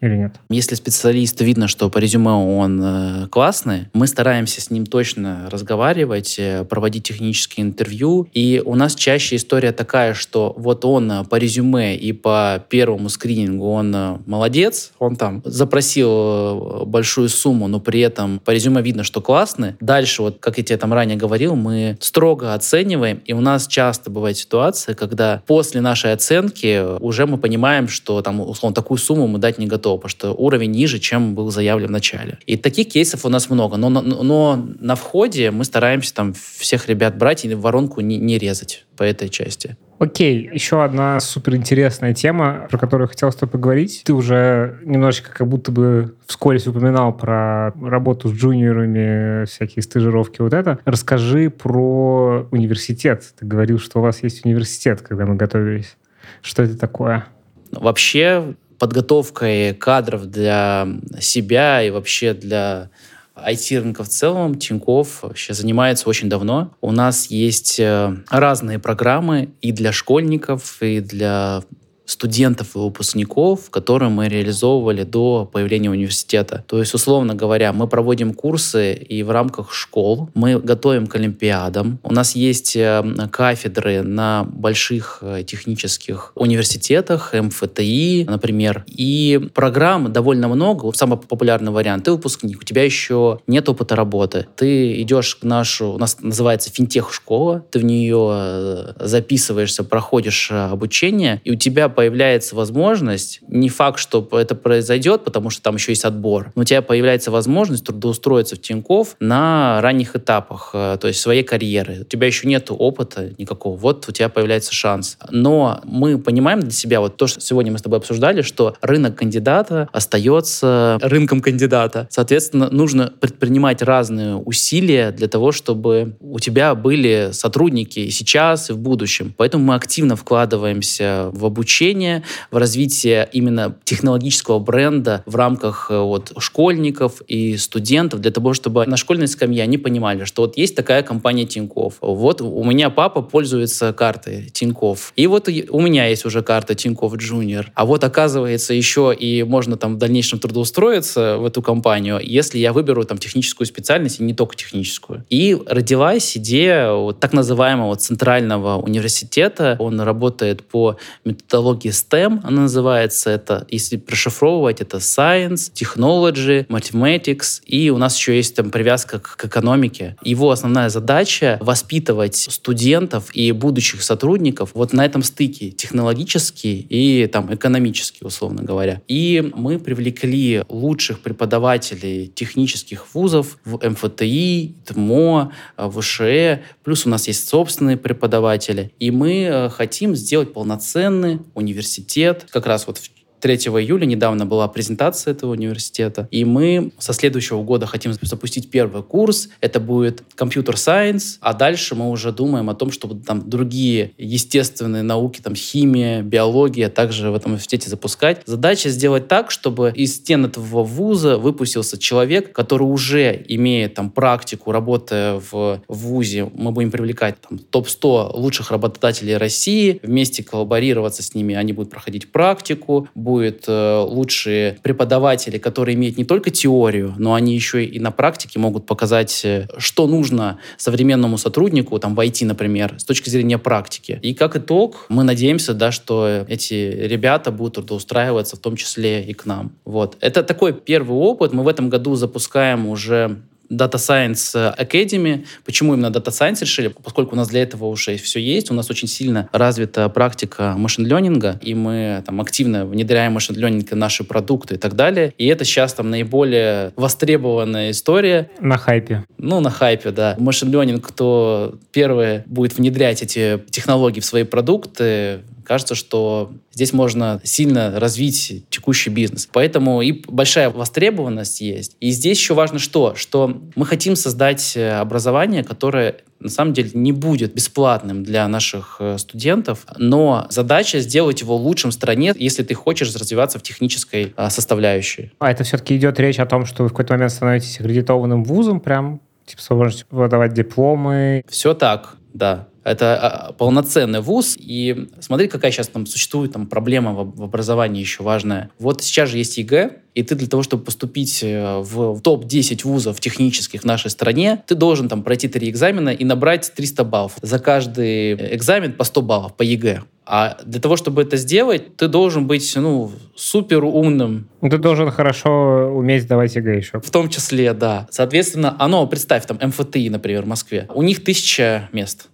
или 0.04 0.16
нет? 0.16 0.34
Если 0.48 0.74
специалист 0.74 1.40
видно, 1.40 1.68
что 1.68 1.90
по 1.90 1.98
резюме 1.98 2.30
он 2.30 2.80
э, 2.82 3.28
классный, 3.28 3.88
мы 3.92 4.06
стараемся 4.06 4.60
с 4.60 4.70
ним 4.70 4.86
точно 4.86 5.48
разговаривать, 5.50 6.36
э, 6.38 6.64
проводить 6.64 7.04
технические 7.04 7.66
интервью. 7.66 8.28
И 8.32 8.62
у 8.64 8.74
нас 8.74 8.94
чаще 8.94 9.36
история 9.36 9.72
такая, 9.72 10.14
что 10.14 10.54
вот 10.56 10.84
он 10.84 11.10
э, 11.10 11.24
по 11.24 11.36
резюме 11.36 11.96
и 11.96 12.12
по 12.12 12.64
первому 12.68 13.08
скринингу 13.08 13.70
он 13.70 13.94
молодец, 14.26 14.92
он 14.98 15.16
там 15.16 15.42
запросил 15.44 16.84
большую 16.86 17.28
сумму, 17.28 17.68
но 17.68 17.80
при 17.80 18.00
этом 18.00 18.38
по 18.38 18.50
резюме 18.50 18.82
видно, 18.82 19.04
что 19.04 19.20
классный. 19.20 19.74
Дальше, 19.80 20.22
вот 20.22 20.38
как 20.40 20.58
я 20.58 20.64
тебе 20.64 20.76
там 20.76 20.92
ранее 20.92 21.16
говорил, 21.16 21.54
мы 21.56 21.96
строго 22.00 22.54
оцениваем, 22.54 23.22
и 23.24 23.32
у 23.32 23.40
нас 23.40 23.66
часто 23.66 24.10
бывает 24.10 24.36
ситуация, 24.36 24.94
когда 24.94 25.42
после 25.46 25.80
нашей 25.80 26.12
оценки 26.12 26.98
уже 27.00 27.26
мы 27.26 27.38
понимаем, 27.38 27.88
что 27.88 28.22
там, 28.22 28.40
условно, 28.40 28.74
такую 28.74 28.98
сумму 28.98 29.26
мы 29.26 29.38
дать 29.38 29.58
не 29.58 29.66
готовы 29.66 29.93
потому 29.96 30.10
что 30.10 30.32
уровень 30.32 30.70
ниже, 30.70 30.98
чем 30.98 31.34
был 31.34 31.50
заявлен 31.50 31.88
в 31.88 31.90
начале. 31.90 32.38
И 32.46 32.56
таких 32.56 32.88
кейсов 32.88 33.24
у 33.24 33.28
нас 33.28 33.50
много, 33.50 33.76
но, 33.76 33.88
но, 33.88 34.00
но 34.00 34.68
на 34.80 34.94
входе 34.94 35.50
мы 35.50 35.64
стараемся 35.64 36.14
там 36.14 36.34
всех 36.34 36.88
ребят 36.88 37.16
брать 37.16 37.44
и 37.44 37.54
воронку 37.54 38.00
не, 38.00 38.16
не 38.16 38.38
резать 38.38 38.84
по 38.96 39.02
этой 39.02 39.28
части. 39.28 39.76
Окей, 39.98 40.50
еще 40.52 40.82
одна 40.82 41.20
суперинтересная 41.20 42.14
тема, 42.14 42.66
про 42.68 42.78
которую 42.78 43.08
хотел 43.08 43.30
с 43.30 43.36
тобой 43.36 43.52
поговорить. 43.52 44.02
Ты 44.04 44.12
уже 44.12 44.78
немножечко 44.84 45.30
как 45.32 45.48
будто 45.48 45.70
бы 45.70 46.14
вскользь 46.26 46.66
упоминал 46.66 47.16
про 47.16 47.72
работу 47.80 48.28
с 48.28 48.32
джуниорами, 48.32 49.44
всякие 49.46 49.82
стажировки, 49.82 50.40
вот 50.40 50.52
это. 50.52 50.78
Расскажи 50.84 51.48
про 51.48 52.46
университет. 52.50 53.24
Ты 53.38 53.46
говорил, 53.46 53.78
что 53.78 54.00
у 54.00 54.02
вас 54.02 54.22
есть 54.22 54.44
университет, 54.44 55.00
когда 55.00 55.26
мы 55.26 55.36
готовились. 55.36 55.96
Что 56.42 56.64
это 56.64 56.76
такое? 56.76 57.26
Вообще, 57.70 58.54
подготовкой 58.84 59.72
кадров 59.72 60.26
для 60.26 60.86
себя 61.18 61.82
и 61.82 61.88
вообще 61.88 62.34
для 62.34 62.90
IT-рынка 63.34 64.04
в 64.04 64.10
целом 64.10 64.56
Тиньков 64.56 65.22
вообще 65.22 65.54
занимается 65.54 66.06
очень 66.06 66.28
давно. 66.28 66.70
У 66.82 66.92
нас 66.92 67.28
есть 67.28 67.80
э, 67.80 68.14
разные 68.28 68.78
программы 68.78 69.54
и 69.62 69.72
для 69.72 69.90
школьников, 69.90 70.82
и 70.82 71.00
для 71.00 71.62
студентов 72.06 72.76
и 72.76 72.78
выпускников, 72.78 73.70
которые 73.70 74.10
мы 74.10 74.28
реализовывали 74.28 75.04
до 75.04 75.48
появления 75.50 75.90
университета. 75.90 76.64
То 76.66 76.78
есть, 76.78 76.94
условно 76.94 77.34
говоря, 77.34 77.72
мы 77.72 77.88
проводим 77.88 78.34
курсы 78.34 78.94
и 78.94 79.22
в 79.22 79.30
рамках 79.30 79.72
школ, 79.72 80.30
мы 80.34 80.58
готовим 80.58 81.06
к 81.06 81.16
олимпиадам. 81.16 81.98
У 82.02 82.12
нас 82.12 82.34
есть 82.34 82.76
э, 82.76 83.02
кафедры 83.30 84.02
на 84.02 84.44
больших 84.44 85.18
э, 85.22 85.44
технических 85.46 86.32
университетах, 86.34 87.32
МФТИ, 87.32 88.26
например, 88.28 88.84
и 88.86 89.48
программ 89.54 90.12
довольно 90.12 90.48
много. 90.48 90.92
Самый 90.92 91.18
популярный 91.18 91.72
вариант. 91.72 92.04
Ты 92.04 92.12
выпускник, 92.12 92.60
у 92.60 92.64
тебя 92.64 92.84
еще 92.84 93.40
нет 93.46 93.68
опыта 93.68 93.96
работы. 93.96 94.46
Ты 94.56 95.00
идешь 95.02 95.36
к 95.36 95.44
нашу, 95.44 95.92
у 95.92 95.98
нас 95.98 96.18
называется 96.20 96.70
финтех-школа, 96.70 97.64
ты 97.70 97.78
в 97.78 97.84
нее 97.84 98.30
э, 98.32 98.92
записываешься, 99.00 99.84
проходишь 99.84 100.50
обучение, 100.50 101.40
и 101.44 101.52
у 101.52 101.54
тебя 101.54 101.88
появляется 101.94 102.56
возможность, 102.56 103.40
не 103.48 103.68
факт, 103.68 103.98
что 103.98 104.26
это 104.32 104.54
произойдет, 104.54 105.24
потому 105.24 105.50
что 105.50 105.62
там 105.62 105.76
еще 105.76 105.92
есть 105.92 106.04
отбор, 106.04 106.52
но 106.54 106.62
у 106.62 106.64
тебя 106.64 106.82
появляется 106.82 107.30
возможность 107.30 107.84
трудоустроиться 107.84 108.56
в 108.56 108.60
Тиньков 108.60 109.16
на 109.20 109.80
ранних 109.80 110.16
этапах, 110.16 110.70
э, 110.74 110.98
то 111.00 111.08
есть 111.08 111.20
своей 111.20 111.42
карьеры. 111.42 112.00
У 112.02 112.04
тебя 112.04 112.26
еще 112.26 112.48
нет 112.48 112.66
опыта 112.70 113.30
никакого, 113.38 113.76
вот 113.76 114.08
у 114.08 114.12
тебя 114.12 114.28
появляется 114.28 114.74
шанс. 114.74 115.18
Но 115.30 115.80
мы 115.84 116.18
понимаем 116.18 116.60
для 116.60 116.70
себя, 116.70 117.00
вот 117.00 117.16
то, 117.16 117.26
что 117.26 117.40
сегодня 117.40 117.72
мы 117.72 117.78
с 117.78 117.82
тобой 117.82 117.98
обсуждали, 117.98 118.42
что 118.42 118.76
рынок 118.80 119.16
кандидата 119.16 119.88
остается 119.92 120.98
рынком 121.02 121.40
кандидата. 121.40 122.08
Соответственно, 122.10 122.68
нужно 122.70 123.12
предпринимать 123.20 123.82
разные 123.82 124.36
усилия 124.36 125.12
для 125.12 125.28
того, 125.28 125.52
чтобы 125.52 126.16
у 126.20 126.38
тебя 126.38 126.74
были 126.74 127.30
сотрудники 127.32 128.00
и 128.00 128.10
сейчас, 128.10 128.70
и 128.70 128.72
в 128.72 128.78
будущем. 128.78 129.34
Поэтому 129.36 129.64
мы 129.64 129.74
активно 129.74 130.16
вкладываемся 130.16 131.30
в 131.32 131.44
обучение 131.44 131.83
обучение, 131.84 132.22
в 132.50 132.56
развитие 132.56 133.28
именно 133.32 133.76
технологического 133.84 134.58
бренда 134.58 135.22
в 135.26 135.36
рамках 135.36 135.88
э, 135.90 135.98
вот, 135.98 136.32
школьников 136.38 137.20
и 137.28 137.56
студентов, 137.56 138.20
для 138.20 138.30
того, 138.30 138.54
чтобы 138.54 138.86
на 138.86 138.96
школьной 138.96 139.28
скамье 139.28 139.62
они 139.62 139.78
понимали, 139.78 140.24
что 140.24 140.42
вот 140.42 140.56
есть 140.56 140.74
такая 140.74 141.02
компания 141.02 141.44
Тиньков. 141.44 141.94
Вот 142.00 142.40
у 142.40 142.64
меня 142.64 142.90
папа 142.90 143.22
пользуется 143.22 143.92
картой 143.92 144.50
Тиньков. 144.52 145.12
И 145.16 145.26
вот 145.26 145.48
у 145.48 145.80
меня 145.80 146.06
есть 146.06 146.24
уже 146.24 146.42
карта 146.42 146.74
Тиньков 146.74 147.16
Джуниор. 147.16 147.70
А 147.74 147.84
вот 147.84 148.04
оказывается 148.04 148.72
еще 148.74 149.14
и 149.18 149.42
можно 149.42 149.76
там 149.76 149.96
в 149.96 149.98
дальнейшем 149.98 150.38
трудоустроиться 150.38 151.36
в 151.38 151.44
эту 151.44 151.62
компанию, 151.62 152.18
если 152.22 152.58
я 152.58 152.72
выберу 152.72 153.04
там 153.04 153.18
техническую 153.18 153.66
специальность, 153.66 154.20
и 154.20 154.24
не 154.24 154.34
только 154.34 154.56
техническую. 154.56 155.24
И 155.28 155.56
родилась 155.66 156.36
идея 156.36 156.92
вот 156.92 157.20
так 157.20 157.32
называемого 157.32 157.96
центрального 157.96 158.78
университета. 158.78 159.76
Он 159.78 160.00
работает 160.00 160.62
по 160.66 160.96
методологии 161.24 161.73
технологии 161.74 161.90
STEM, 161.90 162.40
она 162.42 162.62
называется. 162.62 163.30
Это, 163.30 163.66
если 163.68 163.96
прошифровывать, 163.96 164.80
это 164.80 164.98
Science, 164.98 165.72
Technology, 165.72 166.66
Mathematics. 166.66 167.62
И 167.66 167.90
у 167.90 167.98
нас 167.98 168.16
еще 168.16 168.36
есть 168.36 168.56
там 168.56 168.70
привязка 168.70 169.18
к, 169.18 169.36
к 169.36 169.44
экономике. 169.46 170.16
Его 170.22 170.50
основная 170.50 170.88
задача— 170.88 171.58
воспитывать 171.60 172.36
студентов 172.36 173.34
и 173.34 173.52
будущих 173.52 174.02
сотрудников 174.02 174.70
вот 174.74 174.92
на 174.92 175.04
этом 175.04 175.22
стыке 175.22 175.70
технологический 175.70 176.86
и 176.88 177.26
там 177.26 177.52
экономический, 177.54 178.24
условно 178.24 178.62
говоря. 178.62 179.00
И 179.08 179.52
мы 179.54 179.78
привлекли 179.78 180.62
лучших 180.68 181.20
преподавателей 181.20 182.28
технических 182.34 183.14
вузов 183.14 183.58
в 183.64 183.78
МФТИ, 183.88 184.74
ТМО, 184.86 185.52
ВШЭ, 185.76 186.62
плюс 186.82 187.06
у 187.06 187.08
нас 187.08 187.28
есть 187.28 187.48
собственные 187.48 187.96
преподаватели. 187.96 188.92
И 188.98 189.10
мы 189.10 189.44
э, 189.44 189.68
хотим 189.70 190.14
сделать 190.14 190.52
полноценный 190.52 191.40
университет. 191.64 192.46
Как 192.50 192.66
раз 192.66 192.86
вот 192.86 192.98
3 193.44 193.56
июля 193.56 194.06
недавно 194.06 194.46
была 194.46 194.66
презентация 194.68 195.32
этого 195.32 195.50
университета, 195.50 196.26
и 196.30 196.46
мы 196.46 196.92
со 196.96 197.12
следующего 197.12 197.62
года 197.62 197.84
хотим 197.84 198.14
запустить 198.22 198.70
первый 198.70 199.02
курс. 199.02 199.50
Это 199.60 199.80
будет 199.80 200.22
компьютер 200.34 200.78
сайенс, 200.78 201.36
а 201.42 201.52
дальше 201.52 201.94
мы 201.94 202.08
уже 202.08 202.32
думаем 202.32 202.70
о 202.70 202.74
том, 202.74 202.90
чтобы 202.90 203.22
там 203.22 203.50
другие 203.50 204.12
естественные 204.16 205.02
науки, 205.02 205.42
там 205.42 205.54
химия, 205.54 206.22
биология 206.22 206.88
также 206.88 207.30
в 207.30 207.34
этом 207.34 207.50
университете 207.50 207.90
запускать. 207.90 208.40
Задача 208.46 208.88
сделать 208.88 209.28
так, 209.28 209.50
чтобы 209.50 209.92
из 209.94 210.14
стен 210.14 210.46
этого 210.46 210.82
вуза 210.82 211.36
выпустился 211.36 211.98
человек, 211.98 212.50
который 212.54 212.84
уже 212.84 213.44
имеет 213.48 213.92
там 213.92 214.10
практику, 214.10 214.72
работая 214.72 215.38
в 215.50 215.82
вузе. 215.86 216.50
Мы 216.54 216.70
будем 216.70 216.90
привлекать 216.90 217.36
там 217.46 217.58
топ-100 217.58 218.38
лучших 218.38 218.70
работодателей 218.70 219.36
России, 219.36 220.00
вместе 220.02 220.42
коллаборироваться 220.42 221.22
с 221.22 221.34
ними, 221.34 221.54
они 221.54 221.74
будут 221.74 221.90
проходить 221.90 222.32
практику, 222.32 223.06
будут 223.14 223.33
будет 223.34 223.64
э, 223.66 224.04
лучшие 224.08 224.78
преподаватели, 224.82 225.58
которые 225.58 225.96
имеют 225.96 226.16
не 226.16 226.24
только 226.24 226.50
теорию, 226.50 227.14
но 227.18 227.34
они 227.34 227.52
еще 227.52 227.84
и 227.84 227.98
на 227.98 228.12
практике 228.12 228.60
могут 228.60 228.86
показать, 228.86 229.44
э, 229.44 229.66
что 229.76 230.06
нужно 230.06 230.58
современному 230.76 231.36
сотруднику, 231.36 231.98
там, 231.98 232.14
в 232.14 232.20
IT, 232.20 232.46
например, 232.46 232.94
с 232.98 233.04
точки 233.04 233.30
зрения 233.30 233.58
практики. 233.58 234.20
И 234.22 234.34
как 234.34 234.54
итог, 234.56 235.06
мы 235.08 235.24
надеемся, 235.24 235.74
да, 235.74 235.90
что 235.90 236.44
эти 236.48 236.74
ребята 236.74 237.50
будут 237.50 237.74
трудоустраиваться 237.74 238.54
в 238.54 238.60
том 238.60 238.76
числе 238.76 239.24
и 239.24 239.32
к 239.34 239.46
нам. 239.46 239.72
Вот. 239.84 240.16
Это 240.20 240.44
такой 240.44 240.72
первый 240.72 241.16
опыт. 241.16 241.52
Мы 241.52 241.64
в 241.64 241.68
этом 241.68 241.90
году 241.90 242.14
запускаем 242.14 242.86
уже 242.86 243.40
Data 243.70 243.94
Science 243.94 244.76
Academy. 244.78 245.46
Почему 245.64 245.94
именно 245.94 246.06
Data 246.06 246.28
Science 246.28 246.60
решили? 246.60 246.88
Поскольку 246.88 247.34
у 247.34 247.38
нас 247.38 247.48
для 247.48 247.62
этого 247.62 247.86
уже 247.86 248.16
все 248.16 248.40
есть, 248.40 248.70
у 248.70 248.74
нас 248.74 248.90
очень 248.90 249.08
сильно 249.08 249.48
развита 249.52 250.08
практика 250.08 250.74
машин-ленинга, 250.76 251.58
и 251.62 251.74
мы 251.74 252.22
там 252.26 252.40
активно 252.40 252.86
внедряем 252.86 253.32
машин-ленинг 253.32 253.90
в 253.90 253.96
наши 253.96 254.24
продукты 254.24 254.74
и 254.74 254.78
так 254.78 254.94
далее. 254.94 255.32
И 255.38 255.46
это 255.46 255.64
сейчас 255.64 255.94
там 255.94 256.10
наиболее 256.10 256.92
востребованная 256.96 257.90
история. 257.90 258.50
На 258.60 258.76
хайпе. 258.76 259.24
Ну, 259.38 259.60
на 259.60 259.70
хайпе, 259.70 260.10
да. 260.10 260.36
Машин-ленинг, 260.38 261.06
кто 261.06 261.78
первый 261.92 262.42
будет 262.46 262.76
внедрять 262.76 263.22
эти 263.22 263.62
технологии 263.70 264.20
в 264.20 264.24
свои 264.24 264.44
продукты, 264.44 265.40
кажется, 265.64 265.94
что 265.94 266.52
здесь 266.72 266.92
можно 266.92 267.40
сильно 267.44 267.98
развить 267.98 268.64
текущий 268.70 269.10
бизнес. 269.10 269.48
Поэтому 269.52 270.02
и 270.02 270.22
большая 270.26 270.70
востребованность 270.70 271.60
есть. 271.60 271.96
И 272.00 272.10
здесь 272.10 272.38
еще 272.38 272.54
важно 272.54 272.78
что? 272.78 273.14
Что 273.14 273.62
мы 273.74 273.86
хотим 273.86 274.16
создать 274.16 274.76
э, 274.76 274.92
образование, 274.92 275.64
которое 275.64 276.16
на 276.40 276.50
самом 276.50 276.74
деле 276.74 276.90
не 276.94 277.12
будет 277.12 277.54
бесплатным 277.54 278.22
для 278.22 278.46
наших 278.48 278.96
э, 279.00 279.18
студентов, 279.18 279.86
но 279.96 280.46
задача 280.50 281.00
сделать 281.00 281.40
его 281.40 281.56
лучшим 281.56 281.90
в 281.90 281.94
стране, 281.94 282.34
если 282.36 282.62
ты 282.62 282.74
хочешь 282.74 283.14
развиваться 283.14 283.58
в 283.58 283.62
технической 283.62 284.34
а, 284.36 284.50
составляющей. 284.50 285.32
А 285.38 285.50
это 285.50 285.64
все-таки 285.64 285.96
идет 285.96 286.20
речь 286.20 286.38
о 286.38 286.46
том, 286.46 286.66
что 286.66 286.82
вы 286.82 286.90
в 286.90 286.92
какой-то 286.92 287.14
момент 287.14 287.32
становитесь 287.32 287.80
аккредитованным 287.80 288.44
вузом, 288.44 288.80
прям 288.80 289.20
типа 289.46 289.62
с 289.62 289.70
возможностью 289.70 290.06
выдавать 290.10 290.54
дипломы. 290.54 291.44
Все 291.48 291.74
так, 291.74 292.16
да. 292.32 292.68
Это 292.84 293.16
а, 293.16 293.52
полноценный 293.52 294.20
вуз. 294.20 294.56
И 294.58 295.08
смотри, 295.20 295.48
какая 295.48 295.72
сейчас 295.72 295.88
там 295.88 296.06
существует 296.06 296.52
там, 296.52 296.66
проблема 296.66 297.14
в, 297.14 297.42
образовании 297.42 298.00
еще 298.00 298.22
важная. 298.22 298.70
Вот 298.78 299.02
сейчас 299.02 299.30
же 299.30 299.38
есть 299.38 299.56
ЕГЭ, 299.56 299.98
и 300.14 300.22
ты 300.22 300.34
для 300.34 300.46
того, 300.46 300.62
чтобы 300.62 300.84
поступить 300.84 301.42
э, 301.42 301.78
в 301.78 302.20
топ-10 302.20 302.82
вузов 302.84 303.18
технических 303.20 303.82
в 303.82 303.84
нашей 303.84 304.10
стране, 304.10 304.62
ты 304.66 304.74
должен 304.74 305.08
там 305.08 305.22
пройти 305.22 305.48
три 305.48 305.68
экзамена 305.70 306.10
и 306.10 306.24
набрать 306.24 306.72
300 306.74 307.04
баллов. 307.04 307.32
За 307.42 307.58
каждый 307.58 308.34
экзамен 308.54 308.92
по 308.92 309.02
100 309.02 309.22
баллов 309.22 309.56
по 309.56 309.62
ЕГЭ. 309.62 310.02
А 310.26 310.56
для 310.64 310.80
того, 310.80 310.96
чтобы 310.96 311.22
это 311.22 311.36
сделать, 311.36 311.96
ты 311.96 312.08
должен 312.08 312.46
быть, 312.46 312.72
ну, 312.76 313.10
супер 313.34 313.84
умным. 313.84 314.48
Ты 314.62 314.78
должен 314.78 315.10
хорошо 315.10 315.92
уметь 315.94 316.22
сдавать 316.22 316.54
ЕГЭ 316.54 316.76
еще. 316.76 317.00
В 317.00 317.10
том 317.10 317.28
числе, 317.28 317.72
да. 317.74 318.06
Соответственно, 318.10 318.76
оно, 318.78 319.06
представь, 319.06 319.46
там, 319.46 319.58
МФТИ, 319.60 320.08
например, 320.08 320.42
в 320.42 320.46
Москве. 320.46 320.88
У 320.94 321.02
них 321.02 321.24
тысяча 321.24 321.88
мест 321.92 322.28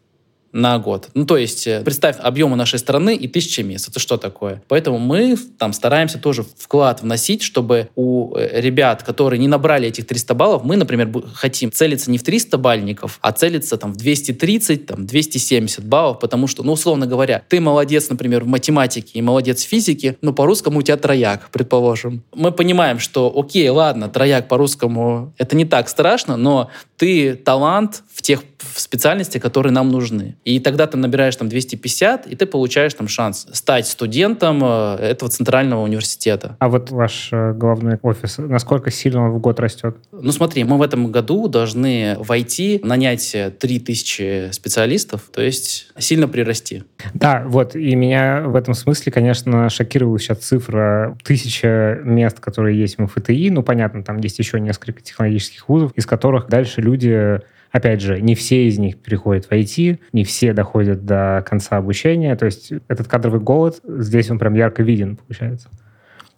на 0.53 0.79
год. 0.79 1.09
Ну, 1.15 1.25
то 1.25 1.37
есть, 1.37 1.67
э, 1.67 1.83
представь 1.83 2.17
объемы 2.19 2.57
нашей 2.57 2.79
страны 2.79 3.15
и 3.15 3.29
тысяча 3.29 3.63
мест. 3.63 3.89
Это 3.89 4.01
что 4.01 4.17
такое? 4.17 4.63
Поэтому 4.69 4.99
мы 4.99 5.37
там 5.59 5.73
стараемся 5.73 6.19
тоже 6.19 6.45
вклад 6.59 7.03
вносить, 7.03 7.43
чтобы 7.43 7.89
у 7.95 8.37
э, 8.37 8.61
ребят, 8.61 9.03
которые 9.03 9.39
не 9.39 9.49
набрали 9.49 9.89
этих 9.89 10.07
300 10.07 10.35
баллов, 10.35 10.65
мы, 10.65 10.77
например, 10.77 11.11
хотим 11.35 11.71
целиться 11.73 12.11
не 12.11 12.19
в 12.19 12.23
300 12.23 12.59
бальников, 12.59 13.19
а 13.21 13.33
целиться 13.33 13.77
там 13.77 13.93
в 13.93 13.97
230, 13.97 14.87
там 14.87 15.07
270 15.07 15.85
баллов, 15.85 16.19
потому 16.19 16.47
что, 16.47 16.63
ну, 16.63 16.73
условно 16.73 17.07
говоря, 17.07 17.43
ты 17.49 17.61
молодец, 17.61 18.09
например, 18.09 18.45
в 18.45 18.47
математике 18.47 19.19
и 19.19 19.23
молодец 19.23 19.65
в 19.65 19.69
физике, 19.69 20.17
но 20.21 20.33
по-русскому 20.33 20.81
у 20.81 20.83
тебя 20.83 20.97
трояк, 20.97 21.51
предположим. 21.51 22.23
Мы 22.35 22.53
понимаем, 22.53 22.99
что, 22.99 23.33
окей, 23.35 23.69
ладно, 23.69 24.09
трояк 24.09 24.49
по-русскому 24.49 25.33
это 25.39 25.57
не 25.57 25.65
так 25.65 25.89
страшно, 25.89 26.37
но 26.37 26.71
ты 26.97 27.35
талант 27.35 28.03
в 28.13 28.23
тех 28.23 28.43
специальностях, 28.77 29.43
которые 29.43 29.73
нам 29.73 29.91
нужны. 29.91 30.37
И 30.45 30.61
тогда 30.61 30.87
ты 30.87 30.97
набираешь 30.97 31.37
там 31.37 31.49
250, 31.49 32.27
и 32.27 32.37
ты 32.37 32.47
получаешь 32.47 32.95
там 32.95 33.09
шанс 33.09 33.47
стать 33.53 33.87
студентом 33.87 34.61
э, 34.63 34.97
этого 35.01 35.31
центрального 35.31 35.83
университета. 35.83 36.57
А 36.59 36.69
вот 36.69 36.91
ваш 36.91 37.29
э, 37.33 37.53
главный 37.53 37.99
офис, 38.03 38.39
насколько 38.39 38.91
сильно 38.91 39.25
он 39.25 39.31
в 39.33 39.39
год 39.39 39.61
растет? 39.61 39.97
Ну 40.13 40.33
смотри, 40.33 40.65
мы 40.65 40.79
в 40.79 40.83
этом 40.83 41.11
году 41.11 41.49
должны 41.49 42.17
войти, 42.19 42.81
нанять 42.83 43.37
3000 43.59 44.51
специалистов, 44.53 45.31
то 45.33 45.43
есть 45.43 45.93
сильно 45.99 46.29
прирасти. 46.29 46.85
Да, 47.15 47.45
вот, 47.47 47.75
и 47.77 47.95
меня 47.95 48.43
в 48.47 48.57
этом 48.57 48.75
смысле, 48.75 49.13
конечно, 49.13 49.69
шокирует 49.69 50.23
сейчас 50.23 50.39
цифра 50.39 51.17
тысяча 51.25 52.01
мест, 52.05 52.41
которые 52.41 52.79
есть 52.79 52.99
в 52.99 53.03
МФТИ. 53.03 53.51
Ну, 53.51 53.63
понятно, 53.63 54.03
там 54.03 54.19
есть 54.19 54.39
еще 54.39 54.61
несколько 54.61 55.01
технологических 55.01 55.69
вузов, 55.69 55.93
из 55.95 56.07
которых 56.07 56.49
дальше 56.49 56.81
люди 56.81 57.41
Опять 57.71 58.01
же, 58.01 58.21
не 58.21 58.35
все 58.35 58.67
из 58.67 58.79
них 58.79 58.99
переходят 58.99 59.47
в 59.47 59.53
IT, 59.53 59.99
не 60.13 60.25
все 60.25 60.53
доходят 60.53 61.05
до 61.05 61.45
конца 61.49 61.77
обучения. 61.77 62.35
То 62.37 62.47
есть 62.47 62.73
этот 62.89 63.07
кадровый 63.07 63.41
голод, 63.41 63.81
здесь 63.85 64.31
он 64.31 64.39
прям 64.39 64.55
ярко 64.55 64.83
виден, 64.83 65.17
получается, 65.17 65.69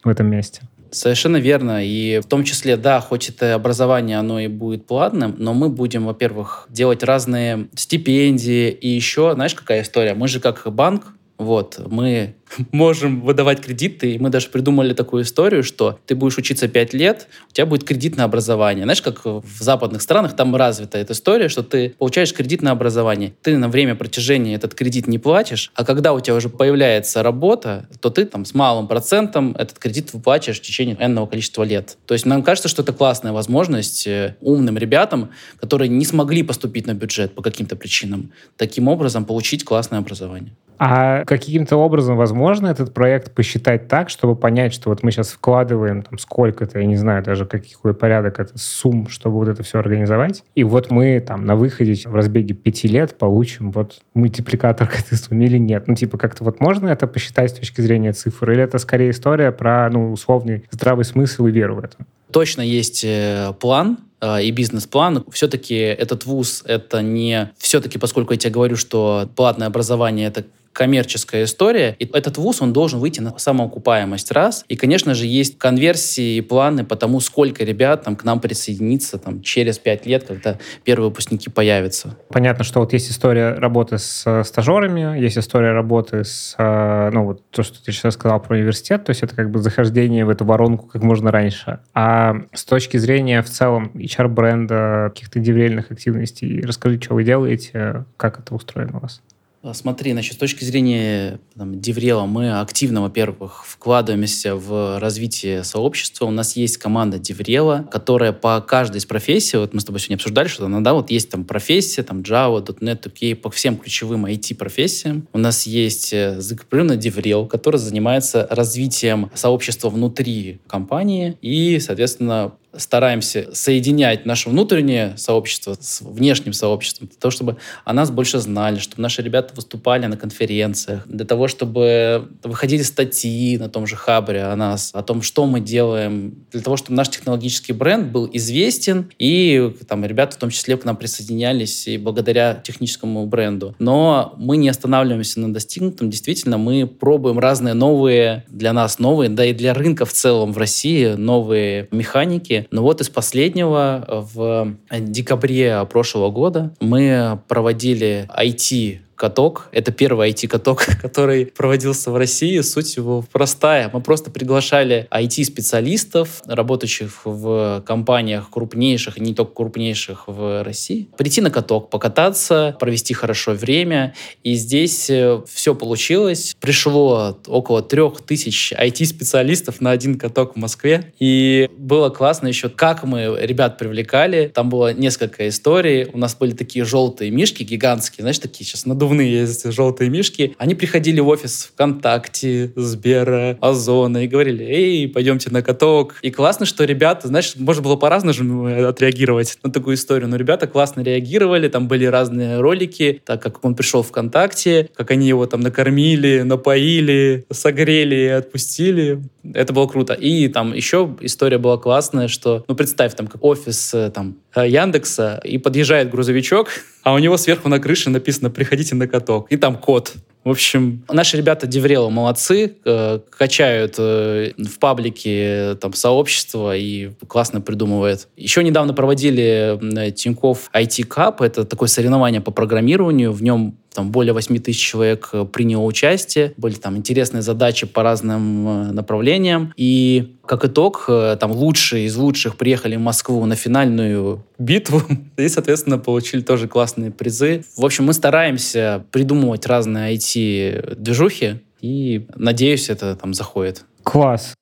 в 0.05 0.09
этом 0.09 0.31
месте. 0.31 0.63
Совершенно 0.91 1.39
верно. 1.39 1.83
И 1.83 2.21
в 2.21 2.27
том 2.27 2.45
числе, 2.45 2.77
да, 2.77 3.01
хоть 3.01 3.31
это 3.31 3.55
образование, 3.55 4.19
оно 4.19 4.41
и 4.41 4.49
будет 4.49 4.87
платным, 4.87 5.35
но 5.39 5.55
мы 5.55 5.71
будем, 5.71 6.05
во-первых, 6.05 6.67
делать 6.69 7.03
разные 7.03 7.69
стипендии. 7.75 8.69
И 8.69 8.89
еще, 8.89 9.33
знаешь, 9.33 9.55
какая 9.55 9.83
история? 9.83 10.13
Мы 10.13 10.29
же 10.29 10.39
как 10.39 10.71
банк, 10.71 11.15
вот, 11.39 11.81
мы 11.91 12.35
можем 12.73 13.21
выдавать 13.23 13.61
кредиты, 13.61 14.13
и 14.13 14.19
мы 14.19 14.31
даже 14.31 14.49
придумали 14.49 14.95
такую 14.95 15.25
историю, 15.25 15.63
что 15.63 15.99
ты 16.07 16.15
будешь 16.15 16.39
учиться 16.39 16.69
5 16.69 16.95
лет, 16.95 17.29
у 17.51 17.53
тебя 17.53 17.67
будет 17.67 17.85
кредитное 17.85 18.25
образование. 18.25 18.85
Знаешь, 18.85 19.03
как 19.03 19.25
в 19.25 19.45
западных 19.61 20.03
странах 20.03 20.37
там 20.37 20.55
развита 20.57 20.99
эта 20.99 21.13
история, 21.13 21.49
что 21.49 21.63
ты 21.63 21.95
получаешь 21.99 22.33
кредитное 22.33 22.73
образование, 22.73 23.35
ты 23.43 23.57
на 23.57 23.69
время 23.69 23.95
протяжения 23.95 24.55
этот 24.55 24.75
кредит 24.75 25.07
не 25.07 25.19
платишь, 25.19 25.71
а 25.75 25.85
когда 25.85 26.13
у 26.13 26.21
тебя 26.21 26.35
уже 26.35 26.49
появляется 26.49 27.23
работа, 27.23 27.89
то 28.01 28.11
ты 28.11 28.25
там 28.25 28.45
с 28.45 28.55
малым 28.55 28.87
процентом 28.87 29.55
этот 29.59 29.79
кредит 29.79 30.13
выплачиваешь 30.13 30.59
в 30.59 30.63
течение 30.63 30.97
энного 30.99 31.27
количества 31.27 31.63
лет. 31.63 31.97
То 32.07 32.15
есть 32.15 32.27
нам 32.27 32.43
кажется, 32.43 32.69
что 32.69 32.83
это 32.83 32.93
классная 32.93 33.33
возможность 33.33 34.07
э, 34.07 34.37
умным 34.41 34.79
ребятам, 34.79 35.31
которые 35.59 35.89
не 35.89 36.05
смогли 36.05 36.43
поступить 36.43 36.87
на 36.87 36.95
бюджет 36.95 37.35
по 37.35 37.43
каким-то 37.43 37.77
причинам, 37.77 38.33
таким 38.57 38.89
образом 38.89 39.25
получить 39.25 39.65
классное 39.65 39.99
образование. 39.99 40.53
А 40.85 41.25
каким-то 41.25 41.77
образом 41.77 42.17
возможно 42.17 42.42
этот 42.51 42.95
проект 42.95 43.33
посчитать 43.33 43.89
так, 43.89 44.11
чтобы 44.11 44.37
понять, 44.37 44.73
что 44.73 44.91
вот 44.91 45.03
мы 45.03 45.11
сейчас 45.11 45.31
вкладываем 45.31 46.03
там 46.03 46.19
сколько-то, 46.19 46.79
я 46.79 46.87
не 46.87 46.97
знаю 46.97 47.23
даже 47.23 47.47
какой 47.47 47.95
порядок 47.95 48.41
это 48.41 48.57
сумм, 48.57 49.09
чтобы 49.09 49.37
вот 49.37 49.49
это 49.49 49.63
все 49.63 49.79
организовать, 49.79 50.45
и 50.55 50.65
вот 50.65 50.91
мы 50.91 51.21
там 51.21 51.45
на 51.45 51.57
выходе 51.57 51.95
в 52.09 52.15
разбеге 52.15 52.55
пяти 52.55 52.89
лет 52.89 53.17
получим 53.19 53.71
вот 53.71 54.01
мультипликатор 54.15 54.89
к 54.89 55.01
этой 55.01 55.17
сумме 55.17 55.47
или 55.47 55.59
нет? 55.59 55.89
Ну, 55.89 55.95
типа, 55.95 56.19
как-то 56.19 56.45
вот 56.45 56.61
можно 56.61 56.89
это 56.89 57.07
посчитать 57.07 57.51
с 57.51 57.55
точки 57.55 57.81
зрения 57.81 58.13
цифр, 58.13 58.51
или 58.51 58.63
это 58.63 58.79
скорее 58.79 59.11
история 59.11 59.53
про, 59.53 59.89
ну, 59.91 60.13
условный 60.13 60.65
здравый 60.71 61.05
смысл 61.05 61.47
и 61.47 61.51
веру 61.51 61.77
в 61.77 61.79
это? 61.81 61.97
Точно 62.33 62.63
есть 62.63 63.05
э, 63.05 63.53
план, 63.61 63.99
э, 64.21 64.43
и 64.43 64.51
бизнес-план. 64.51 65.25
Все-таки 65.31 65.75
этот 65.75 66.25
вуз, 66.25 66.65
это 66.67 67.03
не... 67.03 67.51
Все-таки, 67.59 67.99
поскольку 67.99 68.33
я 68.33 68.39
тебе 68.39 68.53
говорю, 68.53 68.77
что 68.77 69.29
платное 69.37 69.67
образование— 69.67 70.29
это 70.29 70.45
коммерческая 70.73 71.45
история. 71.45 71.97
И 71.99 72.09
этот 72.13 72.39
вуз, 72.39 72.63
он 72.63 72.73
должен 72.73 72.99
выйти 72.99 73.21
на 73.21 73.37
самоокупаемость 73.39 74.33
раз. 74.33 74.65
И, 74.69 74.77
конечно 74.77 75.15
же, 75.15 75.27
есть 75.27 75.59
конверсии 75.59 76.37
и 76.37 76.41
планы 76.41 76.85
по 76.85 76.97
тому, 76.97 77.21
сколько 77.21 77.65
ребят 77.65 78.05
там, 78.05 78.17
к 78.17 78.25
нам 78.25 78.41
присоединится 78.41 79.19
там, 79.19 79.43
через 79.43 79.79
пять 79.79 80.07
лет, 80.07 80.25
когда 80.25 80.59
первые 80.85 81.09
выпускники 81.09 81.51
появятся. 81.51 82.17
Понятно, 82.29 82.65
что 82.65 82.81
вот 82.81 82.93
есть 82.93 83.11
история 83.11 83.55
работы 83.55 83.99
с 83.99 84.23
э, 84.27 84.45
стажерами, 84.45 85.21
есть 85.21 85.39
история 85.39 85.73
работы 85.73 86.25
с, 86.25 86.55
э, 86.59 87.11
ну, 87.13 87.25
вот 87.25 87.43
то, 87.51 87.63
что 87.63 87.83
ты 87.83 87.93
сейчас 87.93 88.15
сказал 88.15 88.41
про 88.41 88.57
университет, 88.57 89.05
то 89.05 89.11
есть 89.11 89.23
это 89.23 89.35
как 89.35 89.51
бы 89.51 89.61
захождение 89.61 90.25
в 90.25 90.31
эту 90.31 90.45
воронку 90.45 90.87
как 90.87 91.03
можно 91.03 91.31
раньше. 91.31 91.81
А 91.95 92.37
с 92.53 92.65
точки 92.65 92.97
зрения 92.97 93.43
в 93.43 93.51
целом 93.51 93.91
HR-бренда, 93.95 95.11
каких-то 95.15 95.39
деврельных 95.39 95.91
активностей, 95.91 96.61
расскажи, 96.63 97.01
что 97.01 97.15
вы 97.15 97.25
делаете, 97.25 98.05
как 98.17 98.39
это 98.39 98.55
устроено 98.55 98.99
у 98.99 99.01
вас? 99.01 99.21
А, 99.63 99.75
смотри, 99.75 100.11
значит, 100.11 100.35
с 100.35 100.37
точки 100.37 100.65
зрения 100.65 101.39
там, 101.57 101.81
DevRel 101.81 102.20
а 102.20 102.27
мы 102.27 102.61
активно, 102.61 103.01
во-первых, 103.01 103.65
вкладываемся 103.65 104.57
в 104.57 104.99
развитие 104.99 105.63
сообщества. 105.63 106.27
У 106.27 106.33
нас 106.33 106.57
есть 106.57 106.79
команда 106.79 107.19
DevRel 107.19 107.70
а, 107.70 107.87
которая 107.91 108.33
по 108.33 108.61
каждой 108.61 108.97
из 108.97 109.07
профессий, 109.07 109.59
вот 109.59 109.73
мы 109.73 109.81
с 109.81 109.85
тобой 109.85 110.01
сегодня 110.01 110.17
обсуждали, 110.17 110.49
что 110.49 110.67
ну, 110.67 110.81
да, 110.81 110.95
вот 110.95 111.13
есть 111.13 111.31
там 111.31 111.45
профессия, 111.45 112.03
там 112.03 112.23
Java, 112.23 112.65
.NET, 112.81 113.03
QA, 113.03 113.37
по 113.37 113.51
всем 113.51 113.77
ключевым 113.77 114.27
IT-профессиям. 114.27 115.29
У 115.33 115.39
нас 115.39 115.65
есть 115.65 116.13
э, 116.13 116.41
закрепленный 116.41 116.97
DevRel, 116.97 117.47
который 117.47 117.77
занимается 117.77 118.49
развитием 118.51 119.31
сообщества 119.35 119.91
внутри 119.91 120.61
компании 120.67 121.39
и, 121.41 121.79
соответственно, 121.79 122.53
стараемся 122.77 123.49
соединять 123.53 124.27
наше 124.27 124.49
внутреннее 124.49 125.17
сообщество 125.17 125.77
с 125.79 126.01
внешним 126.01 126.53
сообществом, 126.53 127.09
для 127.09 127.17
того, 127.19 127.31
чтобы 127.31 127.57
о 127.85 127.93
нас 127.93 128.11
больше 128.11 128.39
знали, 128.39 128.79
чтобы 128.79 129.03
наши 129.03 129.23
ребята 129.23 129.55
выступали 129.55 130.07
на 130.07 130.17
конференциях, 130.17 131.07
для 131.07 131.25
того, 131.25 131.49
чтобы 131.49 132.29
выходили 132.43 132.83
статьи 132.83 133.59
на 133.59 133.69
том 133.69 133.87
же 133.87 133.97
Хабре 133.97 134.45
о 134.45 134.57
нас, 134.57 134.91
о 134.95 135.03
том, 135.03 135.23
что 135.23 135.47
мы 135.47 135.61
делаем, 135.61 136.47
для 136.51 136.61
того, 136.61 136.77
чтобы 136.77 136.97
наш 136.97 137.09
технологический 137.09 137.73
бренд 137.73 138.11
был 138.11 138.29
известен, 138.33 139.11
и 139.19 139.75
там 139.89 140.05
ребята 140.05 140.37
в 140.37 140.39
том 140.39 140.51
числе 140.51 140.77
к 140.77 140.85
нам 140.85 140.97
присоединялись 140.97 141.87
и 141.89 141.99
благодаря 141.99 142.55
техническому 142.55 143.27
бренду. 143.27 143.75
Но 143.79 144.35
мы 144.39 144.57
не 144.57 144.69
останавливаемся 144.69 145.41
на 145.41 145.53
достигнутом, 145.53 146.11
действительно, 146.11 146.59
мы 146.59 146.87
пробуем 146.87 147.39
разные 147.39 147.75
новые, 147.75 148.45
для 148.49 148.73
нас 148.73 148.99
новые, 148.99 149.29
да 149.31 149.45
и 149.45 149.53
для 149.53 149.75
рынка 149.75 150.05
в 150.05 150.13
целом 150.13 150.53
в 150.53 150.59
России 150.59 151.15
новые 151.15 151.89
механики, 151.91 152.62
но 152.71 152.83
вот 152.83 153.01
из 153.01 153.09
последнего, 153.09 154.05
в 154.35 154.77
декабре 154.91 155.87
прошлого 155.91 156.31
года 156.31 156.75
мы 156.81 157.41
проводили 157.49 158.29
IT 158.39 158.99
каток. 159.23 159.69
Это 159.71 159.93
первый 159.93 160.31
IT-каток, 160.31 160.85
который 161.01 161.47
проводился 161.47 162.11
в 162.11 162.17
России. 162.17 162.61
Суть 162.61 162.97
его 162.97 163.25
простая. 163.31 163.89
Мы 163.93 164.01
просто 164.01 164.33
приглашали 164.33 165.07
IT-специалистов, 165.13 166.43
работающих 166.45 167.21
в 167.25 167.85
компаниях 167.87 168.51
крупнейших, 168.51 169.19
не 169.19 169.33
только 169.33 169.55
крупнейших 169.55 170.25
в 170.27 170.65
России, 170.65 171.09
прийти 171.17 171.41
на 171.41 171.51
каток, 171.51 171.89
покататься, 171.89 172.77
провести 172.81 173.15
хорошо 173.15 173.53
время. 173.53 174.13
И 174.43 174.55
здесь 174.55 175.09
э, 175.09 175.41
все 175.49 175.77
получилось. 175.77 176.57
Пришло 176.59 177.39
около 177.47 177.81
трех 177.81 178.23
тысяч 178.23 178.73
IT-специалистов 178.73 179.81
на 179.81 179.93
один 179.93 180.19
каток 180.19 180.55
в 180.55 180.59
Москве. 180.59 181.13
И 181.21 181.71
было 181.79 182.09
классно 182.09 182.49
еще, 182.49 182.69
как 182.69 183.05
мы 183.05 183.39
ребят 183.41 183.79
привлекали. 183.79 184.51
Там 184.53 184.69
было 184.69 184.93
несколько 184.93 185.49
историй. 185.49 186.07
У 186.13 186.19
нас 186.19 186.35
были 186.35 186.51
такие 186.51 186.85
желтые 186.85 187.31
мишки 187.31 187.63
гигантские, 187.63 188.23
знаешь, 188.23 188.41
такие 188.41 188.67
сейчас 188.67 188.85
надувные 188.85 189.12
надувные 189.13 189.33
есть 189.33 189.71
желтые 189.73 190.11
мишки, 190.11 190.55
они 190.59 190.75
приходили 190.75 191.21
в 191.21 191.29
офис 191.29 191.71
ВКонтакте, 191.75 192.73
Сбера, 192.77 193.59
Озона 193.61 194.25
и 194.25 194.27
говорили, 194.27 194.65
эй, 194.65 195.09
пойдемте 195.09 195.51
на 195.51 195.63
каток. 195.63 196.17
И 196.23 196.31
классно, 196.31 196.67
что 196.67 196.85
ребята, 196.85 197.29
знаешь, 197.29 197.55
можно 197.57 197.83
было 197.83 197.97
по-разному 197.97 198.89
отреагировать 198.89 199.59
на 199.63 199.71
такую 199.71 199.97
историю, 199.97 200.29
но 200.29 200.37
ребята 200.37 200.67
классно 200.67 201.03
реагировали, 201.03 201.69
там 201.69 201.89
были 201.89 202.07
разные 202.07 202.61
ролики, 202.61 203.21
так 203.25 203.43
как 203.43 203.65
он 203.65 203.75
пришел 203.75 204.03
ВКонтакте, 204.03 204.89
как 204.95 205.11
они 205.11 205.29
его 205.29 205.47
там 205.47 205.61
накормили, 205.61 206.43
напоили, 206.43 207.45
согрели 207.51 208.15
и 208.15 208.29
отпустили. 208.29 209.23
Это 209.55 209.73
было 209.73 209.87
круто. 209.87 210.15
И 210.15 210.49
там 210.49 210.73
еще 210.73 211.17
история 211.21 211.59
была 211.59 211.77
классная, 211.77 212.29
что, 212.29 212.65
ну, 212.69 212.75
представь, 212.75 213.15
там, 213.15 213.27
как 213.27 213.45
офис 213.45 213.93
э, 213.95 214.11
там, 214.11 214.37
э, 214.55 214.69
Яндекса, 214.69 215.41
и 215.45 215.59
подъезжает 215.59 216.11
грузовичок, 216.11 216.69
а 217.03 217.15
у 217.15 217.19
него 217.19 217.37
сверху 217.37 217.69
на 217.69 217.79
крыше 217.79 218.11
написано 218.11 218.51
«Приходите 218.51 218.95
на 218.95 219.07
каток». 219.07 219.51
И 219.51 219.57
там 219.57 219.77
код. 219.77 220.15
В 220.45 220.51
общем, 220.51 221.05
наши 221.09 221.37
ребята 221.37 221.69
Деврела 221.69 222.09
молодцы, 222.09 222.75
э, 222.85 223.21
качают 223.31 223.95
э, 223.99 224.53
в 224.59 224.79
паблике 224.81 225.77
там 225.81 225.93
сообщество 225.93 226.77
и 226.77 227.13
классно 227.29 227.61
придумывают. 227.61 228.27
Еще 228.37 228.65
недавно 228.65 228.93
проводили 228.93 229.79
э, 229.81 230.11
Тиньков 230.11 230.69
IT 230.75 231.07
Cup, 231.07 231.45
это 231.45 231.65
такое 231.65 231.89
соревнование 231.89 232.41
по 232.41 232.51
программированию, 232.51 233.31
в 233.31 233.41
нем 233.41 233.79
там 233.95 234.11
более 234.11 234.33
8 234.33 234.59
тысяч 234.59 234.81
человек 234.81 235.31
э, 235.33 235.45
приняло 235.45 235.85
участие, 235.85 236.55
были 236.57 236.75
там 236.75 236.97
интересные 236.97 237.43
задачи 237.43 237.87
по 237.87 238.03
разным 238.03 238.69
э, 238.69 238.93
направлениям, 238.93 239.73
и 239.77 240.37
как 240.47 240.65
итог, 240.65 241.05
э, 241.09 241.37
там 241.39 241.53
лучшие 241.53 242.07
из 242.07 242.17
лучших 242.17 242.57
приехали 242.57 242.97
в 242.97 243.01
Москву 243.01 243.45
на 243.47 243.57
финальную 243.57 244.45
битву 244.59 245.03
и, 245.37 245.49
соответственно, 245.49 245.99
получили 245.99 246.41
тоже 246.41 246.69
классные 246.69 247.11
призы. 247.11 247.65
В 247.77 247.85
общем, 247.85 248.05
мы 248.05 248.13
стараемся 248.13 249.05
придумывать 249.11 249.67
разные 249.67 250.15
IT-движухи, 250.17 251.61
и, 251.81 252.27
надеюсь, 252.37 252.89
это 252.91 253.17
там 253.17 253.35
заходит. 253.35 253.85
Класс. 254.05 254.55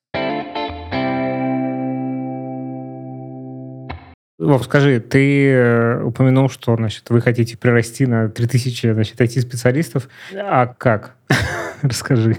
Вов, 4.41 4.63
скажи, 4.63 4.99
ты 4.99 5.51
э, 5.51 6.03
упомянул, 6.03 6.49
что 6.49 6.75
значит, 6.75 7.07
вы 7.11 7.21
хотите 7.21 7.55
прирасти 7.57 8.07
на 8.07 8.27
3000 8.27 8.93
значит, 8.93 9.21
IT-специалистов. 9.21 10.09
А 10.35 10.65
как? 10.65 11.15
Расскажи, 11.83 12.37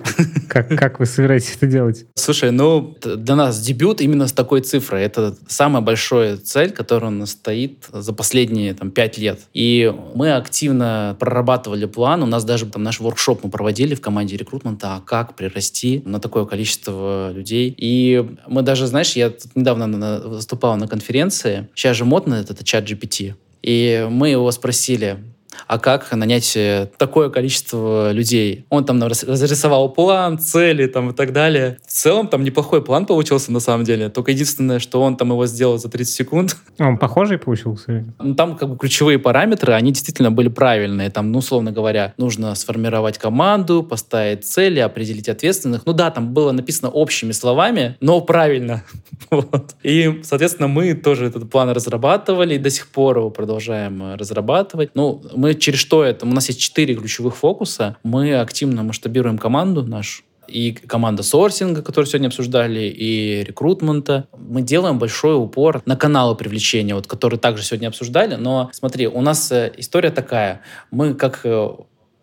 как, 0.49 0.69
как 0.69 1.01
вы 1.01 1.07
собираетесь 1.07 1.57
это 1.57 1.67
делать? 1.67 2.07
Слушай, 2.15 2.53
ну, 2.53 2.97
для 3.03 3.35
нас 3.35 3.61
дебют 3.61 4.01
именно 4.01 4.27
с 4.29 4.33
такой 4.33 4.61
цифрой. 4.61 5.03
Это 5.03 5.35
самая 5.49 5.83
большая 5.83 6.37
цель, 6.37 6.71
которая 6.71 7.11
у 7.11 7.15
нас 7.15 7.31
стоит 7.31 7.87
за 7.93 8.13
последние 8.13 8.75
там, 8.75 8.91
пять 8.91 9.19
лет. 9.19 9.41
И 9.53 9.93
мы 10.15 10.33
активно 10.33 11.17
прорабатывали 11.19 11.87
план. 11.87 12.23
У 12.23 12.27
нас 12.27 12.45
даже 12.45 12.67
там 12.67 12.83
наш 12.83 13.01
воркшоп 13.01 13.45
мы 13.45 13.51
проводили 13.51 13.95
в 13.95 14.01
команде 14.01 14.37
рекрутмента, 14.37 14.97
а 14.97 15.01
как 15.01 15.35
прирасти 15.35 16.03
на 16.05 16.21
такое 16.21 16.45
количество 16.45 17.33
людей. 17.33 17.75
И 17.77 18.25
мы 18.47 18.63
даже, 18.63 18.87
знаешь, 18.87 19.13
я 19.13 19.33
недавно 19.55 20.21
выступал 20.21 20.77
на 20.77 20.87
конференции. 20.87 21.69
Сейчас 21.75 21.97
же 21.97 22.05
модно 22.05 22.35
этот 22.35 22.63
чат 22.65 22.85
GPT. 22.85 23.35
И 23.63 24.07
мы 24.11 24.31
его 24.31 24.51
спросили, 24.51 25.19
а 25.67 25.79
как 25.79 26.11
нанять 26.13 26.57
э, 26.57 26.89
такое 26.99 27.31
количество 27.31 28.13
людей. 28.13 28.67
Он 28.69 28.85
там 28.85 29.03
разрисовал 29.03 29.89
план, 29.91 30.39
цели 30.39 30.87
там 30.87 31.11
и 31.11 31.13
так 31.15 31.33
далее. 31.33 31.79
В 31.87 31.91
целом 31.91 32.29
там 32.29 32.45
неплохой 32.45 32.83
план 32.83 33.07
получился 33.07 33.53
на 33.53 33.61
самом 33.61 33.85
деле. 33.85 34.09
Только 34.09 34.33
единственное, 34.33 34.79
что 34.79 35.03
он 35.03 35.17
там 35.17 35.31
его 35.31 35.47
сделал 35.47 35.79
за 35.79 35.89
30 35.89 36.15
секунд. 36.15 36.57
Он 36.79 36.99
похожий 36.99 37.39
получился? 37.39 38.05
Ну, 38.19 38.35
там 38.35 38.57
как 38.57 38.69
бы 38.69 38.77
ключевые 38.77 39.19
параметры, 39.19 39.73
они 39.73 39.93
действительно 39.93 40.31
были 40.31 40.49
правильные. 40.49 41.11
Там, 41.11 41.31
ну, 41.31 41.39
условно 41.39 41.71
говоря, 41.71 42.13
нужно 42.17 42.55
сформировать 42.55 43.19
команду, 43.19 43.83
поставить 43.83 44.45
цели, 44.45 44.81
определить 44.81 45.29
ответственных. 45.29 45.87
Ну 45.87 45.93
да, 45.93 46.11
там 46.11 46.33
было 46.33 46.53
написано 46.53 46.91
общими 46.91 47.33
словами, 47.33 47.97
но 48.01 48.21
правильно. 48.21 48.83
вот. 49.31 49.75
И, 49.83 50.21
соответственно, 50.25 50.69
мы 50.69 50.95
тоже 50.95 51.27
этот 51.27 51.49
план 51.51 51.71
разрабатывали 51.71 52.55
и 52.55 52.59
до 52.59 52.71
сих 52.71 52.89
пор 52.89 53.19
его 53.19 53.31
продолжаем 53.31 54.03
э, 54.03 54.17
разрабатывать. 54.17 54.91
Ну, 54.95 55.23
мы 55.43 55.57
через 55.57 55.81
что 55.81 56.05
это? 56.05 56.25
У 56.25 56.29
нас 56.29 56.47
есть 56.47 56.61
четыре 56.61 56.95
ключевых 56.95 57.37
фокуса. 57.37 57.97
Мы 58.05 58.37
активно 58.37 58.85
масштабируем 58.85 59.39
команду 59.39 59.83
нашу 59.83 60.23
и 60.47 60.71
команда 60.73 61.25
сорсинга, 61.25 61.83
которую 61.83 62.09
сегодня 62.09 62.29
обсуждали, 62.29 62.83
и 62.83 63.43
рекрутмента. 63.43 64.29
Мы 64.39 64.63
делаем 64.63 65.01
большой 65.01 65.35
упор 65.37 65.83
на 65.85 65.97
каналы 65.97 66.37
привлечения, 66.37 66.95
вот, 66.95 67.09
которые 67.09 67.41
также 67.41 67.65
сегодня 67.65 67.89
обсуждали. 67.89 68.37
Но 68.37 68.71
смотри, 68.73 69.09
у 69.09 69.21
нас 69.21 69.51
э, 69.51 69.73
история 69.79 70.11
такая. 70.11 70.61
Мы 70.93 71.15
как 71.15 71.41
э, 71.43 71.71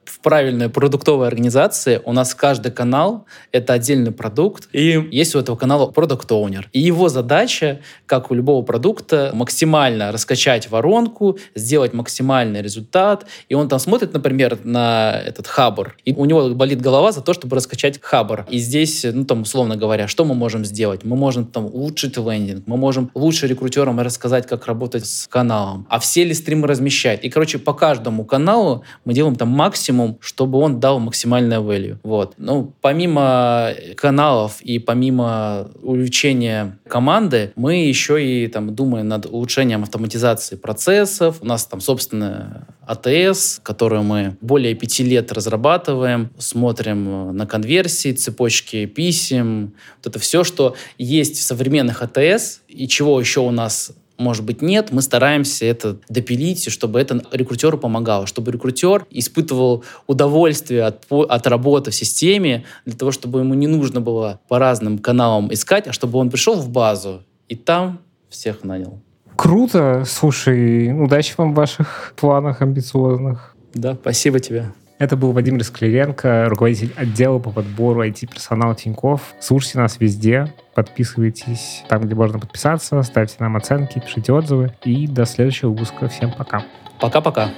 в 0.09 0.19
правильной 0.21 0.69
продуктовой 0.69 1.27
организации 1.27 2.01
у 2.03 2.13
нас 2.13 2.33
каждый 2.33 2.71
канал— 2.71 3.25
это 3.51 3.73
отдельный 3.73 4.11
продукт, 4.11 4.67
и 4.73 5.07
есть 5.11 5.35
у 5.35 5.39
этого 5.39 5.55
канала 5.55 5.91
продукт 5.91 6.31
оунер 6.31 6.67
И 6.73 6.79
его 6.79 7.09
задача, 7.09 7.79
как 8.07 8.31
у 8.31 8.33
любого 8.33 8.63
продукта, 8.63 9.31
максимально 9.33 10.11
раскачать 10.11 10.69
воронку, 10.71 11.37
сделать 11.53 11.93
максимальный 11.93 12.61
результат, 12.61 13.25
и 13.49 13.53
он 13.53 13.69
там 13.69 13.79
смотрит, 13.79 14.13
например, 14.13 14.57
на 14.63 15.21
этот 15.25 15.45
хабр, 15.47 15.95
и 16.05 16.13
у 16.13 16.25
него 16.25 16.49
болит 16.49 16.81
голова 16.81 17.11
за 17.11 17.21
то, 17.21 17.33
чтобы 17.33 17.55
раскачать 17.55 18.01
хабр. 18.01 18.47
И 18.49 18.57
здесь, 18.57 19.05
ну 19.05 19.25
там, 19.25 19.41
условно 19.41 19.75
говоря, 19.75 20.07
что 20.07 20.25
мы 20.25 20.33
можем 20.33 20.65
сделать? 20.65 21.03
Мы 21.03 21.15
можем 21.15 21.45
там 21.45 21.65
улучшить 21.65 22.17
лендинг, 22.17 22.63
мы 22.65 22.77
можем 22.77 23.11
лучше 23.13 23.47
рекрутерам 23.47 23.99
рассказать, 23.99 24.47
как 24.47 24.65
работать 24.65 25.05
с 25.05 25.27
каналом, 25.27 25.85
а 25.89 25.99
все 25.99 26.23
ли 26.23 26.33
стримы 26.33 26.67
размещать. 26.67 27.23
И, 27.23 27.29
короче, 27.29 27.59
по 27.59 27.73
каждому 27.73 28.25
каналу 28.25 28.83
мы 29.05 29.13
делаем 29.13 29.35
там 29.35 29.49
максимум 29.49 29.98
максимум, 29.99 30.17
чтобы 30.21 30.59
он 30.59 30.79
дал 30.79 30.99
максимальное 30.99 31.59
value. 31.59 31.97
Вот. 32.03 32.33
Ну, 32.37 32.73
помимо 32.81 33.73
каналов 33.95 34.61
и 34.61 34.79
помимо 34.79 35.69
увеличения 35.81 36.77
команды, 36.87 37.51
мы 37.55 37.87
еще 37.87 38.23
и 38.23 38.47
там 38.47 38.75
думаем 38.75 39.07
над 39.07 39.25
улучшением 39.25 39.83
автоматизации 39.83 40.55
процессов. 40.55 41.37
У 41.41 41.45
нас 41.45 41.65
там, 41.65 41.81
собственно, 41.81 42.67
АТС, 42.85 43.59
которую 43.61 44.03
мы 44.03 44.37
более 44.41 44.73
пяти 44.73 45.03
лет 45.03 45.31
разрабатываем, 45.31 46.29
смотрим 46.37 47.35
на 47.35 47.45
конверсии, 47.45 48.13
цепочки 48.13 48.85
писем, 48.85 49.73
вот 49.97 50.07
это 50.07 50.19
все, 50.19 50.43
что 50.43 50.75
есть 50.97 51.37
в 51.37 51.41
современных 51.43 52.01
АТС 52.01 52.61
и 52.67 52.87
чего 52.87 53.19
еще 53.19 53.41
у 53.41 53.51
нас 53.51 53.91
может 54.19 54.43
быть, 54.43 54.61
нет. 54.61 54.89
Мы 54.91 55.01
стараемся 55.01 55.65
это 55.65 55.97
допилить, 56.09 56.69
чтобы 56.69 56.99
это 56.99 57.23
рекрутеру 57.31 57.77
помогало, 57.77 58.27
чтобы 58.27 58.51
рекрутер 58.51 59.05
испытывал 59.09 59.83
удовольствие 60.07 60.83
от, 60.83 61.05
от 61.09 61.47
работы 61.47 61.91
в 61.91 61.95
системе, 61.95 62.65
для 62.85 62.95
того, 62.95 63.11
чтобы 63.11 63.39
ему 63.39 63.53
не 63.53 63.67
нужно 63.67 64.01
было 64.01 64.39
по 64.47 64.59
разным 64.59 64.99
каналам 64.99 65.51
искать, 65.53 65.87
а 65.87 65.93
чтобы 65.93 66.19
он 66.19 66.29
пришел 66.29 66.55
в 66.55 66.69
базу 66.69 67.23
и 67.47 67.55
там 67.55 67.99
всех 68.29 68.63
нанял. 68.63 69.01
Круто. 69.35 70.03
Слушай, 70.05 70.91
удачи 70.91 71.33
вам 71.37 71.53
в 71.53 71.55
ваших 71.55 72.13
планах 72.17 72.61
амбициозных. 72.61 73.55
Да, 73.73 73.95
спасибо 73.95 74.39
тебе. 74.39 74.65
Это 74.99 75.15
был 75.15 75.31
Владимир 75.31 75.63
Скляренко, 75.63 76.47
руководитель 76.49 76.93
отдела 76.97 77.39
по 77.39 77.51
подбору 77.51 78.05
IT-персонала 78.05 78.75
Тиньков. 78.75 79.33
Слушайте 79.39 79.79
нас 79.79 79.97
везде, 79.97 80.53
подписывайтесь 80.75 81.85
там, 81.87 82.01
где 82.01 82.15
можно 82.15 82.37
подписаться, 82.37 83.01
ставьте 83.03 83.37
нам 83.39 83.55
оценки, 83.55 83.99
пишите 83.99 84.33
отзывы. 84.33 84.73
И 84.83 85.07
до 85.07 85.23
следующего 85.25 85.69
выпуска. 85.69 86.09
Всем 86.09 86.33
пока. 86.33 86.65
Пока-пока. 86.99 87.49